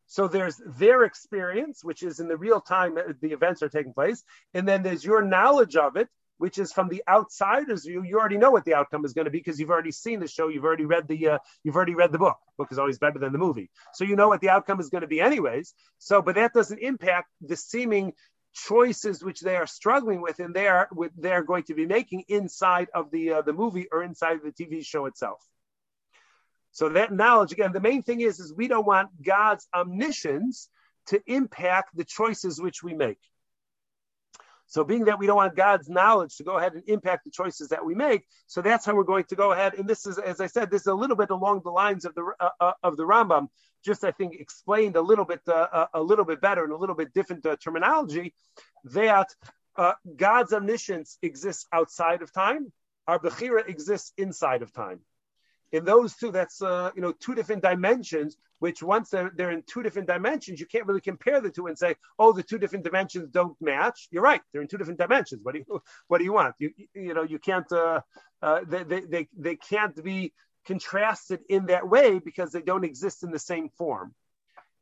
So 0.07 0.29
there's 0.29 0.61
their 0.64 1.03
experience, 1.03 1.83
which 1.83 2.03
is 2.03 2.20
in 2.20 2.29
the 2.29 2.37
real 2.37 2.61
time 2.61 2.97
uh, 2.97 3.12
the 3.20 3.33
events 3.33 3.62
are 3.62 3.68
taking 3.68 3.93
place, 3.93 4.22
and 4.55 4.66
then 4.66 4.83
there's 4.83 5.05
your 5.05 5.22
knowledge 5.22 5.77
of 5.77 5.97
it, 5.97 6.09
which 6.39 6.59
is 6.59 6.72
from 6.72 6.89
the 6.89 7.03
outsider's 7.09 7.84
view, 7.84 8.03
you 8.03 8.18
already 8.18 8.39
know 8.39 8.51
what 8.51 8.64
the 8.64 8.74
outcome 8.74 9.05
is 9.05 9.12
going 9.12 9.24
to 9.24 9.30
be 9.30 9.39
because 9.39 9.59
you've 9.59 9.70
already 9.70 9.93
seen 9.93 10.20
the 10.20 10.28
show, 10.28 10.49
you've 10.49 10.64
already 10.64 10.84
read 10.84 11.09
the 11.09 11.28
uh, 11.28 11.39
you've 11.64 11.76
already 11.76 11.95
read 11.95 12.12
the 12.12 12.18
book. 12.18 12.37
Book 12.59 12.68
is 12.70 12.78
always 12.78 12.99
better 12.99 13.18
than 13.18 13.32
the 13.32 13.39
movie, 13.39 13.70
so 13.95 14.05
you 14.05 14.16
know 14.16 14.28
what 14.28 14.41
the 14.41 14.51
outcome 14.51 14.80
is 14.80 14.89
going 14.89 15.03
to 15.03 15.09
be 15.09 15.20
anyways. 15.20 15.74
So, 15.99 16.22
but 16.22 16.34
that 16.34 16.53
doesn't 16.53 16.78
impact 16.78 17.28
the 17.41 17.57
seeming 17.57 18.12
choices 18.55 19.22
which 19.22 19.41
they 19.41 19.57
are 19.57 19.66
struggling 19.66 20.20
with, 20.20 20.41
and 20.41 20.55
they 20.55 20.68
are 20.68 20.89
with 20.93 21.12
they're 21.16 21.45
going 21.45 21.64
to 21.64 21.74
be 21.74 21.87
making 21.87 22.24
inside 22.28 22.89
of 22.95 23.11
the 23.11 23.34
uh, 23.34 23.43
the 23.43 23.53
movie 23.53 23.87
or 23.93 24.03
inside 24.03 24.37
of 24.37 24.43
the 24.43 24.53
TV 24.53 24.84
show 24.84 25.07
itself. 25.07 25.41
So 26.72 26.91
that 26.91 27.12
knowledge 27.12 27.53
again, 27.53 27.72
the 27.72 27.80
main 27.80 28.03
thing 28.03 28.20
is 28.20 28.41
is 28.41 28.53
we 28.53 28.68
don't 28.68 28.87
want 28.87 29.09
God's 29.22 29.66
omniscience 29.74 30.68
to 31.07 31.22
impact 31.26 31.97
the 31.97 32.05
choices 32.05 32.61
which 32.61 32.82
we 32.82 32.95
make. 32.95 33.18
So, 34.66 34.84
being 34.84 35.04
that 35.04 35.18
we 35.18 35.26
don't 35.26 35.36
want 35.36 35.56
God's 35.56 35.88
knowledge 35.88 36.36
to 36.36 36.44
go 36.44 36.58
ahead 36.58 36.74
and 36.74 36.82
impact 36.88 37.24
the 37.24 37.30
choices 37.30 37.68
that 37.68 37.84
we 37.84 37.94
make, 37.94 38.26
so 38.46 38.62
that's 38.62 38.84
how 38.84 38.94
we're 38.94 39.04
going 39.04 39.24
to 39.24 39.36
go 39.36 39.52
ahead. 39.52 39.74
And 39.74 39.88
this 39.88 40.06
is, 40.06 40.18
as 40.18 40.40
I 40.40 40.46
said, 40.46 40.70
this 40.70 40.82
is 40.82 40.86
a 40.88 40.94
little 40.94 41.16
bit 41.16 41.30
along 41.30 41.62
the 41.64 41.70
lines 41.70 42.04
of 42.04 42.14
the 42.14 42.32
uh, 42.40 42.50
uh 42.60 42.72
of 42.82 42.96
the 42.96 43.04
Rambam, 43.04 43.48
just 43.84 44.04
I 44.04 44.10
think 44.10 44.34
explained 44.34 44.96
a 44.96 45.00
little 45.00 45.24
bit 45.24 45.40
uh, 45.48 45.66
uh, 45.72 45.86
a 45.94 46.02
little 46.02 46.24
bit 46.24 46.40
better 46.40 46.64
and 46.64 46.72
a 46.72 46.76
little 46.76 46.96
bit 46.96 47.14
different 47.14 47.46
uh, 47.46 47.56
terminology. 47.62 48.34
That 48.84 49.28
God's 50.16 50.52
omniscience 50.52 51.18
exists 51.22 51.66
outside 51.72 52.22
of 52.22 52.32
time, 52.32 52.72
our 53.06 53.18
bechira 53.18 53.68
exists 53.68 54.12
inside 54.16 54.62
of 54.62 54.72
time 54.72 55.00
in 55.72 55.84
those 55.84 56.14
two, 56.14 56.30
that's 56.30 56.62
uh, 56.62 56.90
you 56.94 57.02
know 57.02 57.12
two 57.12 57.34
different 57.34 57.62
dimensions. 57.62 58.36
Which 58.58 58.82
once 58.82 59.10
they're, 59.10 59.30
they're 59.36 59.50
in 59.50 59.62
two 59.66 59.82
different 59.82 60.08
dimensions, 60.08 60.60
you 60.60 60.64
can't 60.64 60.86
really 60.86 61.02
compare 61.02 61.42
the 61.42 61.50
two 61.50 61.66
and 61.66 61.76
say, 61.76 61.94
oh, 62.18 62.32
the 62.32 62.42
two 62.42 62.58
different 62.58 62.84
dimensions 62.84 63.28
don't 63.30 63.54
match. 63.60 64.08
You're 64.10 64.22
right; 64.22 64.40
they're 64.52 64.62
in 64.62 64.68
two 64.68 64.78
different 64.78 64.98
dimensions. 64.98 65.42
What 65.44 65.54
do 65.54 65.62
you 65.66 65.82
what 66.08 66.18
do 66.18 66.24
you 66.24 66.32
want? 66.32 66.54
You 66.58 66.70
you 66.94 67.14
know 67.14 67.22
you 67.22 67.38
can't 67.38 67.70
uh, 67.70 68.00
uh, 68.42 68.60
they, 68.66 68.82
they 68.84 69.00
they 69.00 69.28
they 69.36 69.56
can't 69.56 70.02
be 70.02 70.32
contrasted 70.66 71.40
in 71.48 71.66
that 71.66 71.88
way 71.88 72.18
because 72.18 72.52
they 72.52 72.62
don't 72.62 72.84
exist 72.84 73.22
in 73.22 73.30
the 73.30 73.38
same 73.38 73.68
form. 73.70 74.14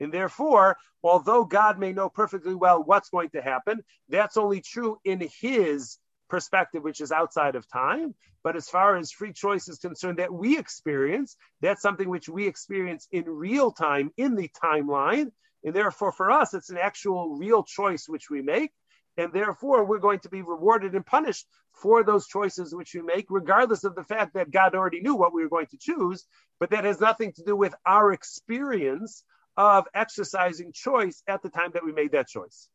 And 0.01 0.12
therefore, 0.12 0.76
although 1.03 1.45
God 1.45 1.78
may 1.78 1.93
know 1.93 2.09
perfectly 2.09 2.55
well 2.55 2.82
what's 2.82 3.11
going 3.11 3.30
to 3.30 3.43
happen, 3.43 3.82
that's 4.09 4.37
only 4.37 4.61
true 4.61 4.99
in 5.05 5.28
His 5.41 5.99
perspective, 6.29 6.83
which 6.83 7.01
is 7.01 7.12
outside 7.12 7.57
of 7.57 7.68
time. 7.68 8.14
But 8.43 8.57
as 8.57 8.68
far 8.68 8.97
as 8.97 9.11
free 9.11 9.33
choice 9.33 9.68
is 9.68 9.79
concerned, 9.79 10.18
that 10.18 10.33
we 10.33 10.59
experience, 10.59 11.37
that's 11.61 11.83
something 11.83 12.09
which 12.09 12.29
we 12.29 12.47
experience 12.47 13.09
in 13.11 13.25
real 13.25 13.72
time 13.72 14.11
in 14.16 14.35
the 14.35 14.51
timeline. 14.62 15.33
And 15.64 15.75
therefore, 15.75 16.12
for 16.12 16.31
us, 16.31 16.53
it's 16.53 16.70
an 16.70 16.79
actual 16.79 17.37
real 17.37 17.62
choice 17.62 18.05
which 18.07 18.29
we 18.29 18.43
make. 18.43 18.70
And 19.16 19.33
therefore, 19.33 19.85
we're 19.85 19.99
going 19.99 20.20
to 20.20 20.29
be 20.29 20.43
rewarded 20.43 20.95
and 20.95 21.07
punished 21.07 21.47
for 21.72 22.05
those 22.05 22.27
choices 22.27 22.75
which 22.75 22.95
we 22.95 23.03
make, 23.03 23.27
regardless 23.31 23.85
of 23.85 23.95
the 23.95 24.05
fact 24.05 24.35
that 24.35 24.51
God 24.51 24.75
already 24.75 25.01
knew 25.01 25.14
what 25.14 25.33
we 25.33 25.43
were 25.43 25.49
going 25.49 25.68
to 25.68 25.79
choose. 25.79 26.27
But 26.61 26.70
that 26.70 26.85
has 26.85 27.01
nothing 27.01 27.33
to 27.33 27.45
do 27.45 27.57
with 27.57 27.75
our 27.87 28.12
experience 28.12 29.25
of 29.57 29.87
exercising 29.95 30.72
choice 30.72 31.22
at 31.29 31.43
the 31.43 31.49
time 31.49 31.70
that 31.75 31.85
we 31.85 31.93
made 31.93 32.12
that 32.12 32.29
choice. 32.29 32.68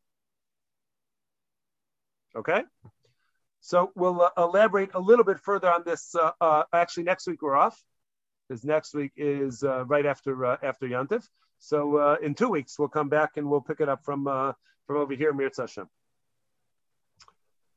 Okay? 2.34 2.62
So 3.60 3.92
we'll 3.94 4.22
uh, 4.22 4.30
elaborate 4.36 4.90
a 4.94 5.00
little 5.00 5.24
bit 5.24 5.38
further 5.38 5.70
on 5.70 5.82
this. 5.84 6.14
Uh, 6.14 6.32
uh, 6.40 6.62
actually, 6.72 7.04
next 7.04 7.26
week 7.26 7.42
we're 7.42 7.56
off, 7.56 7.82
because 8.48 8.64
next 8.64 8.94
week 8.94 9.12
is 9.16 9.62
uh, 9.62 9.84
right 9.84 10.06
after 10.06 10.46
uh, 10.46 10.56
after 10.62 10.86
Yantiv. 10.86 11.26
So 11.58 11.96
uh, 11.96 12.16
in 12.22 12.34
two 12.34 12.48
weeks 12.48 12.78
we'll 12.78 12.88
come 12.88 13.08
back 13.08 13.36
and 13.36 13.48
we'll 13.48 13.60
pick 13.60 13.80
it 13.80 13.88
up 13.88 14.04
from 14.04 14.24
from 14.24 14.96
over 14.96 15.14
here, 15.14 15.32
Mir 15.32 15.50
Hashem. 15.56 15.88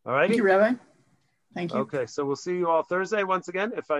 All 0.06 0.14
right. 0.14 0.28
Thank 0.28 0.38
you, 0.38 0.44
Rabbi. 0.44 0.76
Thank 1.54 1.74
you. 1.74 1.80
Okay, 1.82 2.08
so 2.08 2.26
we'll 2.26 2.36
see 2.36 2.56
you 2.56 2.68
all 2.68 2.82
Thursday 2.82 3.24
once 3.24 3.48
again. 3.48 3.74
If 3.78 3.86
I 3.86 3.92